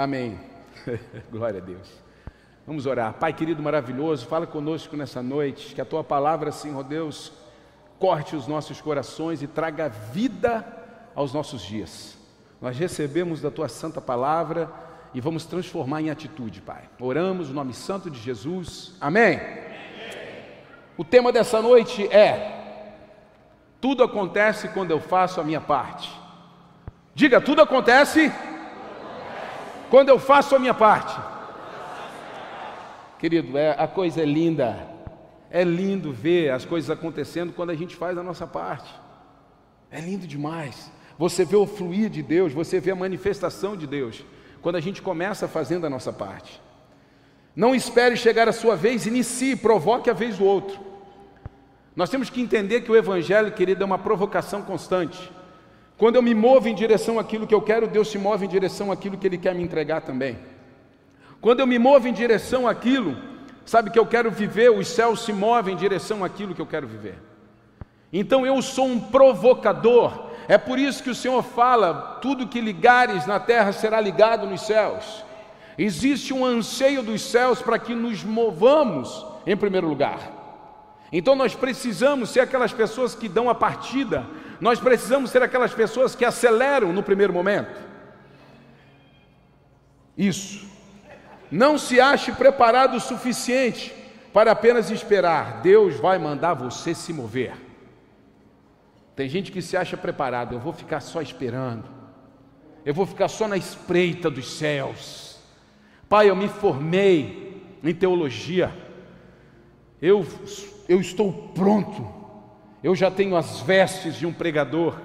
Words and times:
Amém. 0.00 0.40
Glória 1.30 1.60
a 1.60 1.62
Deus. 1.62 1.86
Vamos 2.66 2.86
orar. 2.86 3.12
Pai 3.12 3.34
querido 3.34 3.62
maravilhoso, 3.62 4.24
fala 4.24 4.46
conosco 4.46 4.96
nessa 4.96 5.22
noite, 5.22 5.74
que 5.74 5.80
a 5.82 5.84
tua 5.84 6.02
palavra, 6.02 6.50
Senhor 6.50 6.82
Deus, 6.82 7.30
corte 7.98 8.34
os 8.34 8.46
nossos 8.46 8.80
corações 8.80 9.42
e 9.42 9.46
traga 9.46 9.90
vida 9.90 10.64
aos 11.14 11.34
nossos 11.34 11.60
dias. 11.60 12.16
Nós 12.62 12.78
recebemos 12.78 13.42
da 13.42 13.50
tua 13.50 13.68
santa 13.68 14.00
palavra 14.00 14.72
e 15.12 15.20
vamos 15.20 15.44
transformar 15.44 16.00
em 16.00 16.08
atitude, 16.08 16.62
Pai. 16.62 16.84
Oramos 16.98 17.48
no 17.48 17.54
nome 17.56 17.74
santo 17.74 18.10
de 18.10 18.18
Jesus. 18.18 18.94
Amém. 18.98 19.38
O 20.96 21.04
tema 21.04 21.30
dessa 21.30 21.60
noite 21.60 22.06
é: 22.06 22.94
Tudo 23.82 24.02
acontece 24.02 24.68
quando 24.68 24.92
eu 24.92 25.00
faço 25.00 25.42
a 25.42 25.44
minha 25.44 25.60
parte. 25.60 26.10
Diga, 27.14 27.38
tudo 27.38 27.60
acontece 27.60 28.32
quando 29.90 30.08
eu 30.08 30.18
faço 30.18 30.54
a 30.54 30.58
minha 30.58 30.72
parte. 30.72 31.20
Querido, 33.18 33.58
é, 33.58 33.74
a 33.78 33.86
coisa 33.86 34.22
é 34.22 34.24
linda. 34.24 34.88
É 35.50 35.64
lindo 35.64 36.12
ver 36.12 36.50
as 36.50 36.64
coisas 36.64 36.88
acontecendo 36.88 37.52
quando 37.52 37.70
a 37.70 37.74
gente 37.74 37.96
faz 37.96 38.16
a 38.16 38.22
nossa 38.22 38.46
parte. 38.46 38.90
É 39.90 40.00
lindo 40.00 40.26
demais. 40.26 40.90
Você 41.18 41.44
vê 41.44 41.56
o 41.56 41.66
fluir 41.66 42.08
de 42.08 42.22
Deus, 42.22 42.52
você 42.52 42.80
vê 42.80 42.92
a 42.92 42.96
manifestação 42.96 43.76
de 43.76 43.86
Deus, 43.86 44.24
quando 44.62 44.76
a 44.76 44.80
gente 44.80 45.02
começa 45.02 45.48
fazendo 45.48 45.84
a 45.86 45.90
nossa 45.90 46.12
parte. 46.12 46.62
Não 47.54 47.74
espere 47.74 48.16
chegar 48.16 48.48
a 48.48 48.52
sua 48.52 48.76
vez, 48.76 49.06
inicie, 49.06 49.56
provoque 49.56 50.08
a 50.08 50.14
vez 50.14 50.38
do 50.38 50.44
outro. 50.44 50.78
Nós 51.94 52.08
temos 52.08 52.30
que 52.30 52.40
entender 52.40 52.82
que 52.82 52.90
o 52.90 52.96
Evangelho, 52.96 53.52
querido, 53.52 53.82
é 53.82 53.86
uma 53.86 53.98
provocação 53.98 54.62
constante. 54.62 55.30
Quando 56.00 56.16
eu 56.16 56.22
me 56.22 56.34
movo 56.34 56.66
em 56.66 56.74
direção 56.74 57.18
àquilo 57.18 57.46
que 57.46 57.54
eu 57.54 57.60
quero, 57.60 57.86
Deus 57.86 58.10
se 58.10 58.16
move 58.16 58.46
em 58.46 58.48
direção 58.48 58.90
àquilo 58.90 59.18
que 59.18 59.26
Ele 59.26 59.36
quer 59.36 59.54
me 59.54 59.62
entregar 59.62 60.00
também. 60.00 60.38
Quando 61.42 61.60
eu 61.60 61.66
me 61.66 61.78
movo 61.78 62.08
em 62.08 62.12
direção 62.14 62.66
àquilo, 62.66 63.14
sabe 63.66 63.90
que 63.90 63.98
eu 63.98 64.06
quero 64.06 64.30
viver, 64.30 64.70
os 64.70 64.88
céus 64.88 65.22
se 65.26 65.30
movem 65.30 65.74
em 65.74 65.76
direção 65.76 66.24
àquilo 66.24 66.54
que 66.54 66.62
eu 66.62 66.66
quero 66.66 66.88
viver. 66.88 67.18
Então 68.10 68.46
eu 68.46 68.62
sou 68.62 68.86
um 68.86 68.98
provocador. 68.98 70.30
É 70.48 70.56
por 70.56 70.78
isso 70.78 71.02
que 71.02 71.10
o 71.10 71.14
Senhor 71.14 71.42
fala: 71.42 72.18
tudo 72.22 72.48
que 72.48 72.62
ligares 72.62 73.26
na 73.26 73.38
terra 73.38 73.70
será 73.70 74.00
ligado 74.00 74.46
nos 74.46 74.62
céus. 74.62 75.22
Existe 75.76 76.32
um 76.32 76.46
anseio 76.46 77.02
dos 77.02 77.20
céus 77.20 77.60
para 77.60 77.78
que 77.78 77.94
nos 77.94 78.24
movamos 78.24 79.26
em 79.46 79.54
primeiro 79.54 79.86
lugar. 79.86 80.40
Então 81.12 81.34
nós 81.36 81.54
precisamos 81.54 82.30
ser 82.30 82.40
aquelas 82.40 82.72
pessoas 82.72 83.14
que 83.14 83.28
dão 83.28 83.50
a 83.50 83.54
partida, 83.54 84.24
nós 84.60 84.78
precisamos 84.78 85.30
ser 85.30 85.42
aquelas 85.42 85.72
pessoas 85.72 86.14
que 86.14 86.24
aceleram 86.24 86.92
no 86.92 87.02
primeiro 87.02 87.32
momento. 87.32 87.80
Isso. 90.16 90.68
Não 91.50 91.78
se 91.78 92.00
ache 92.00 92.30
preparado 92.32 92.96
o 92.96 93.00
suficiente 93.00 93.92
para 94.32 94.52
apenas 94.52 94.90
esperar. 94.90 95.62
Deus 95.62 95.96
vai 95.96 96.18
mandar 96.18 96.54
você 96.54 96.94
se 96.94 97.12
mover. 97.12 97.54
Tem 99.16 99.28
gente 99.28 99.50
que 99.50 99.60
se 99.60 99.76
acha 99.76 99.96
preparado, 99.96 100.54
eu 100.54 100.60
vou 100.60 100.72
ficar 100.72 101.00
só 101.00 101.20
esperando. 101.20 101.84
Eu 102.84 102.94
vou 102.94 103.06
ficar 103.06 103.28
só 103.28 103.48
na 103.48 103.56
espreita 103.56 104.30
dos 104.30 104.58
céus. 104.58 105.38
Pai, 106.08 106.30
eu 106.30 106.36
me 106.36 106.48
formei 106.48 107.78
em 107.82 107.94
teologia. 107.94 108.72
Eu 110.00 110.24
eu 110.90 111.00
estou 111.00 111.32
pronto, 111.54 112.04
eu 112.82 112.94
já 112.94 113.10
tenho 113.10 113.36
as 113.36 113.60
vestes 113.60 114.16
de 114.16 114.26
um 114.26 114.32
pregador, 114.32 114.96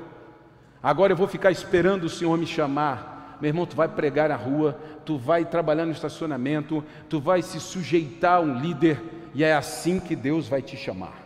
agora 0.82 1.14
eu 1.14 1.18
vou 1.18 1.28
ficar 1.28 1.52
esperando 1.52 2.06
o 2.06 2.10
Senhor 2.10 2.38
me 2.38 2.48
chamar. 2.48 3.38
Meu 3.42 3.50
irmão, 3.50 3.66
tu 3.66 3.76
vai 3.76 3.88
pregar 3.88 4.30
na 4.30 4.36
rua, 4.36 4.80
tu 5.06 5.18
vai 5.18 5.44
trabalhar 5.44 5.86
no 5.86 5.92
estacionamento, 5.92 6.84
tu 7.10 7.20
vai 7.20 7.42
se 7.42 7.60
sujeitar 7.60 8.38
a 8.38 8.40
um 8.40 8.60
líder, 8.60 9.02
e 9.34 9.44
é 9.44 9.54
assim 9.54 10.00
que 10.00 10.16
Deus 10.16 10.48
vai 10.48 10.62
te 10.62 10.78
chamar. 10.78 11.26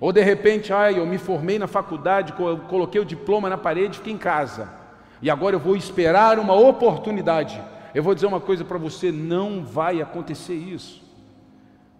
Ou 0.00 0.12
de 0.12 0.22
repente, 0.22 0.72
ai, 0.72 0.98
eu 0.98 1.04
me 1.04 1.18
formei 1.18 1.58
na 1.58 1.66
faculdade, 1.66 2.32
coloquei 2.32 3.00
o 3.00 3.04
diploma 3.04 3.50
na 3.50 3.58
parede, 3.58 3.98
fiquei 3.98 4.14
em 4.14 4.18
casa, 4.18 4.70
e 5.20 5.28
agora 5.28 5.54
eu 5.54 5.60
vou 5.60 5.76
esperar 5.76 6.38
uma 6.38 6.54
oportunidade. 6.54 7.62
Eu 7.94 8.02
vou 8.02 8.14
dizer 8.14 8.26
uma 8.26 8.40
coisa 8.40 8.64
para 8.64 8.78
você: 8.78 9.12
não 9.12 9.62
vai 9.62 10.00
acontecer 10.00 10.54
isso. 10.54 11.02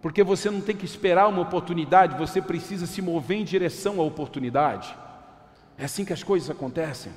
Porque 0.01 0.23
você 0.23 0.49
não 0.49 0.61
tem 0.61 0.75
que 0.75 0.85
esperar 0.85 1.27
uma 1.27 1.41
oportunidade, 1.41 2.17
você 2.17 2.41
precisa 2.41 2.87
se 2.87 3.01
mover 3.01 3.37
em 3.37 3.43
direção 3.43 4.01
à 4.01 4.03
oportunidade. 4.03 4.95
É 5.77 5.85
assim 5.85 6.03
que 6.03 6.13
as 6.13 6.23
coisas 6.23 6.49
acontecem. 6.49 7.11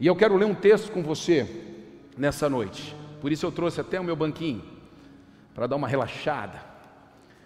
E 0.00 0.06
eu 0.06 0.16
quero 0.16 0.36
ler 0.36 0.46
um 0.46 0.54
texto 0.54 0.90
com 0.90 1.02
você 1.02 1.46
nessa 2.16 2.48
noite. 2.48 2.96
Por 3.20 3.30
isso 3.30 3.44
eu 3.44 3.52
trouxe 3.52 3.80
até 3.80 4.00
o 4.00 4.04
meu 4.04 4.16
banquinho, 4.16 4.64
para 5.54 5.66
dar 5.66 5.76
uma 5.76 5.86
relaxada. 5.86 6.60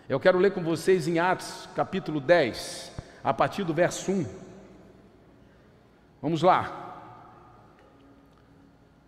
Eu 0.09 0.21
quero 0.21 0.39
ler 0.39 0.53
com 0.53 0.63
vocês 0.63 1.09
em 1.09 1.19
Atos, 1.19 1.69
capítulo 1.75 2.21
10, 2.21 2.93
a 3.25 3.35
partir 3.35 3.65
do 3.65 3.75
verso 3.75 4.13
1. 4.13 4.27
Vamos 6.23 6.43
lá. 6.43 6.85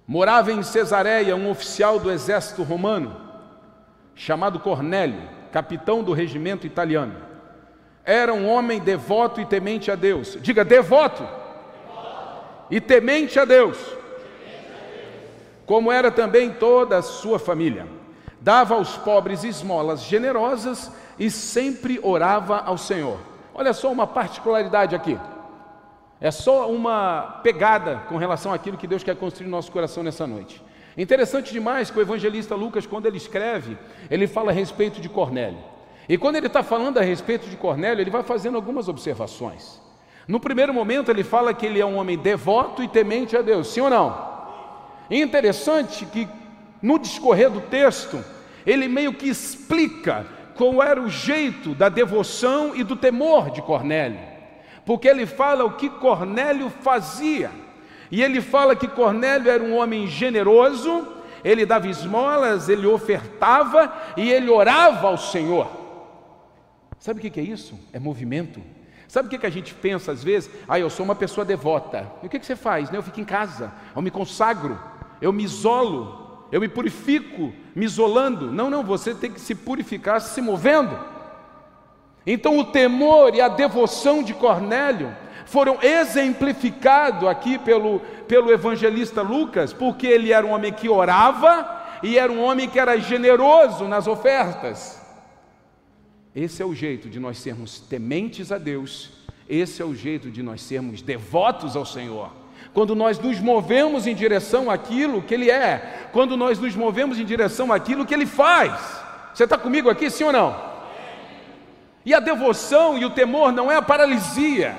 Morava 0.05 0.51
em 0.51 0.63
Cesareia 0.65 1.37
um 1.37 1.49
oficial 1.49 2.01
do 2.01 2.11
exército 2.11 2.65
romano 2.65 3.28
chamado 4.19 4.59
Cornélio, 4.59 5.23
capitão 5.53 6.03
do 6.03 6.13
regimento 6.13 6.67
italiano. 6.67 7.15
Era 8.05 8.35
um 8.35 8.49
homem 8.49 8.81
devoto 8.81 9.41
e 9.41 9.47
temente 9.47 9.91
a 9.91 9.95
Deus. 9.95 10.37
Diga, 10.41 10.65
devoto, 10.65 11.23
devoto. 11.23 12.45
e 12.69 12.81
temente 12.81 13.39
a 13.39 13.45
Deus. 13.45 13.79
temente 13.79 13.97
a 14.73 14.87
Deus. 14.93 15.31
Como 15.65 15.93
era 15.93 16.11
também 16.11 16.51
toda 16.51 16.99
a 16.99 17.03
sua 17.03 17.39
família. 17.39 17.87
Dava 18.41 18.75
aos 18.75 18.97
pobres 18.97 19.45
esmolas 19.45 20.03
generosas 20.03 20.93
e 21.17 21.31
sempre 21.31 22.01
orava 22.03 22.59
ao 22.59 22.77
Senhor. 22.77 23.19
Olha 23.55 23.73
só 23.73 23.91
uma 23.91 24.07
particularidade 24.07 24.97
aqui. 24.97 25.19
É 26.21 26.33
só 26.33 26.69
uma 26.69 27.41
pegada 27.45 28.03
com 28.09 28.17
relação 28.17 28.53
àquilo 28.53 28.77
que 28.77 28.87
Deus 28.87 29.05
quer 29.05 29.15
construir 29.15 29.47
no 29.47 29.53
nosso 29.53 29.71
coração 29.71 30.03
nessa 30.03 30.27
noite. 30.27 30.61
Interessante 30.97 31.53
demais 31.53 31.91
que 31.91 31.99
o 31.99 32.03
evangelista 32.03 32.55
Lucas, 32.55 32.87
quando 32.87 33.07
ele 33.07 33.17
escreve, 33.17 33.77
ele 34.11 34.27
fala 34.27 34.51
a 34.51 34.55
respeito 34.55 35.01
de 35.01 35.09
Cornélio. 35.09 35.63
E 36.09 36.17
quando 36.17 36.37
ele 36.37 36.47
está 36.47 36.63
falando 36.63 36.99
a 36.99 37.03
respeito 37.03 37.49
de 37.49 37.57
Cornélio, 37.57 38.03
ele 38.03 38.11
vai 38.11 38.23
fazendo 38.23 38.57
algumas 38.57 38.89
observações. 38.89 39.81
No 40.27 40.41
primeiro 40.41 40.73
momento, 40.73 41.11
ele 41.11 41.23
fala 41.23 41.55
que 41.55 41.67
ele 41.67 41.81
é 41.81 41.87
um 41.87 41.97
homem 41.97 42.17
devoto 42.17 42.83
e 42.83 42.89
temente 42.89 43.37
a 43.37 43.43
Deus, 43.43 43.69
sim 43.69 43.81
ou 43.81 43.91
não? 43.91 44.29
E 45.11 45.21
interessante 45.21 46.05
que 46.07 46.29
no 46.83 46.99
discorrer 46.99 47.51
do 47.51 47.61
texto, 47.61 48.23
ele 48.67 48.89
meio 48.89 49.15
que 49.15 49.29
explica 49.29 50.27
qual 50.55 50.83
era 50.83 51.01
o 51.01 51.09
jeito 51.09 51.75
da 51.75 51.89
devoção 51.89 52.75
e 52.75 52.83
do 52.83 52.97
temor 52.97 53.51
de 53.51 53.63
Cornélio, 53.63 54.19
porque 54.85 55.09
ele 55.09 55.25
fala 55.25 55.65
o 55.65 55.77
que 55.77 55.89
Cornélio 55.89 56.69
fazia. 56.69 57.51
E 58.11 58.23
ele 58.23 58.41
fala 58.41 58.75
que 58.75 58.89
Cornélio 58.89 59.51
era 59.51 59.63
um 59.63 59.77
homem 59.77 60.07
generoso, 60.07 61.07
ele 61.45 61.67
dava 61.67 61.89
esmolas, 61.89 62.69
ele 62.69 62.87
ofertava 62.87 63.93
e 64.17 64.31
ele 64.31 64.51
orava 64.51 65.09
ao 65.09 65.19
Senhor. 65.19 65.69
Sabe 66.99 67.21
o 67.21 67.31
que 67.31 67.39
é 67.39 67.43
isso? 67.43 67.79
É 67.93 67.99
movimento. 67.99 68.61
Sabe 69.07 69.35
o 69.35 69.39
que 69.39 69.47
a 69.47 69.51
gente 69.51 69.73
pensa 69.75 70.13
às 70.13 70.23
vezes? 70.23 70.51
Ah, 70.69 70.79
eu 70.79 70.91
sou 70.91 71.05
uma 71.05 71.15
pessoa 71.15 71.45
devota. 71.45 72.11
E 72.23 72.27
o 72.27 72.29
que 72.29 72.45
você 72.45 72.57
faz? 72.57 72.93
Eu 72.93 73.03
fico 73.03 73.21
em 73.21 73.25
casa, 73.25 73.73
eu 73.97 74.03
me 74.03 74.11
consagro, 74.11 74.79
eu 75.21 75.33
me 75.33 75.45
isolo, 75.45 76.47
eu 76.53 76.61
me 76.61 76.69
purifico, 76.69 77.53
me 77.75 77.87
isolando. 77.87 78.53
Não, 78.53 78.69
não, 78.69 78.83
você 78.83 79.15
tem 79.15 79.31
que 79.31 79.41
se 79.41 79.55
purificar 79.55 80.21
se 80.21 80.43
movendo. 80.43 80.99
Então 82.27 82.59
o 82.59 82.65
temor 82.65 83.35
e 83.35 83.41
a 83.41 83.49
devoção 83.49 84.23
de 84.23 84.35
Cornélio 84.35 85.17
foram 85.49 85.79
exemplificados 85.83 87.27
aqui 87.27 87.59
pelo, 87.59 88.01
pelo 88.29 88.53
evangelista 88.53 89.23
Lucas, 89.23 89.73
porque 89.73 90.07
ele 90.07 90.31
era 90.31 90.47
um 90.47 90.51
homem 90.51 90.71
que 90.71 90.91
orava 90.91 91.99
e 92.03 92.19
era 92.19 92.31
um 92.31 92.43
homem 92.43 92.69
que 92.69 92.79
era 92.79 92.99
generoso 92.99 93.89
nas 93.89 94.07
ofertas. 94.07 95.01
Esse 96.37 96.63
é 96.63 96.67
o 96.67 96.75
jeito 96.75 97.09
de 97.09 97.19
nós 97.19 97.39
sermos 97.39 97.81
tementes 97.81 98.53
a 98.53 98.59
Deus, 98.59 99.11
esse 99.49 99.81
é 99.81 99.85
o 99.87 99.95
jeito 99.95 100.31
de 100.31 100.43
nós 100.43 100.61
sermos 100.61 101.01
devotos 101.01 101.77
ao 101.77 101.87
Senhor. 101.87 102.31
Quando 102.75 102.95
nós 102.95 103.19
nos 103.19 103.41
movemos 103.41 104.07
em 104.07 104.15
direção 104.15 104.71
àquilo 104.71 105.23
que 105.23 105.33
Ele 105.33 105.51
é, 105.51 106.11
quando 106.13 106.37
nós 106.37 106.59
nos 106.59 106.77
movemos 106.77 107.19
em 107.19 107.25
direção 107.25 107.73
àquilo 107.73 108.05
que 108.05 108.13
Ele 108.13 108.27
faz. 108.27 108.73
Você 109.33 109.45
está 109.45 109.57
comigo 109.57 109.89
aqui, 109.89 110.11
sim 110.11 110.25
ou 110.25 110.33
não? 110.33 110.69
E 112.05 112.13
a 112.13 112.21
devoção 112.21 112.99
e 112.99 113.07
o 113.07 113.11
temor 113.11 113.51
não 113.51 113.73
é 113.73 113.77
a 113.77 113.83
paralisia, 113.83 114.77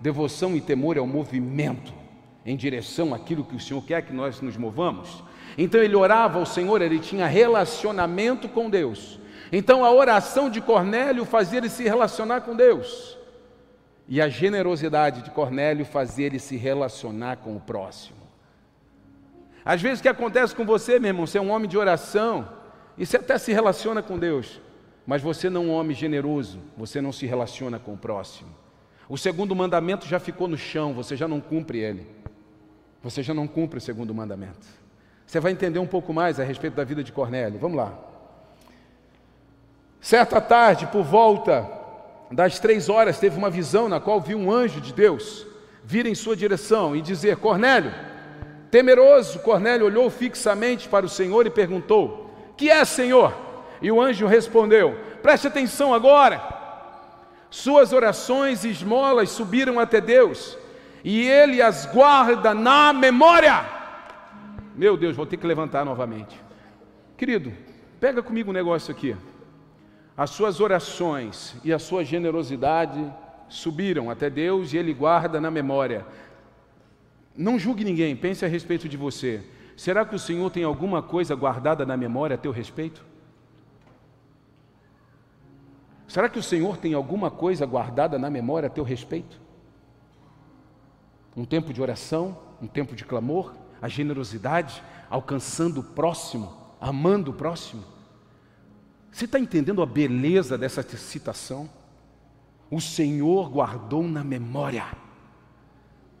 Devoção 0.00 0.56
e 0.56 0.60
temor 0.60 0.96
é 0.96 1.00
o 1.00 1.06
movimento 1.06 1.92
em 2.44 2.56
direção 2.56 3.12
àquilo 3.12 3.44
que 3.44 3.56
o 3.56 3.60
Senhor 3.60 3.82
quer 3.82 4.02
que 4.02 4.12
nós 4.12 4.40
nos 4.40 4.56
movamos. 4.56 5.24
Então 5.58 5.82
ele 5.82 5.96
orava 5.96 6.38
ao 6.38 6.46
Senhor, 6.46 6.80
ele 6.80 6.98
tinha 6.98 7.26
relacionamento 7.26 8.48
com 8.48 8.70
Deus. 8.70 9.18
Então 9.50 9.84
a 9.84 9.90
oração 9.90 10.48
de 10.48 10.60
Cornélio 10.60 11.24
fazia 11.24 11.58
ele 11.58 11.68
se 11.68 11.84
relacionar 11.84 12.42
com 12.42 12.54
Deus. 12.54 13.16
E 14.08 14.20
a 14.20 14.28
generosidade 14.28 15.22
de 15.22 15.30
Cornélio 15.30 15.84
fazia 15.84 16.26
ele 16.26 16.38
se 16.38 16.56
relacionar 16.56 17.38
com 17.38 17.56
o 17.56 17.60
próximo. 17.60 18.18
Às 19.64 19.82
vezes 19.82 19.98
o 19.98 20.02
que 20.02 20.08
acontece 20.08 20.54
com 20.54 20.64
você, 20.64 21.00
meu 21.00 21.08
irmão, 21.08 21.26
você 21.26 21.38
é 21.38 21.40
um 21.40 21.50
homem 21.50 21.68
de 21.68 21.76
oração, 21.76 22.48
e 22.96 23.04
você 23.04 23.16
até 23.16 23.36
se 23.36 23.52
relaciona 23.52 24.00
com 24.00 24.16
Deus, 24.16 24.60
mas 25.04 25.20
você 25.20 25.50
não 25.50 25.62
é 25.62 25.64
um 25.64 25.72
homem 25.72 25.96
generoso, 25.96 26.60
você 26.76 27.00
não 27.00 27.10
se 27.10 27.26
relaciona 27.26 27.78
com 27.78 27.94
o 27.94 27.98
próximo. 27.98 28.65
O 29.08 29.16
segundo 29.16 29.54
mandamento 29.54 30.06
já 30.06 30.18
ficou 30.18 30.48
no 30.48 30.58
chão, 30.58 30.92
você 30.92 31.16
já 31.16 31.28
não 31.28 31.40
cumpre 31.40 31.78
ele. 31.78 32.06
Você 33.02 33.22
já 33.22 33.32
não 33.32 33.46
cumpre 33.46 33.78
o 33.78 33.80
segundo 33.80 34.12
mandamento. 34.12 34.66
Você 35.26 35.38
vai 35.38 35.52
entender 35.52 35.78
um 35.78 35.86
pouco 35.86 36.12
mais 36.12 36.40
a 36.40 36.44
respeito 36.44 36.74
da 36.74 36.84
vida 36.84 37.04
de 37.04 37.12
Cornélio. 37.12 37.58
Vamos 37.58 37.76
lá. 37.76 37.94
Certa 40.00 40.40
tarde, 40.40 40.86
por 40.86 41.04
volta 41.04 41.68
das 42.30 42.58
três 42.58 42.88
horas, 42.88 43.18
teve 43.18 43.36
uma 43.36 43.50
visão 43.50 43.88
na 43.88 44.00
qual 44.00 44.20
viu 44.20 44.38
um 44.38 44.50
anjo 44.52 44.80
de 44.80 44.92
Deus 44.92 45.46
vir 45.84 46.06
em 46.06 46.14
sua 46.14 46.36
direção 46.36 46.96
e 46.96 47.00
dizer: 47.00 47.36
Cornélio, 47.36 47.92
temeroso, 48.70 49.38
Cornélio 49.38 49.86
olhou 49.86 50.10
fixamente 50.10 50.88
para 50.88 51.06
o 51.06 51.08
Senhor 51.08 51.46
e 51.46 51.50
perguntou: 51.50 52.30
Que 52.56 52.70
é, 52.70 52.84
Senhor? 52.84 53.32
E 53.80 53.90
o 53.90 54.00
anjo 54.00 54.26
respondeu: 54.26 54.98
Preste 55.22 55.46
atenção 55.46 55.94
agora. 55.94 56.55
Suas 57.56 57.90
orações 57.90 58.64
e 58.64 58.68
esmolas 58.68 59.30
subiram 59.30 59.80
até 59.80 59.98
Deus, 59.98 60.58
e 61.02 61.26
Ele 61.26 61.62
as 61.62 61.86
guarda 61.86 62.52
na 62.52 62.92
memória. 62.92 63.64
Meu 64.74 64.94
Deus, 64.94 65.16
vou 65.16 65.24
ter 65.24 65.38
que 65.38 65.46
levantar 65.46 65.82
novamente. 65.82 66.38
Querido, 67.16 67.50
pega 67.98 68.22
comigo 68.22 68.50
um 68.50 68.52
negócio 68.52 68.92
aqui. 68.92 69.16
As 70.14 70.28
suas 70.28 70.60
orações 70.60 71.56
e 71.64 71.72
a 71.72 71.78
sua 71.78 72.04
generosidade 72.04 73.10
subiram 73.48 74.10
até 74.10 74.28
Deus 74.28 74.74
e 74.74 74.76
Ele 74.76 74.92
guarda 74.92 75.40
na 75.40 75.50
memória. 75.50 76.04
Não 77.34 77.58
julgue 77.58 77.84
ninguém, 77.84 78.14
pense 78.14 78.44
a 78.44 78.48
respeito 78.48 78.86
de 78.86 78.98
você. 78.98 79.42
Será 79.74 80.04
que 80.04 80.14
o 80.14 80.18
Senhor 80.18 80.50
tem 80.50 80.62
alguma 80.62 81.02
coisa 81.02 81.34
guardada 81.34 81.86
na 81.86 81.96
memória 81.96 82.34
a 82.34 82.38
teu 82.38 82.52
respeito? 82.52 83.02
Será 86.08 86.28
que 86.28 86.38
o 86.38 86.42
Senhor 86.42 86.76
tem 86.76 86.94
alguma 86.94 87.30
coisa 87.30 87.66
guardada 87.66 88.18
na 88.18 88.30
memória 88.30 88.68
a 88.68 88.70
teu 88.70 88.84
respeito? 88.84 89.40
Um 91.36 91.44
tempo 91.44 91.72
de 91.72 91.82
oração, 91.82 92.38
um 92.62 92.66
tempo 92.66 92.94
de 92.94 93.04
clamor, 93.04 93.54
a 93.82 93.88
generosidade, 93.88 94.82
alcançando 95.10 95.80
o 95.80 95.84
próximo, 95.84 96.52
amando 96.80 97.30
o 97.30 97.34
próximo. 97.34 97.84
Você 99.10 99.24
está 99.24 99.38
entendendo 99.38 99.82
a 99.82 99.86
beleza 99.86 100.56
dessa 100.56 100.82
citação? 100.82 101.68
O 102.70 102.80
Senhor 102.80 103.50
guardou 103.50 104.02
na 104.02 104.24
memória. 104.24 104.84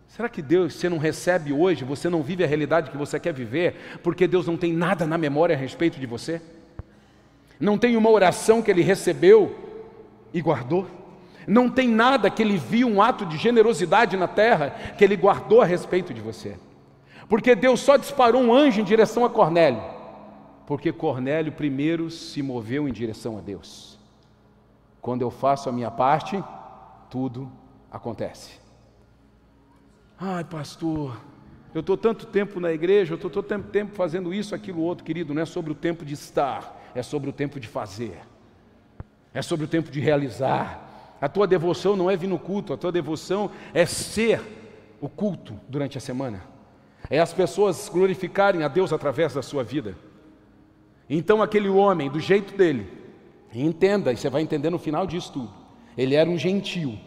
Será 0.08 0.28
que 0.28 0.40
Deus, 0.40 0.74
você 0.74 0.88
não 0.88 0.98
recebe 0.98 1.52
hoje, 1.52 1.84
você 1.84 2.08
não 2.08 2.22
vive 2.22 2.42
a 2.42 2.46
realidade 2.46 2.90
que 2.90 2.96
você 2.96 3.20
quer 3.20 3.34
viver, 3.34 3.98
porque 4.02 4.26
Deus 4.26 4.46
não 4.46 4.56
tem 4.56 4.72
nada 4.72 5.06
na 5.06 5.18
memória 5.18 5.54
a 5.54 5.58
respeito 5.58 5.98
de 6.00 6.06
você? 6.06 6.40
Não 7.58 7.76
tem 7.76 7.96
uma 7.96 8.10
oração 8.10 8.62
que 8.62 8.70
ele 8.70 8.82
recebeu 8.82 9.65
e 10.32 10.40
guardou? 10.40 10.86
Não 11.46 11.70
tem 11.70 11.88
nada 11.88 12.28
que 12.28 12.42
ele 12.42 12.56
viu, 12.56 12.88
um 12.88 13.00
ato 13.00 13.24
de 13.24 13.36
generosidade 13.36 14.16
na 14.16 14.26
terra, 14.26 14.70
que 14.98 15.04
ele 15.04 15.16
guardou 15.16 15.60
a 15.60 15.64
respeito 15.64 16.12
de 16.12 16.20
você? 16.20 16.56
Porque 17.28 17.54
Deus 17.54 17.80
só 17.80 17.96
disparou 17.96 18.42
um 18.42 18.52
anjo 18.52 18.80
em 18.80 18.84
direção 18.84 19.24
a 19.24 19.30
Cornélio 19.30 19.96
porque 20.66 20.92
Cornélio 20.92 21.52
primeiro 21.52 22.10
se 22.10 22.42
moveu 22.42 22.88
em 22.88 22.92
direção 22.92 23.38
a 23.38 23.40
Deus. 23.40 23.96
Quando 25.00 25.22
eu 25.22 25.30
faço 25.30 25.68
a 25.68 25.72
minha 25.72 25.90
parte, 25.90 26.42
tudo 27.08 27.50
acontece. 27.90 28.58
Ai, 30.18 30.42
pastor, 30.42 31.16
eu 31.72 31.80
estou 31.80 31.96
tanto 31.96 32.26
tempo 32.26 32.58
na 32.58 32.72
igreja, 32.72 33.12
eu 33.12 33.16
estou 33.16 33.42
tanto 33.42 33.68
tempo 33.68 33.94
fazendo 33.94 34.34
isso, 34.34 34.54
aquilo, 34.54 34.80
outro, 34.80 35.04
querido. 35.04 35.32
Não 35.32 35.42
é 35.42 35.44
sobre 35.44 35.70
o 35.70 35.74
tempo 35.74 36.04
de 36.04 36.14
estar, 36.14 36.90
é 36.94 37.02
sobre 37.02 37.30
o 37.30 37.32
tempo 37.32 37.60
de 37.60 37.68
fazer, 37.68 38.18
é 39.36 39.42
sobre 39.42 39.66
o 39.66 39.68
tempo 39.68 39.90
de 39.90 40.00
realizar. 40.00 41.14
A 41.20 41.28
tua 41.28 41.46
devoção 41.46 41.94
não 41.94 42.10
é 42.10 42.16
vir 42.16 42.26
no 42.26 42.38
culto, 42.38 42.72
a 42.72 42.76
tua 42.76 42.90
devoção 42.90 43.50
é 43.74 43.84
ser 43.84 44.40
o 44.98 45.10
culto 45.10 45.60
durante 45.68 45.98
a 45.98 46.00
semana, 46.00 46.42
é 47.10 47.18
as 47.20 47.34
pessoas 47.34 47.90
glorificarem 47.92 48.62
a 48.62 48.68
Deus 48.68 48.94
através 48.94 49.34
da 49.34 49.42
sua 49.42 49.62
vida. 49.62 49.94
Então 51.08 51.42
aquele 51.42 51.68
homem, 51.68 52.10
do 52.10 52.18
jeito 52.18 52.56
dele, 52.56 52.90
entenda, 53.52 54.10
e 54.10 54.16
você 54.16 54.30
vai 54.30 54.40
entender 54.40 54.70
no 54.70 54.78
final 54.78 55.06
disso 55.06 55.34
tudo, 55.34 55.52
ele 55.98 56.14
era 56.14 56.28
um 56.28 56.38
gentil, 56.38 56.98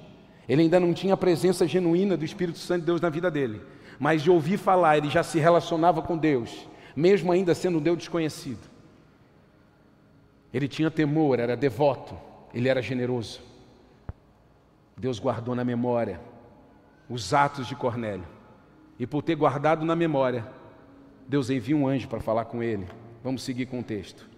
ele 0.48 0.62
ainda 0.62 0.80
não 0.80 0.94
tinha 0.94 1.16
a 1.16 1.18
presença 1.18 1.68
genuína 1.68 2.16
do 2.16 2.24
Espírito 2.24 2.60
Santo 2.60 2.82
de 2.82 2.86
Deus 2.86 3.02
na 3.02 3.10
vida 3.10 3.32
dele, 3.32 3.60
mas 4.00 4.22
de 4.22 4.30
ouvir 4.30 4.58
falar, 4.58 5.00
ele 5.00 5.10
já 5.10 5.24
se 5.24 5.40
relacionava 5.40 6.00
com 6.04 6.16
Deus, 6.16 6.68
mesmo 6.96 7.32
ainda 7.32 7.56
sendo 7.56 7.80
um 7.80 7.82
Deus 7.82 7.98
desconhecido. 7.98 8.69
Ele 10.54 10.68
tinha 10.68 10.90
temor, 10.90 11.40
era 11.40 11.56
devoto, 11.56 12.16
ele 12.54 12.68
era 12.68 12.82
generoso. 12.82 13.42
Deus 14.98 15.20
guardou 15.20 15.56
na 15.56 15.64
memória 15.64 16.20
os 17.10 17.34
atos 17.34 17.68
de 17.68 17.76
Cornélio, 17.76 18.28
e 19.00 19.08
por 19.08 19.24
ter 19.24 19.36
guardado 19.36 19.86
na 19.86 19.96
memória, 19.96 20.46
Deus 21.28 21.50
envia 21.50 21.76
um 21.76 21.88
anjo 21.88 22.08
para 22.08 22.20
falar 22.20 22.46
com 22.46 22.62
ele. 22.62 22.88
Vamos 23.24 23.44
seguir 23.44 23.66
com 23.66 23.80
o 23.80 23.84
texto. 23.84 24.30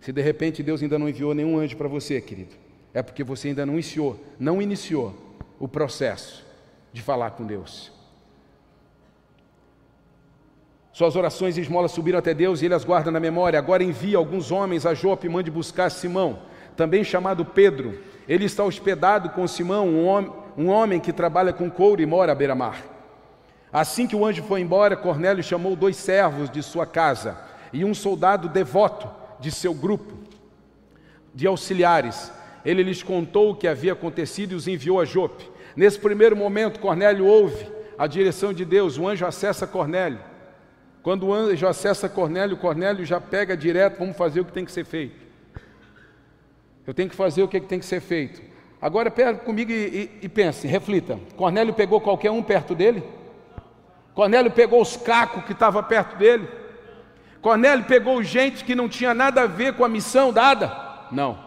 Se 0.00 0.12
de 0.12 0.22
repente 0.22 0.62
Deus 0.62 0.82
ainda 0.82 0.98
não 0.98 1.08
enviou 1.08 1.34
nenhum 1.34 1.58
anjo 1.58 1.76
para 1.76 1.88
você, 1.88 2.20
querido, 2.20 2.54
é 2.94 3.02
porque 3.02 3.22
você 3.22 3.48
ainda 3.48 3.66
não 3.66 3.74
iniciou, 3.74 4.18
não 4.38 4.62
iniciou 4.62 5.14
o 5.58 5.68
processo 5.68 6.44
de 6.92 7.02
falar 7.02 7.32
com 7.32 7.44
Deus. 7.44 7.92
Suas 10.98 11.14
orações 11.14 11.56
e 11.56 11.60
esmolas 11.60 11.92
subiram 11.92 12.18
até 12.18 12.34
Deus 12.34 12.60
e 12.60 12.64
ele 12.64 12.74
as 12.74 12.82
guarda 12.82 13.08
na 13.08 13.20
memória. 13.20 13.56
Agora 13.56 13.84
envia 13.84 14.18
alguns 14.18 14.50
homens 14.50 14.84
a 14.84 14.94
Jope 14.94 15.28
e 15.28 15.30
mande 15.30 15.48
buscar 15.48 15.92
Simão, 15.92 16.40
também 16.76 17.04
chamado 17.04 17.44
Pedro. 17.44 18.00
Ele 18.28 18.46
está 18.46 18.64
hospedado 18.64 19.30
com 19.30 19.46
Simão, 19.46 19.86
um 19.86 20.04
homem, 20.04 20.32
um 20.56 20.66
homem 20.66 20.98
que 20.98 21.12
trabalha 21.12 21.52
com 21.52 21.70
couro 21.70 22.02
e 22.02 22.06
mora 22.06 22.32
à 22.32 22.34
beira-mar. 22.34 22.82
Assim 23.72 24.08
que 24.08 24.16
o 24.16 24.26
anjo 24.26 24.42
foi 24.42 24.60
embora, 24.60 24.96
Cornélio 24.96 25.40
chamou 25.40 25.76
dois 25.76 25.94
servos 25.94 26.50
de 26.50 26.64
sua 26.64 26.84
casa 26.84 27.38
e 27.72 27.84
um 27.84 27.94
soldado 27.94 28.48
devoto 28.48 29.08
de 29.38 29.52
seu 29.52 29.72
grupo 29.72 30.14
de 31.32 31.46
auxiliares. 31.46 32.32
Ele 32.64 32.82
lhes 32.82 33.04
contou 33.04 33.52
o 33.52 33.54
que 33.54 33.68
havia 33.68 33.92
acontecido 33.92 34.50
e 34.50 34.56
os 34.56 34.66
enviou 34.66 35.00
a 35.00 35.04
Jope. 35.04 35.48
Nesse 35.76 36.00
primeiro 36.00 36.36
momento, 36.36 36.80
Cornélio 36.80 37.24
ouve 37.24 37.70
a 37.96 38.08
direção 38.08 38.52
de 38.52 38.64
Deus, 38.64 38.98
o 38.98 39.06
anjo 39.06 39.24
acessa 39.24 39.64
Cornélio. 39.64 40.18
Quando 41.02 41.26
o 41.26 41.34
anjo 41.34 41.66
acessa 41.66 42.08
Cornélio, 42.08 42.56
Cornélio 42.56 43.04
já 43.04 43.20
pega 43.20 43.56
direto, 43.56 43.98
vamos 43.98 44.16
fazer 44.16 44.40
o 44.40 44.44
que 44.44 44.52
tem 44.52 44.64
que 44.64 44.72
ser 44.72 44.84
feito. 44.84 45.16
Eu 46.86 46.94
tenho 46.94 47.08
que 47.08 47.16
fazer 47.16 47.42
o 47.42 47.48
que 47.48 47.60
tem 47.60 47.78
que 47.78 47.86
ser 47.86 48.00
feito. 48.00 48.40
Agora 48.80 49.10
pega 49.10 49.38
comigo 49.38 49.70
e, 49.70 49.74
e, 49.74 50.18
e 50.22 50.28
pense, 50.28 50.66
reflita. 50.66 51.18
Cornélio 51.36 51.74
pegou 51.74 52.00
qualquer 52.00 52.30
um 52.30 52.42
perto 52.42 52.74
dele? 52.74 53.02
Cornélio 54.14 54.50
pegou 54.50 54.80
os 54.80 54.96
cacos 54.96 55.44
que 55.44 55.52
estavam 55.52 55.82
perto 55.82 56.16
dele? 56.16 56.48
Cornélio 57.40 57.84
pegou 57.84 58.22
gente 58.22 58.64
que 58.64 58.74
não 58.74 58.88
tinha 58.88 59.14
nada 59.14 59.42
a 59.42 59.46
ver 59.46 59.74
com 59.74 59.84
a 59.84 59.88
missão 59.88 60.32
dada? 60.32 60.72
Não. 61.10 61.38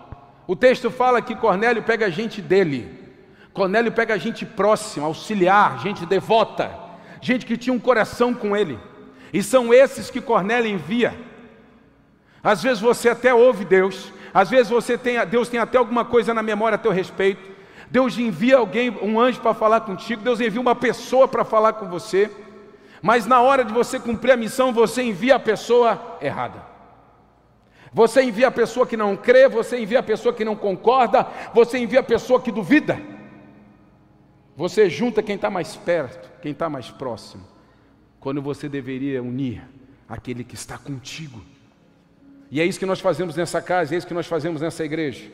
O 0.47 0.55
texto 0.55 0.89
fala 0.89 1.21
que 1.21 1.35
Cornélio 1.35 1.83
pega 1.83 2.09
gente 2.09 2.41
dele. 2.41 2.99
Cornélio 3.53 3.91
pega 3.91 4.17
gente 4.17 4.45
próxima, 4.45 5.05
auxiliar, 5.05 5.79
gente 5.79 6.05
devota, 6.05 6.71
gente 7.21 7.45
que 7.45 7.57
tinha 7.57 7.73
um 7.73 7.79
coração 7.79 8.33
com 8.33 8.55
ele. 8.55 8.79
E 9.33 9.41
são 9.41 9.73
esses 9.73 10.09
que 10.09 10.19
Cornélio 10.19 10.69
envia. 10.69 11.15
Às 12.43 12.61
vezes 12.63 12.81
você 12.81 13.09
até 13.09 13.33
ouve 13.33 13.63
Deus, 13.65 14.11
às 14.33 14.49
vezes 14.49 14.69
você 14.69 14.97
tem, 14.97 15.25
Deus 15.27 15.47
tem 15.47 15.59
até 15.59 15.77
alguma 15.77 16.03
coisa 16.03 16.33
na 16.33 16.41
memória 16.41 16.75
a 16.75 16.79
teu 16.79 16.91
respeito. 16.91 17.51
Deus 17.89 18.17
envia 18.17 18.57
alguém, 18.57 18.89
um 19.01 19.19
anjo 19.19 19.41
para 19.41 19.53
falar 19.53 19.81
contigo, 19.81 20.23
Deus 20.23 20.39
envia 20.39 20.61
uma 20.61 20.75
pessoa 20.75 21.27
para 21.27 21.43
falar 21.43 21.73
com 21.73 21.87
você. 21.87 22.31
Mas 23.01 23.25
na 23.25 23.41
hora 23.41 23.65
de 23.65 23.73
você 23.73 23.99
cumprir 23.99 24.31
a 24.31 24.37
missão, 24.37 24.71
você 24.71 25.01
envia 25.01 25.35
a 25.35 25.39
pessoa 25.39 26.17
errada. 26.21 26.71
Você 27.93 28.23
envia 28.23 28.47
a 28.47 28.51
pessoa 28.51 28.87
que 28.87 28.95
não 28.95 29.17
crê, 29.17 29.49
você 29.49 29.81
envia 29.81 29.99
a 29.99 30.03
pessoa 30.03 30.33
que 30.33 30.45
não 30.45 30.55
concorda, 30.55 31.27
você 31.53 31.77
envia 31.77 31.99
a 31.99 32.03
pessoa 32.03 32.39
que 32.39 32.51
duvida. 32.51 32.97
Você 34.55 34.89
junta 34.89 35.21
quem 35.21 35.35
está 35.35 35.49
mais 35.49 35.75
perto, 35.75 36.29
quem 36.41 36.53
está 36.53 36.69
mais 36.69 36.89
próximo, 36.89 37.43
quando 38.21 38.41
você 38.41 38.69
deveria 38.69 39.21
unir 39.21 39.67
aquele 40.07 40.43
que 40.43 40.53
está 40.53 40.77
contigo. 40.77 41.41
E 42.51 42.61
é 42.61 42.65
isso 42.65 42.79
que 42.79 42.85
nós 42.85 42.99
fazemos 42.99 43.35
nessa 43.35 43.61
casa, 43.61 43.93
é 43.93 43.97
isso 43.97 44.07
que 44.07 44.13
nós 44.13 44.27
fazemos 44.27 44.61
nessa 44.61 44.85
igreja. 44.85 45.29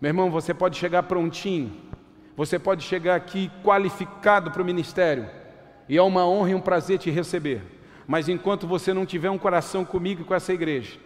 Meu 0.00 0.10
irmão, 0.10 0.30
você 0.30 0.52
pode 0.52 0.76
chegar 0.76 1.04
prontinho, 1.04 1.72
você 2.36 2.58
pode 2.58 2.82
chegar 2.82 3.14
aqui 3.14 3.50
qualificado 3.62 4.50
para 4.50 4.60
o 4.60 4.64
ministério 4.64 5.30
e 5.88 5.96
é 5.96 6.02
uma 6.02 6.26
honra 6.26 6.50
e 6.50 6.54
um 6.54 6.60
prazer 6.60 6.98
te 6.98 7.10
receber. 7.10 7.62
Mas 8.06 8.28
enquanto 8.28 8.66
você 8.66 8.92
não 8.92 9.06
tiver 9.06 9.30
um 9.30 9.38
coração 9.38 9.84
comigo 9.84 10.22
e 10.22 10.24
com 10.24 10.34
essa 10.34 10.52
igreja, 10.52 10.98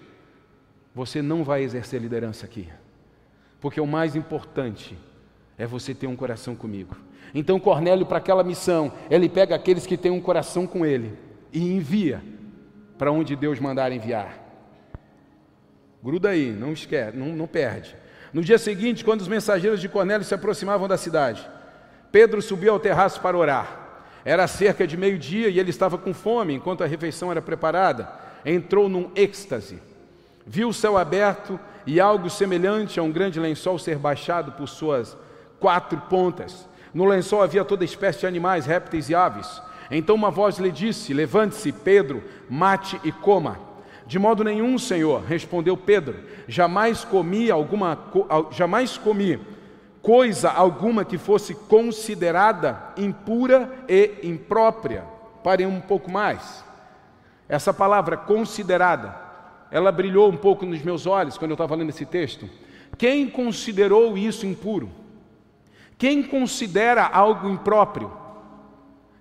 você 0.95 1.21
não 1.21 1.45
vai 1.45 1.63
exercer 1.63 2.01
liderança 2.01 2.47
aqui. 2.47 2.67
Porque 3.61 3.81
o 3.81 3.87
mais 3.87 4.17
importante 4.17 4.97
é 5.59 5.67
você 5.67 5.95
ter 5.95 6.07
um 6.07 6.17
coração 6.17 6.57
comigo. 6.57 6.97
Então 7.35 7.61
Cornélio 7.61 8.07
para 8.07 8.19
aquela 8.19 8.43
missão, 8.43 8.93
ele 9.11 9.29
pega 9.29 9.55
aqueles 9.55 9.87
que 9.87 9.97
têm 9.97 10.11
um 10.11 10.21
coração 10.21 10.67
com 10.67 10.85
ele 10.85 11.13
e 11.53 11.75
envia 11.75 12.23
para 12.97 13.13
onde 13.13 13.37
Deus 13.37 13.61
mandar 13.61 13.93
enviar. 13.93 14.47
Gruda 16.03 16.31
aí, 16.31 16.51
não 16.51 16.73
esquece, 16.73 17.17
não, 17.17 17.29
não 17.29 17.47
perde. 17.47 17.95
No 18.33 18.43
dia 18.43 18.59
seguinte, 18.59 19.05
quando 19.05 19.21
os 19.21 19.29
mensageiros 19.29 19.81
de 19.81 19.89
Cornélio 19.89 20.25
se 20.25 20.35
aproximavam 20.35 20.87
da 20.87 20.97
cidade, 20.97 21.49
Pedro 22.13 22.41
subiu 22.43 22.73
ao 22.73 22.81
terraço 22.81 23.21
para 23.21 23.37
orar. 23.37 23.89
Era 24.25 24.47
cerca 24.47 24.87
de 24.87 24.97
meio-dia 24.97 25.49
e 25.49 25.59
ele 25.59 25.71
estava 25.71 25.97
com 25.97 26.13
fome 26.13 26.55
enquanto 26.55 26.85
a 26.85 26.87
refeição 26.87 27.31
era 27.31 27.41
preparada. 27.41 28.09
Entrou 28.45 28.89
num 28.89 29.11
êxtase. 29.15 29.81
Viu 30.47 30.69
o 30.69 30.75
céu 30.75 30.97
aberto 30.97 31.59
e 31.87 31.99
algo 32.01 32.29
semelhante 32.29 33.01
a 33.01 33.03
um 33.03 33.11
grande 33.11 33.41
lençol 33.41 33.79
ser 33.79 33.97
baixado 33.97 34.53
por 34.53 34.69
suas 34.69 35.17
quatro 35.59 35.99
pontas. 36.03 36.68
No 36.93 37.05
lençol 37.05 37.43
havia 37.43 37.65
toda 37.65 37.85
espécie 37.85 38.21
de 38.21 38.27
animais, 38.27 38.67
répteis 38.67 39.09
e 39.09 39.15
aves. 39.15 39.61
Então 39.91 40.15
uma 40.15 40.31
voz 40.31 40.59
lhe 40.59 40.71
disse: 40.71 41.15
Levante-se, 41.15 41.73
Pedro, 41.73 42.23
mate 42.49 43.01
e 43.05 43.13
coma. 43.13 43.59
De 44.07 44.19
modo 44.19 44.43
nenhum, 44.43 44.79
Senhor, 44.79 45.23
respondeu 45.23 45.77
Pedro. 45.77 46.17
Jamais 46.47 47.05
comi 47.05 47.51
alguma 47.51 47.99
jamais 48.51 48.97
comi 48.97 49.39
coisa 50.03 50.51
alguma 50.51 51.05
que 51.05 51.19
fosse 51.19 51.55
considerada 51.55 52.95
impura 52.97 53.71
e 53.89 54.21
imprópria. 54.23 55.05
Parem 55.45 55.67
um 55.67 55.81
pouco 55.81 56.11
mais. 56.11 56.65
Essa 57.49 57.73
palavra 57.75 58.17
considerada, 58.17 59.15
ela 59.71 59.93
brilhou 59.93 60.31
um 60.31 60.37
pouco 60.37 60.65
nos 60.65 60.83
meus 60.83 61.07
olhos 61.07 61.37
quando 61.37 61.51
eu 61.51 61.55
estava 61.57 61.75
lendo 61.75 61.91
esse 61.91 62.07
texto. 62.07 62.49
Quem 62.97 63.29
considerou 63.29 64.17
isso 64.17 64.47
impuro? 64.47 64.91
Quem 65.99 66.23
considera 66.23 67.05
algo 67.05 67.49
impróprio? 67.51 68.13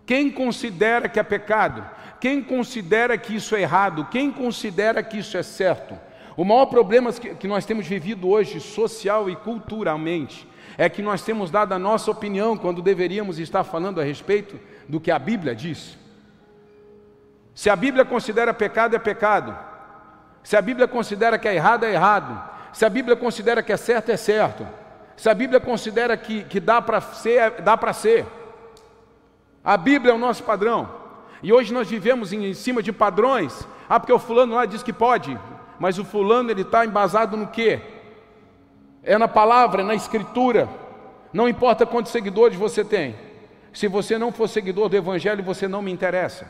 Quem 0.06 0.32
considera 0.32 1.10
que 1.10 1.20
é 1.20 1.24
pecado? 1.24 1.84
Quem 2.22 2.42
considera 2.42 3.18
que 3.18 3.36
isso 3.36 3.56
é 3.56 3.62
errado? 3.62 4.08
Quem 4.10 4.32
considera 4.32 5.04
que 5.04 5.18
isso 5.18 5.36
é 5.36 5.44
certo? 5.44 6.00
O 6.38 6.46
maior 6.46 6.68
problema 6.68 7.12
que 7.12 7.48
nós 7.48 7.66
temos 7.66 7.88
vivido 7.88 8.30
hoje, 8.30 8.60
social 8.60 9.28
e 9.28 9.36
culturalmente, 9.36 10.48
é 10.78 10.88
que 10.88 11.02
nós 11.02 11.24
temos 11.24 11.50
dado 11.50 11.74
a 11.74 11.80
nossa 11.80 12.12
opinião 12.12 12.56
quando 12.56 12.82
deveríamos 12.82 13.40
estar 13.40 13.64
falando 13.64 14.00
a 14.00 14.04
respeito 14.04 14.60
do 14.88 15.00
que 15.00 15.10
a 15.10 15.18
Bíblia 15.18 15.56
diz. 15.56 15.98
Se 17.56 17.72
a 17.72 17.76
Bíblia 17.76 18.06
considera 18.06 18.54
pecado, 18.54 18.96
é 18.96 19.00
pecado. 19.00 19.58
Se 20.44 20.56
a 20.56 20.62
Bíblia 20.62 20.88
considera 20.88 21.40
que 21.40 21.48
é 21.48 21.56
errado, 21.56 21.86
é 21.86 21.92
errado. 21.92 22.40
Se 22.72 22.86
a 22.86 22.90
Bíblia 22.90 23.16
considera 23.16 23.64
que 23.64 23.74
é 23.74 23.78
certo, 23.78 24.12
é 24.12 24.18
certo. 24.18 24.66
Se 25.18 25.28
a 25.30 25.34
Bíblia 25.34 25.60
considera 25.60 26.16
que, 26.16 26.44
que 26.44 26.60
dá 26.60 26.80
para 26.80 27.02
ser, 27.02 27.62
dá 27.62 27.76
para 27.76 27.92
ser. 27.92 28.26
A 29.64 29.76
Bíblia 29.76 30.12
é 30.12 30.16
o 30.16 30.20
nosso 30.20 30.44
padrão. 30.44 30.88
E 31.42 31.52
hoje 31.52 31.74
nós 31.74 31.90
vivemos 31.90 32.32
em, 32.32 32.46
em 32.46 32.54
cima 32.54 32.84
de 32.84 32.94
padrões. 32.94 33.68
Ah, 33.90 34.00
porque 34.00 34.14
o 34.14 34.20
fulano 34.20 34.54
lá 34.54 34.66
diz 34.66 34.84
que 34.84 34.94
pode. 34.94 35.38
Mas 35.80 35.98
o 35.98 36.06
fulano 36.06 36.52
ele 36.52 36.62
está 36.62 36.86
embasado 36.86 37.36
no 37.36 37.48
quê? 37.48 37.82
É 39.02 39.18
na 39.18 39.28
palavra, 39.28 39.82
é 39.82 39.86
na 39.86 39.96
escritura. 39.96 40.70
Não 41.34 41.50
importa 41.50 41.86
quantos 41.86 42.12
seguidores 42.12 42.56
você 42.56 42.86
tem. 42.86 43.16
Se 43.74 43.88
você 43.88 44.20
não 44.20 44.32
for 44.32 44.48
seguidor 44.48 44.88
do 44.88 44.98
Evangelho, 44.98 45.44
você 45.44 45.68
não 45.68 45.82
me 45.82 45.92
interessa. 45.92 46.50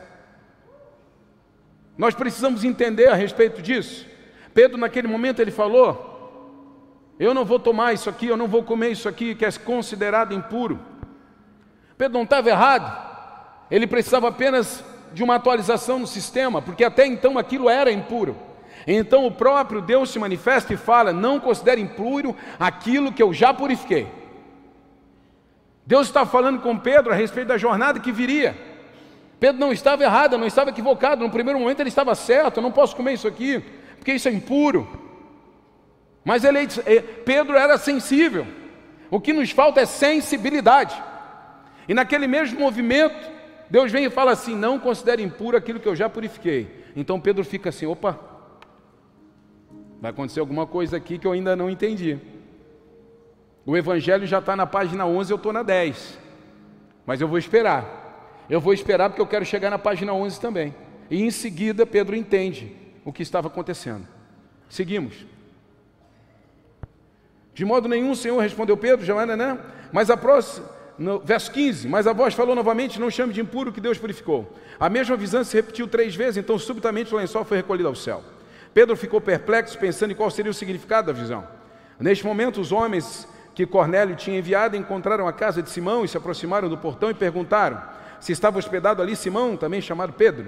Nós 1.96 2.14
precisamos 2.14 2.64
entender 2.64 3.08
a 3.08 3.14
respeito 3.14 3.62
disso. 3.62 4.06
Pedro, 4.52 4.76
naquele 4.76 5.08
momento, 5.08 5.40
ele 5.40 5.50
falou: 5.50 6.17
Eu 7.18 7.34
não 7.34 7.44
vou 7.44 7.58
tomar 7.58 7.92
isso 7.92 8.08
aqui, 8.08 8.26
eu 8.26 8.36
não 8.36 8.46
vou 8.46 8.62
comer 8.62 8.90
isso 8.90 9.08
aqui, 9.08 9.34
que 9.34 9.44
é 9.44 9.50
considerado 9.52 10.32
impuro. 10.32 10.78
Pedro 11.96 12.14
não 12.14 12.22
estava 12.22 12.48
errado. 12.48 13.08
Ele 13.70 13.86
precisava 13.86 14.28
apenas 14.28 14.84
de 15.12 15.24
uma 15.24 15.34
atualização 15.34 15.98
no 15.98 16.06
sistema, 16.06 16.62
porque 16.62 16.84
até 16.84 17.06
então 17.06 17.36
aquilo 17.36 17.68
era 17.68 17.90
impuro. 17.90 18.36
Então 18.86 19.26
o 19.26 19.32
próprio 19.32 19.82
Deus 19.82 20.10
se 20.10 20.18
manifesta 20.18 20.72
e 20.72 20.76
fala: 20.76 21.12
Não 21.12 21.40
considere 21.40 21.80
impuro 21.80 22.36
aquilo 22.58 23.12
que 23.12 23.22
eu 23.22 23.34
já 23.34 23.52
purifiquei. 23.52 24.06
Deus 25.84 26.06
está 26.06 26.24
falando 26.24 26.60
com 26.60 26.78
Pedro 26.78 27.12
a 27.12 27.16
respeito 27.16 27.48
da 27.48 27.58
jornada 27.58 27.98
que 27.98 28.12
viria. 28.12 28.56
Pedro 29.40 29.60
não 29.60 29.72
estava 29.72 30.04
errado, 30.04 30.38
não 30.38 30.46
estava 30.46 30.70
equivocado. 30.70 31.24
No 31.24 31.30
primeiro 31.30 31.58
momento 31.58 31.80
ele 31.80 31.88
estava 31.88 32.14
certo: 32.14 32.58
Eu 32.58 32.62
não 32.62 32.70
posso 32.70 32.94
comer 32.94 33.14
isso 33.14 33.26
aqui, 33.26 33.58
porque 33.96 34.12
isso 34.12 34.28
é 34.28 34.32
impuro. 34.32 35.07
Mas 36.28 36.44
ele, 36.44 36.58
eh, 36.84 37.00
Pedro 37.00 37.56
era 37.56 37.78
sensível. 37.78 38.46
O 39.10 39.18
que 39.18 39.32
nos 39.32 39.50
falta 39.50 39.80
é 39.80 39.86
sensibilidade. 39.86 40.94
E 41.88 41.94
naquele 41.94 42.26
mesmo 42.26 42.60
movimento, 42.60 43.30
Deus 43.70 43.90
vem 43.90 44.04
e 44.04 44.10
fala 44.10 44.32
assim: 44.32 44.54
Não 44.54 44.78
considere 44.78 45.22
impuro 45.22 45.56
aquilo 45.56 45.80
que 45.80 45.88
eu 45.88 45.96
já 45.96 46.06
purifiquei. 46.06 46.84
Então 46.94 47.18
Pedro 47.18 47.42
fica 47.46 47.70
assim: 47.70 47.86
opa, 47.86 48.20
Vai 50.02 50.10
acontecer 50.10 50.40
alguma 50.40 50.66
coisa 50.66 50.98
aqui 50.98 51.18
que 51.18 51.26
eu 51.26 51.32
ainda 51.32 51.56
não 51.56 51.70
entendi. 51.70 52.18
O 53.64 53.74
Evangelho 53.74 54.26
já 54.26 54.40
está 54.40 54.54
na 54.54 54.66
página 54.66 55.06
11, 55.06 55.32
eu 55.32 55.36
estou 55.38 55.50
na 55.50 55.62
10. 55.62 56.18
Mas 57.06 57.22
eu 57.22 57.26
vou 57.26 57.38
esperar. 57.38 58.44
Eu 58.50 58.60
vou 58.60 58.74
esperar 58.74 59.08
porque 59.08 59.22
eu 59.22 59.26
quero 59.26 59.46
chegar 59.46 59.70
na 59.70 59.78
página 59.78 60.12
11 60.12 60.38
também. 60.38 60.74
E 61.10 61.22
em 61.22 61.30
seguida, 61.30 61.86
Pedro 61.86 62.14
entende 62.14 62.76
o 63.02 63.14
que 63.14 63.22
estava 63.22 63.48
acontecendo. 63.48 64.06
Seguimos. 64.68 65.37
De 67.58 67.64
modo 67.64 67.88
nenhum, 67.88 68.14
Senhor, 68.14 68.40
respondeu 68.40 68.76
Pedro, 68.76 69.04
Joana, 69.04 69.36
né? 69.36 69.58
Mas 69.90 70.10
a 70.10 70.16
próxima, 70.16 70.64
no 70.96 71.18
verso 71.18 71.50
15, 71.50 71.88
mas 71.88 72.06
a 72.06 72.12
voz 72.12 72.32
falou 72.32 72.54
novamente: 72.54 73.00
Não 73.00 73.10
chame 73.10 73.32
de 73.32 73.40
impuro 73.40 73.72
que 73.72 73.80
Deus 73.80 73.98
purificou. 73.98 74.56
A 74.78 74.88
mesma 74.88 75.16
visão 75.16 75.42
se 75.42 75.56
repetiu 75.56 75.88
três 75.88 76.14
vezes, 76.14 76.36
então 76.36 76.56
subitamente 76.56 77.12
o 77.12 77.18
lençol 77.18 77.44
foi 77.44 77.56
recolhido 77.56 77.88
ao 77.88 77.96
céu. 77.96 78.22
Pedro 78.72 78.96
ficou 78.96 79.20
perplexo, 79.20 79.76
pensando 79.76 80.12
em 80.12 80.14
qual 80.14 80.30
seria 80.30 80.52
o 80.52 80.54
significado 80.54 81.08
da 81.08 81.12
visão. 81.12 81.44
Neste 81.98 82.24
momento, 82.24 82.60
os 82.60 82.70
homens 82.70 83.26
que 83.56 83.66
Cornélio 83.66 84.14
tinha 84.14 84.38
enviado 84.38 84.76
encontraram 84.76 85.26
a 85.26 85.32
casa 85.32 85.60
de 85.60 85.68
Simão 85.68 86.04
e 86.04 86.08
se 86.08 86.16
aproximaram 86.16 86.68
do 86.68 86.78
portão 86.78 87.10
e 87.10 87.14
perguntaram 87.14 87.82
se 88.20 88.30
estava 88.30 88.56
hospedado 88.56 89.02
ali 89.02 89.16
Simão, 89.16 89.56
também 89.56 89.80
chamado 89.80 90.12
Pedro. 90.12 90.46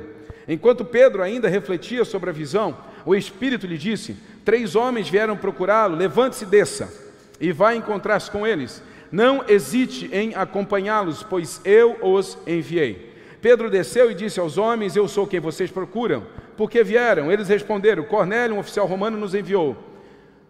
Enquanto 0.52 0.85
Pedro 0.85 1.23
ainda 1.23 1.49
refletia 1.49 2.04
sobre 2.04 2.28
a 2.28 2.33
visão, 2.33 2.76
o 3.07 3.14
Espírito 3.14 3.69
lhe 3.69 3.78
disse: 3.78 4.16
Três 4.45 4.75
homens 4.75 5.09
vieram 5.09 5.37
procurá-lo, 5.37 5.95
levante-se 5.95 6.42
e 6.42 6.49
desça, 6.49 6.92
e 7.40 7.52
vá 7.52 7.73
encontrar-se 7.73 8.28
com 8.28 8.45
eles. 8.45 8.83
Não 9.12 9.45
hesite 9.49 10.11
em 10.12 10.35
acompanhá-los, 10.35 11.23
pois 11.23 11.61
eu 11.64 11.97
os 12.02 12.37
enviei. 12.49 13.14
Pedro 13.40 13.71
desceu 13.71 14.11
e 14.11 14.14
disse 14.14 14.40
aos 14.40 14.59
homens: 14.59 14.97
Eu 14.97 15.07
sou 15.07 15.25
quem 15.25 15.38
vocês 15.38 15.71
procuram 15.71 16.26
porque 16.57 16.83
vieram? 16.83 17.30
Eles 17.30 17.47
responderam: 17.47 18.02
Cornélio, 18.02 18.57
um 18.57 18.59
oficial 18.59 18.88
romano, 18.88 19.16
nos 19.16 19.37
enviou. 19.37 19.76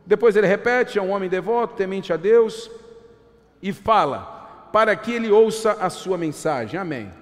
Depois 0.07 0.35
ele 0.35 0.47
repete: 0.47 0.99
é 0.99 1.03
um 1.03 1.11
homem 1.11 1.29
devoto, 1.29 1.77
temente 1.77 2.11
a 2.11 2.17
Deus, 2.17 2.71
e 3.63 3.71
fala, 3.71 4.69
para 4.73 4.97
que 4.97 5.13
ele 5.13 5.31
ouça 5.31 5.73
a 5.73 5.91
sua 5.91 6.17
mensagem. 6.17 6.81
Amém. 6.81 7.20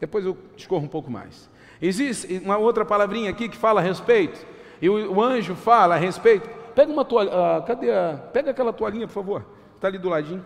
Depois 0.00 0.24
eu 0.24 0.36
discorro 0.56 0.84
um 0.84 0.88
pouco 0.88 1.10
mais. 1.10 1.48
Existe 1.80 2.40
uma 2.44 2.56
outra 2.56 2.84
palavrinha 2.84 3.30
aqui 3.30 3.48
que 3.48 3.56
fala 3.56 3.80
a 3.80 3.82
respeito, 3.82 4.44
e 4.80 4.88
o, 4.88 5.12
o 5.14 5.22
anjo 5.22 5.54
fala 5.54 5.94
a 5.94 5.98
respeito. 5.98 6.48
Pega 6.74 6.90
uma 6.90 7.04
toalha, 7.04 7.30
uh, 7.30 7.62
cadê 7.66 7.90
a, 7.90 8.18
pega 8.32 8.50
aquela 8.50 8.72
toalhinha, 8.72 9.06
por 9.06 9.12
favor, 9.12 9.46
está 9.76 9.88
ali 9.88 9.98
do 9.98 10.08
ladinho. 10.08 10.44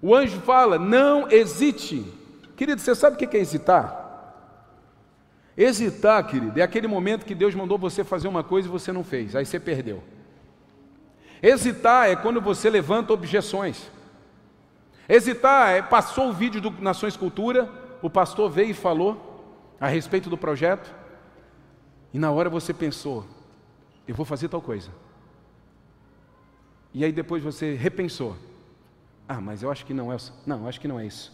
O 0.00 0.14
anjo 0.14 0.40
fala: 0.40 0.78
não 0.78 1.30
hesite. 1.30 2.12
Querido, 2.56 2.80
você 2.80 2.94
sabe 2.94 3.16
o 3.16 3.18
que 3.18 3.36
é 3.36 3.40
hesitar? 3.40 4.04
Hesitar, 5.56 6.26
querido, 6.26 6.58
é 6.60 6.62
aquele 6.62 6.86
momento 6.86 7.24
que 7.24 7.34
Deus 7.34 7.54
mandou 7.54 7.78
você 7.78 8.04
fazer 8.04 8.28
uma 8.28 8.44
coisa 8.44 8.68
e 8.68 8.70
você 8.70 8.92
não 8.92 9.02
fez, 9.02 9.34
aí 9.34 9.44
você 9.44 9.58
perdeu. 9.58 10.02
Hesitar 11.42 12.08
é 12.08 12.16
quando 12.16 12.40
você 12.40 12.68
levanta 12.68 13.12
objeções. 13.12 13.90
Hesitar 15.08 15.70
é, 15.70 15.82
passou 15.82 16.28
o 16.28 16.32
vídeo 16.32 16.60
do 16.60 16.70
Nações 16.82 17.16
Cultura, 17.16 17.68
o 18.06 18.10
pastor 18.10 18.50
veio 18.50 18.70
e 18.70 18.74
falou 18.74 19.74
a 19.80 19.88
respeito 19.88 20.30
do 20.30 20.36
projeto, 20.36 20.94
e 22.12 22.18
na 22.18 22.30
hora 22.30 22.48
você 22.48 22.72
pensou, 22.72 23.26
eu 24.06 24.14
vou 24.14 24.24
fazer 24.24 24.48
tal 24.48 24.62
coisa. 24.62 24.90
E 26.94 27.04
aí 27.04 27.12
depois 27.12 27.42
você 27.42 27.74
repensou. 27.74 28.36
Ah, 29.28 29.40
mas 29.40 29.62
eu 29.62 29.70
acho 29.70 29.84
que 29.84 29.92
não 29.92 30.12
é. 30.12 30.16
Não, 30.46 30.66
acho 30.66 30.80
que 30.80 30.88
não 30.88 30.98
é 30.98 31.04
isso. 31.04 31.32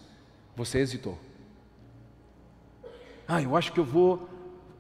Você 0.56 0.78
hesitou. 0.78 1.18
Ah, 3.28 3.40
eu 3.40 3.56
acho 3.56 3.72
que 3.72 3.78
eu 3.78 3.84
vou 3.84 4.28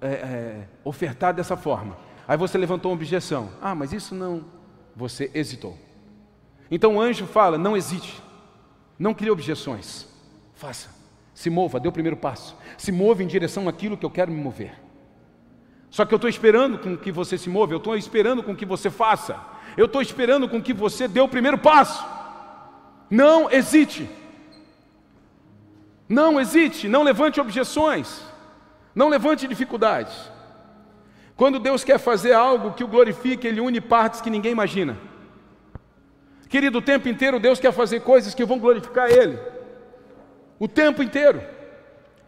é, 0.00 0.08
é, 0.08 0.68
ofertar 0.82 1.32
dessa 1.32 1.56
forma. 1.56 1.96
Aí 2.26 2.36
você 2.36 2.58
levantou 2.58 2.90
uma 2.90 2.96
objeção. 2.96 3.50
Ah, 3.60 3.74
mas 3.74 3.92
isso 3.92 4.14
não. 4.14 4.44
Você 4.96 5.30
hesitou. 5.34 5.78
Então 6.70 6.96
o 6.96 7.00
anjo 7.00 7.26
fala: 7.26 7.58
não 7.58 7.76
hesite, 7.76 8.20
não 8.98 9.14
crie 9.14 9.30
objeções, 9.30 10.08
faça, 10.54 10.88
se 11.42 11.50
mova, 11.50 11.80
dê 11.80 11.88
o 11.88 11.92
primeiro 11.92 12.16
passo, 12.16 12.56
se 12.78 12.92
mova 12.92 13.22
em 13.22 13.26
direção 13.26 13.68
àquilo 13.68 13.96
que 13.96 14.06
eu 14.06 14.10
quero 14.10 14.30
me 14.30 14.40
mover. 14.40 14.72
Só 15.90 16.04
que 16.04 16.14
eu 16.14 16.16
estou 16.16 16.30
esperando 16.30 16.78
com 16.78 16.96
que 16.96 17.10
você 17.10 17.36
se 17.36 17.50
mova, 17.50 17.72
eu 17.72 17.78
estou 17.78 17.96
esperando 17.96 18.42
com 18.42 18.54
que 18.54 18.64
você 18.64 18.88
faça, 18.90 19.38
eu 19.76 19.86
estou 19.86 20.00
esperando 20.00 20.48
com 20.48 20.62
que 20.62 20.72
você 20.72 21.08
dê 21.08 21.20
o 21.20 21.28
primeiro 21.28 21.58
passo. 21.58 22.04
Não 23.10 23.50
hesite, 23.50 24.08
não 26.08 26.40
hesite, 26.40 26.88
não 26.88 27.02
levante 27.02 27.40
objeções. 27.40 28.32
Não 28.94 29.08
levante 29.08 29.48
dificuldades. 29.48 30.30
Quando 31.34 31.58
Deus 31.58 31.82
quer 31.82 31.98
fazer 31.98 32.34
algo 32.34 32.74
que 32.74 32.84
o 32.84 32.88
glorifique, 32.88 33.46
Ele 33.46 33.60
une 33.60 33.80
partes 33.80 34.20
que 34.20 34.30
ninguém 34.30 34.52
imagina. 34.52 34.98
Querido, 36.48 36.78
o 36.78 36.82
tempo 36.82 37.08
inteiro 37.08 37.40
Deus 37.40 37.58
quer 37.58 37.72
fazer 37.72 38.00
coisas 38.00 38.34
que 38.34 38.44
vão 38.44 38.58
glorificar 38.58 39.10
Ele. 39.10 39.38
O 40.62 40.68
tempo 40.68 41.02
inteiro. 41.02 41.42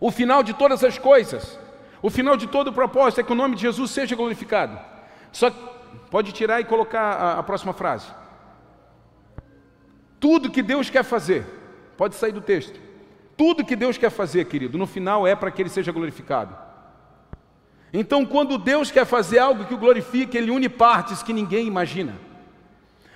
O 0.00 0.10
final 0.10 0.42
de 0.42 0.54
todas 0.54 0.82
as 0.82 0.98
coisas, 0.98 1.56
o 2.02 2.10
final 2.10 2.36
de 2.36 2.48
todo 2.48 2.66
o 2.66 2.72
propósito 2.72 3.20
é 3.20 3.22
que 3.22 3.30
o 3.30 3.36
nome 3.36 3.54
de 3.54 3.62
Jesus 3.62 3.92
seja 3.92 4.16
glorificado. 4.16 4.76
Só 5.30 5.52
pode 6.10 6.32
tirar 6.32 6.60
e 6.60 6.64
colocar 6.64 7.12
a, 7.12 7.38
a 7.38 7.42
próxima 7.44 7.72
frase. 7.72 8.08
Tudo 10.18 10.50
que 10.50 10.62
Deus 10.64 10.90
quer 10.90 11.04
fazer, 11.04 11.46
pode 11.96 12.16
sair 12.16 12.32
do 12.32 12.40
texto. 12.40 12.76
Tudo 13.36 13.64
que 13.64 13.76
Deus 13.76 13.96
quer 13.96 14.10
fazer, 14.10 14.46
querido, 14.46 14.76
no 14.76 14.86
final 14.88 15.24
é 15.24 15.36
para 15.36 15.52
que 15.52 15.62
Ele 15.62 15.68
seja 15.68 15.92
glorificado. 15.92 16.56
Então, 17.92 18.26
quando 18.26 18.58
Deus 18.58 18.90
quer 18.90 19.06
fazer 19.06 19.38
algo 19.38 19.64
que 19.64 19.74
o 19.74 19.78
glorifique, 19.78 20.36
Ele 20.36 20.50
une 20.50 20.68
partes 20.68 21.22
que 21.22 21.32
ninguém 21.32 21.68
imagina. 21.68 22.14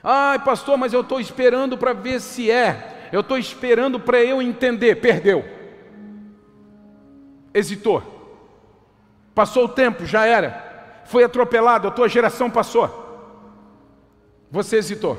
Ai, 0.01 0.39
pastor, 0.39 0.79
mas 0.79 0.93
eu 0.93 1.01
estou 1.01 1.19
esperando 1.19 1.77
para 1.77 1.93
ver 1.93 2.21
se 2.21 2.49
é. 2.49 2.98
Eu 3.13 3.21
estou 3.21 3.39
esperando 3.39 3.99
para 3.99 4.23
eu 4.23 4.41
entender. 4.43 4.97
Perdeu. 4.97 5.45
Hesitou. 7.53 8.03
Passou 9.35 9.65
o 9.65 9.69
tempo, 9.69 10.05
já 10.05 10.27
era. 10.27 11.03
Foi 11.07 11.25
atropelado, 11.25 11.89
a 11.89 11.91
tua 11.91 12.09
geração 12.09 12.51
passou. 12.51 13.07
Você 14.51 14.77
hesitou. 14.77 15.19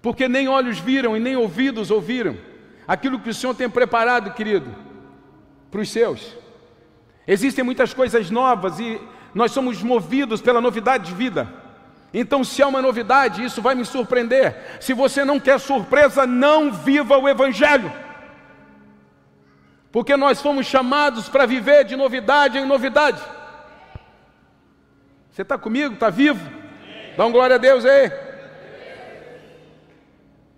Porque 0.00 0.28
nem 0.28 0.48
olhos 0.48 0.78
viram 0.78 1.16
e 1.16 1.20
nem 1.20 1.36
ouvidos 1.36 1.90
ouviram 1.90 2.36
aquilo 2.86 3.20
que 3.20 3.30
o 3.30 3.34
Senhor 3.34 3.54
tem 3.54 3.70
preparado, 3.70 4.34
querido, 4.34 4.74
para 5.70 5.80
os 5.80 5.90
seus. 5.90 6.36
Existem 7.26 7.64
muitas 7.64 7.94
coisas 7.94 8.30
novas 8.30 8.80
e 8.80 9.00
nós 9.32 9.52
somos 9.52 9.82
movidos 9.82 10.42
pela 10.42 10.60
novidade 10.60 11.06
de 11.06 11.14
vida. 11.14 11.61
Então, 12.14 12.44
se 12.44 12.62
há 12.62 12.68
uma 12.68 12.82
novidade, 12.82 13.42
isso 13.42 13.62
vai 13.62 13.74
me 13.74 13.84
surpreender. 13.84 14.54
Se 14.80 14.92
você 14.92 15.24
não 15.24 15.40
quer 15.40 15.58
surpresa, 15.58 16.26
não 16.26 16.70
viva 16.70 17.16
o 17.16 17.28
Evangelho. 17.28 17.90
Porque 19.90 20.16
nós 20.16 20.40
fomos 20.40 20.66
chamados 20.66 21.28
para 21.28 21.46
viver 21.46 21.84
de 21.84 21.96
novidade 21.96 22.58
em 22.58 22.66
novidade. 22.66 23.22
Você 25.30 25.42
está 25.42 25.56
comigo? 25.56 25.94
Está 25.94 26.10
vivo? 26.10 26.46
Dá 27.16 27.24
um 27.24 27.32
glória 27.32 27.56
a 27.56 27.58
Deus 27.58 27.84
aí. 27.84 28.12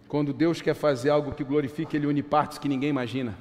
Quando 0.09 0.33
Deus 0.33 0.61
quer 0.61 0.75
fazer 0.75 1.11
algo 1.11 1.33
que 1.33 1.43
glorifique, 1.45 1.97
Ele 1.97 2.07
une 2.07 2.23
partes 2.23 2.59
que 2.59 2.69
ninguém 2.69 2.91
imagina. 2.91 3.37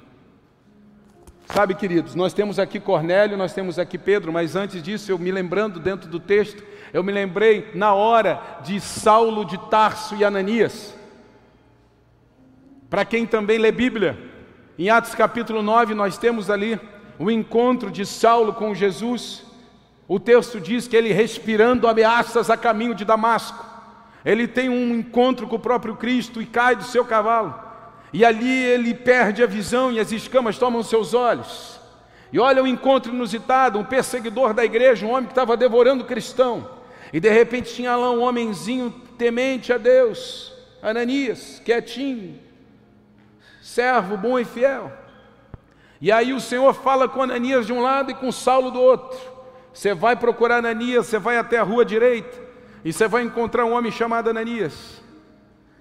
Sabe, 1.46 1.74
queridos, 1.74 2.14
nós 2.14 2.32
temos 2.32 2.58
aqui 2.58 2.80
Cornélio, 2.80 3.36
nós 3.36 3.52
temos 3.52 3.78
aqui 3.78 3.98
Pedro, 3.98 4.32
mas 4.32 4.56
antes 4.56 4.82
disso, 4.82 5.12
eu 5.12 5.18
me 5.18 5.30
lembrando 5.30 5.78
dentro 5.78 6.08
do 6.08 6.18
texto, 6.18 6.62
eu 6.94 7.02
me 7.02 7.10
lembrei 7.10 7.72
na 7.74 7.92
hora 7.92 8.40
de 8.62 8.80
Saulo 8.80 9.44
de 9.44 9.58
Tarso 9.68 10.14
e 10.14 10.24
Ananias. 10.24 10.94
Para 12.88 13.04
quem 13.04 13.26
também 13.26 13.58
lê 13.58 13.72
Bíblia, 13.72 14.16
em 14.78 14.88
Atos 14.88 15.12
capítulo 15.12 15.60
9, 15.60 15.92
nós 15.92 16.16
temos 16.16 16.48
ali 16.48 16.80
o 17.18 17.32
encontro 17.32 17.90
de 17.90 18.06
Saulo 18.06 18.52
com 18.52 18.72
Jesus. 18.72 19.44
O 20.06 20.20
texto 20.20 20.60
diz 20.60 20.86
que 20.86 20.94
ele 20.94 21.12
respirando 21.12 21.88
ameaças 21.88 22.48
a 22.48 22.56
caminho 22.56 22.94
de 22.94 23.04
Damasco. 23.04 23.66
Ele 24.24 24.46
tem 24.46 24.68
um 24.68 24.94
encontro 24.94 25.48
com 25.48 25.56
o 25.56 25.58
próprio 25.58 25.96
Cristo 25.96 26.40
e 26.40 26.46
cai 26.46 26.76
do 26.76 26.84
seu 26.84 27.04
cavalo. 27.04 27.58
E 28.12 28.24
ali 28.24 28.62
ele 28.66 28.94
perde 28.94 29.42
a 29.42 29.48
visão 29.48 29.90
e 29.90 29.98
as 29.98 30.12
escamas 30.12 30.58
tomam 30.58 30.80
seus 30.80 31.12
olhos. 31.12 31.80
E 32.32 32.38
olha 32.38 32.62
o 32.62 32.68
encontro 32.68 33.12
inusitado, 33.12 33.80
um 33.80 33.84
perseguidor 33.84 34.54
da 34.54 34.64
igreja, 34.64 35.04
um 35.04 35.10
homem 35.10 35.24
que 35.24 35.32
estava 35.32 35.56
devorando 35.56 36.04
cristão. 36.04 36.73
E 37.14 37.20
de 37.20 37.30
repente 37.30 37.72
tinha 37.72 37.94
lá 37.94 38.10
um 38.10 38.24
homenzinho 38.24 38.90
temente 39.16 39.72
a 39.72 39.78
Deus, 39.78 40.52
Ananias, 40.82 41.62
quietinho, 41.64 42.40
servo 43.62 44.16
bom 44.16 44.36
e 44.36 44.44
fiel. 44.44 44.92
E 46.00 46.10
aí 46.10 46.32
o 46.32 46.40
Senhor 46.40 46.74
fala 46.74 47.08
com 47.08 47.22
Ananias 47.22 47.68
de 47.68 47.72
um 47.72 47.80
lado 47.80 48.10
e 48.10 48.14
com 48.14 48.32
Saulo 48.32 48.72
do 48.72 48.80
outro. 48.80 49.16
Você 49.72 49.94
vai 49.94 50.16
procurar 50.16 50.56
Ananias, 50.56 51.06
você 51.06 51.20
vai 51.20 51.38
até 51.38 51.56
a 51.56 51.62
rua 51.62 51.84
direita, 51.84 52.36
e 52.84 52.92
você 52.92 53.06
vai 53.06 53.22
encontrar 53.22 53.64
um 53.64 53.74
homem 53.74 53.92
chamado 53.92 54.28
Ananias. 54.28 55.00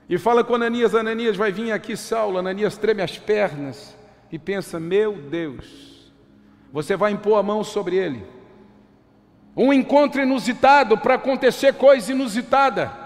E 0.07 0.19
fala 0.19 0.43
com 0.43 0.53
Ananias, 0.53 0.93
Ananias 0.93 1.35
vai 1.35 1.51
vir 1.51 1.71
aqui 1.71 1.97
Saulo, 1.97 2.37
Ananias 2.37 2.77
treme 2.77 3.01
as 3.01 3.17
pernas 3.17 3.97
e 4.31 4.37
pensa, 4.37 4.79
meu 4.79 5.13
Deus, 5.13 6.13
você 6.71 6.95
vai 6.95 7.11
impor 7.11 7.39
a 7.39 7.43
mão 7.43 7.63
sobre 7.63 7.95
ele. 7.95 8.23
Um 9.55 9.71
encontro 9.71 10.21
inusitado 10.21 10.97
para 10.97 11.15
acontecer 11.15 11.73
coisa 11.73 12.11
inusitada. 12.11 13.03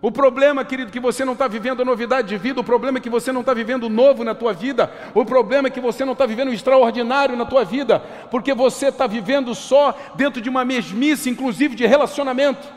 O 0.00 0.12
problema, 0.12 0.64
querido, 0.64 0.92
que 0.92 1.00
você 1.00 1.24
não 1.24 1.32
está 1.32 1.48
vivendo 1.48 1.82
a 1.82 1.84
novidade 1.84 2.28
de 2.28 2.38
vida, 2.38 2.60
o 2.60 2.64
problema 2.64 2.98
é 2.98 3.00
que 3.00 3.10
você 3.10 3.32
não 3.32 3.40
está 3.40 3.52
vivendo 3.52 3.88
novo 3.88 4.22
na 4.22 4.32
tua 4.32 4.52
vida, 4.52 4.92
o 5.12 5.24
problema 5.24 5.66
é 5.66 5.70
que 5.72 5.80
você 5.80 6.04
não 6.04 6.12
está 6.12 6.24
vivendo 6.24 6.50
o 6.50 6.54
extraordinário 6.54 7.36
na 7.36 7.44
tua 7.44 7.64
vida, 7.64 7.98
porque 8.30 8.54
você 8.54 8.88
está 8.88 9.08
vivendo 9.08 9.52
só 9.56 9.92
dentro 10.14 10.40
de 10.40 10.48
uma 10.48 10.64
mesmice, 10.64 11.28
inclusive 11.28 11.74
de 11.74 11.84
relacionamento. 11.84 12.68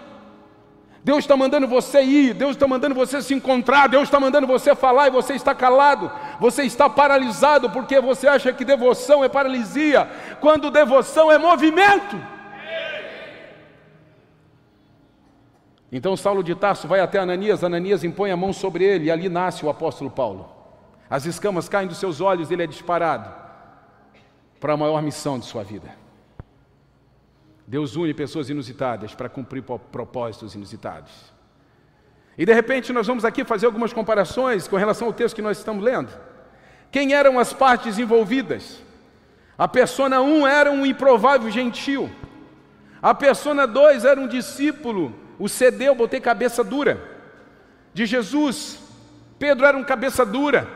Deus 1.03 1.19
está 1.19 1.37
mandando 1.37 1.67
você 1.67 2.01
ir, 2.01 2.33
Deus 2.33 2.51
está 2.51 2.67
mandando 2.67 2.95
você 2.95 3.21
se 3.21 3.35
encontrar, 3.35 3.87
Deus 3.87 4.03
está 4.03 4.19
mandando 4.19 4.47
você 4.47 4.73
falar 4.73 5.07
e 5.07 5.11
você 5.11 5.33
está 5.33 5.53
calado, 5.53 6.11
você 6.39 6.63
está 6.63 6.89
paralisado 6.89 7.69
porque 7.69 7.99
você 7.99 8.27
acha 8.27 8.51
que 8.51 8.65
devoção 8.65 9.23
é 9.23 9.29
paralisia, 9.29 10.09
quando 10.39 10.71
devoção 10.71 11.31
é 11.31 11.37
movimento. 11.37 12.40
Então 15.91 16.15
Saulo 16.15 16.43
de 16.43 16.55
Tarso 16.55 16.87
vai 16.87 17.01
até 17.01 17.19
Ananias, 17.19 17.63
Ananias 17.63 18.03
impõe 18.03 18.31
a 18.31 18.37
mão 18.37 18.53
sobre 18.53 18.83
ele 18.83 19.05
e 19.05 19.11
ali 19.11 19.27
nasce 19.27 19.65
o 19.65 19.69
apóstolo 19.69 20.09
Paulo. 20.09 20.49
As 21.09 21.25
escamas 21.25 21.67
caem 21.67 21.87
dos 21.87 21.97
seus 21.97 22.21
olhos, 22.21 22.49
ele 22.49 22.63
é 22.63 22.67
disparado 22.67 23.29
para 24.59 24.73
a 24.73 24.77
maior 24.77 25.01
missão 25.01 25.37
de 25.37 25.45
sua 25.45 25.63
vida. 25.63 25.89
Deus 27.67 27.95
une 27.95 28.13
pessoas 28.13 28.49
inusitadas 28.49 29.13
para 29.13 29.27
cumprir 29.27 29.63
propósitos 29.63 30.55
inusitados. 30.55 31.11
E 32.37 32.45
de 32.45 32.53
repente 32.53 32.93
nós 32.93 33.07
vamos 33.07 33.25
aqui 33.25 33.43
fazer 33.43 33.65
algumas 33.65 33.91
comparações 33.91 34.67
com 34.67 34.77
relação 34.77 35.07
ao 35.07 35.13
texto 35.13 35.35
que 35.35 35.41
nós 35.41 35.57
estamos 35.57 35.83
lendo. 35.83 36.09
Quem 36.89 37.13
eram 37.13 37.37
as 37.37 37.51
partes 37.51 37.97
envolvidas? 37.97 38.81
A 39.57 39.67
persona 39.67 40.21
1 40.21 40.25
um 40.25 40.47
era 40.47 40.71
um 40.71 40.85
improvável 40.85 41.51
gentil. 41.51 42.09
A 43.01 43.13
persona 43.13 43.65
2 43.65 44.05
era 44.05 44.19
um 44.19 44.27
discípulo 44.27 45.13
o 45.41 45.49
CD 45.49 45.89
eu 45.89 45.95
botei 45.95 46.21
cabeça 46.21 46.63
dura. 46.63 47.01
De 47.95 48.05
Jesus, 48.05 48.77
Pedro 49.39 49.65
era 49.65 49.75
um 49.75 49.83
cabeça 49.83 50.23
dura. 50.23 50.67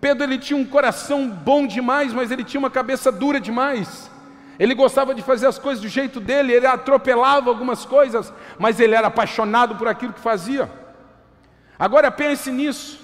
Pedro 0.00 0.24
ele 0.24 0.38
tinha 0.38 0.58
um 0.58 0.64
coração 0.64 1.28
bom 1.28 1.66
demais, 1.66 2.10
mas 2.10 2.30
ele 2.30 2.42
tinha 2.42 2.58
uma 2.58 2.70
cabeça 2.70 3.12
dura 3.12 3.38
demais. 3.38 4.10
Ele 4.58 4.74
gostava 4.74 5.14
de 5.14 5.20
fazer 5.20 5.46
as 5.46 5.58
coisas 5.58 5.82
do 5.82 5.88
jeito 5.88 6.18
dele, 6.20 6.54
ele 6.54 6.66
atropelava 6.66 7.50
algumas 7.50 7.84
coisas, 7.84 8.32
mas 8.58 8.80
ele 8.80 8.94
era 8.94 9.08
apaixonado 9.08 9.76
por 9.76 9.86
aquilo 9.88 10.14
que 10.14 10.20
fazia. 10.20 10.70
Agora 11.78 12.10
pense 12.10 12.50
nisso. 12.50 12.98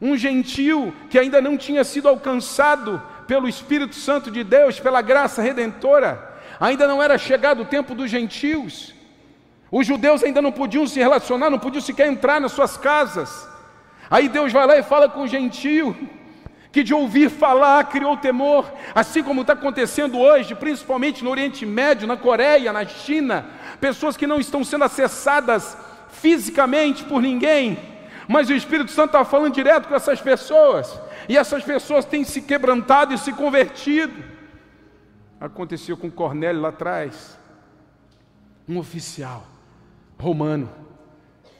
Um 0.00 0.16
gentil 0.16 0.94
que 1.10 1.18
ainda 1.18 1.40
não 1.40 1.56
tinha 1.56 1.82
sido 1.82 2.08
alcançado 2.08 3.02
pelo 3.26 3.48
Espírito 3.48 3.96
Santo 3.96 4.30
de 4.30 4.44
Deus, 4.44 4.78
pela 4.78 5.02
graça 5.02 5.42
redentora, 5.42 6.38
ainda 6.60 6.86
não 6.86 7.02
era 7.02 7.18
chegado 7.18 7.62
o 7.62 7.66
tempo 7.66 7.92
dos 7.92 8.08
gentios. 8.08 8.99
Os 9.70 9.86
judeus 9.86 10.22
ainda 10.24 10.42
não 10.42 10.50
podiam 10.50 10.86
se 10.86 10.98
relacionar, 10.98 11.48
não 11.48 11.58
podiam 11.58 11.80
sequer 11.80 12.08
entrar 12.08 12.40
nas 12.40 12.52
suas 12.52 12.76
casas. 12.76 13.48
Aí 14.10 14.28
Deus 14.28 14.52
vai 14.52 14.66
lá 14.66 14.76
e 14.76 14.82
fala 14.82 15.08
com 15.08 15.22
o 15.22 15.28
gentio, 15.28 15.96
que 16.72 16.82
de 16.82 16.92
ouvir 16.92 17.30
falar 17.30 17.84
criou 17.84 18.16
temor, 18.16 18.72
assim 18.94 19.22
como 19.22 19.42
está 19.42 19.52
acontecendo 19.52 20.18
hoje, 20.18 20.56
principalmente 20.56 21.22
no 21.22 21.30
Oriente 21.30 21.64
Médio, 21.64 22.08
na 22.08 22.16
Coreia, 22.16 22.72
na 22.72 22.84
China, 22.84 23.46
pessoas 23.80 24.16
que 24.16 24.26
não 24.26 24.40
estão 24.40 24.64
sendo 24.64 24.84
acessadas 24.84 25.76
fisicamente 26.08 27.04
por 27.04 27.22
ninguém, 27.22 27.78
mas 28.26 28.50
o 28.50 28.52
Espírito 28.52 28.90
Santo 28.90 29.10
está 29.10 29.24
falando 29.24 29.54
direto 29.54 29.86
com 29.86 29.94
essas 29.94 30.20
pessoas, 30.20 31.00
e 31.28 31.36
essas 31.36 31.62
pessoas 31.62 32.04
têm 32.04 32.24
se 32.24 32.42
quebrantado 32.42 33.14
e 33.14 33.18
se 33.18 33.32
convertido. 33.32 34.24
Aconteceu 35.40 35.96
com 35.96 36.10
Cornélio 36.10 36.60
lá 36.60 36.70
atrás, 36.70 37.38
um 38.68 38.76
oficial 38.78 39.44
romano, 40.20 40.70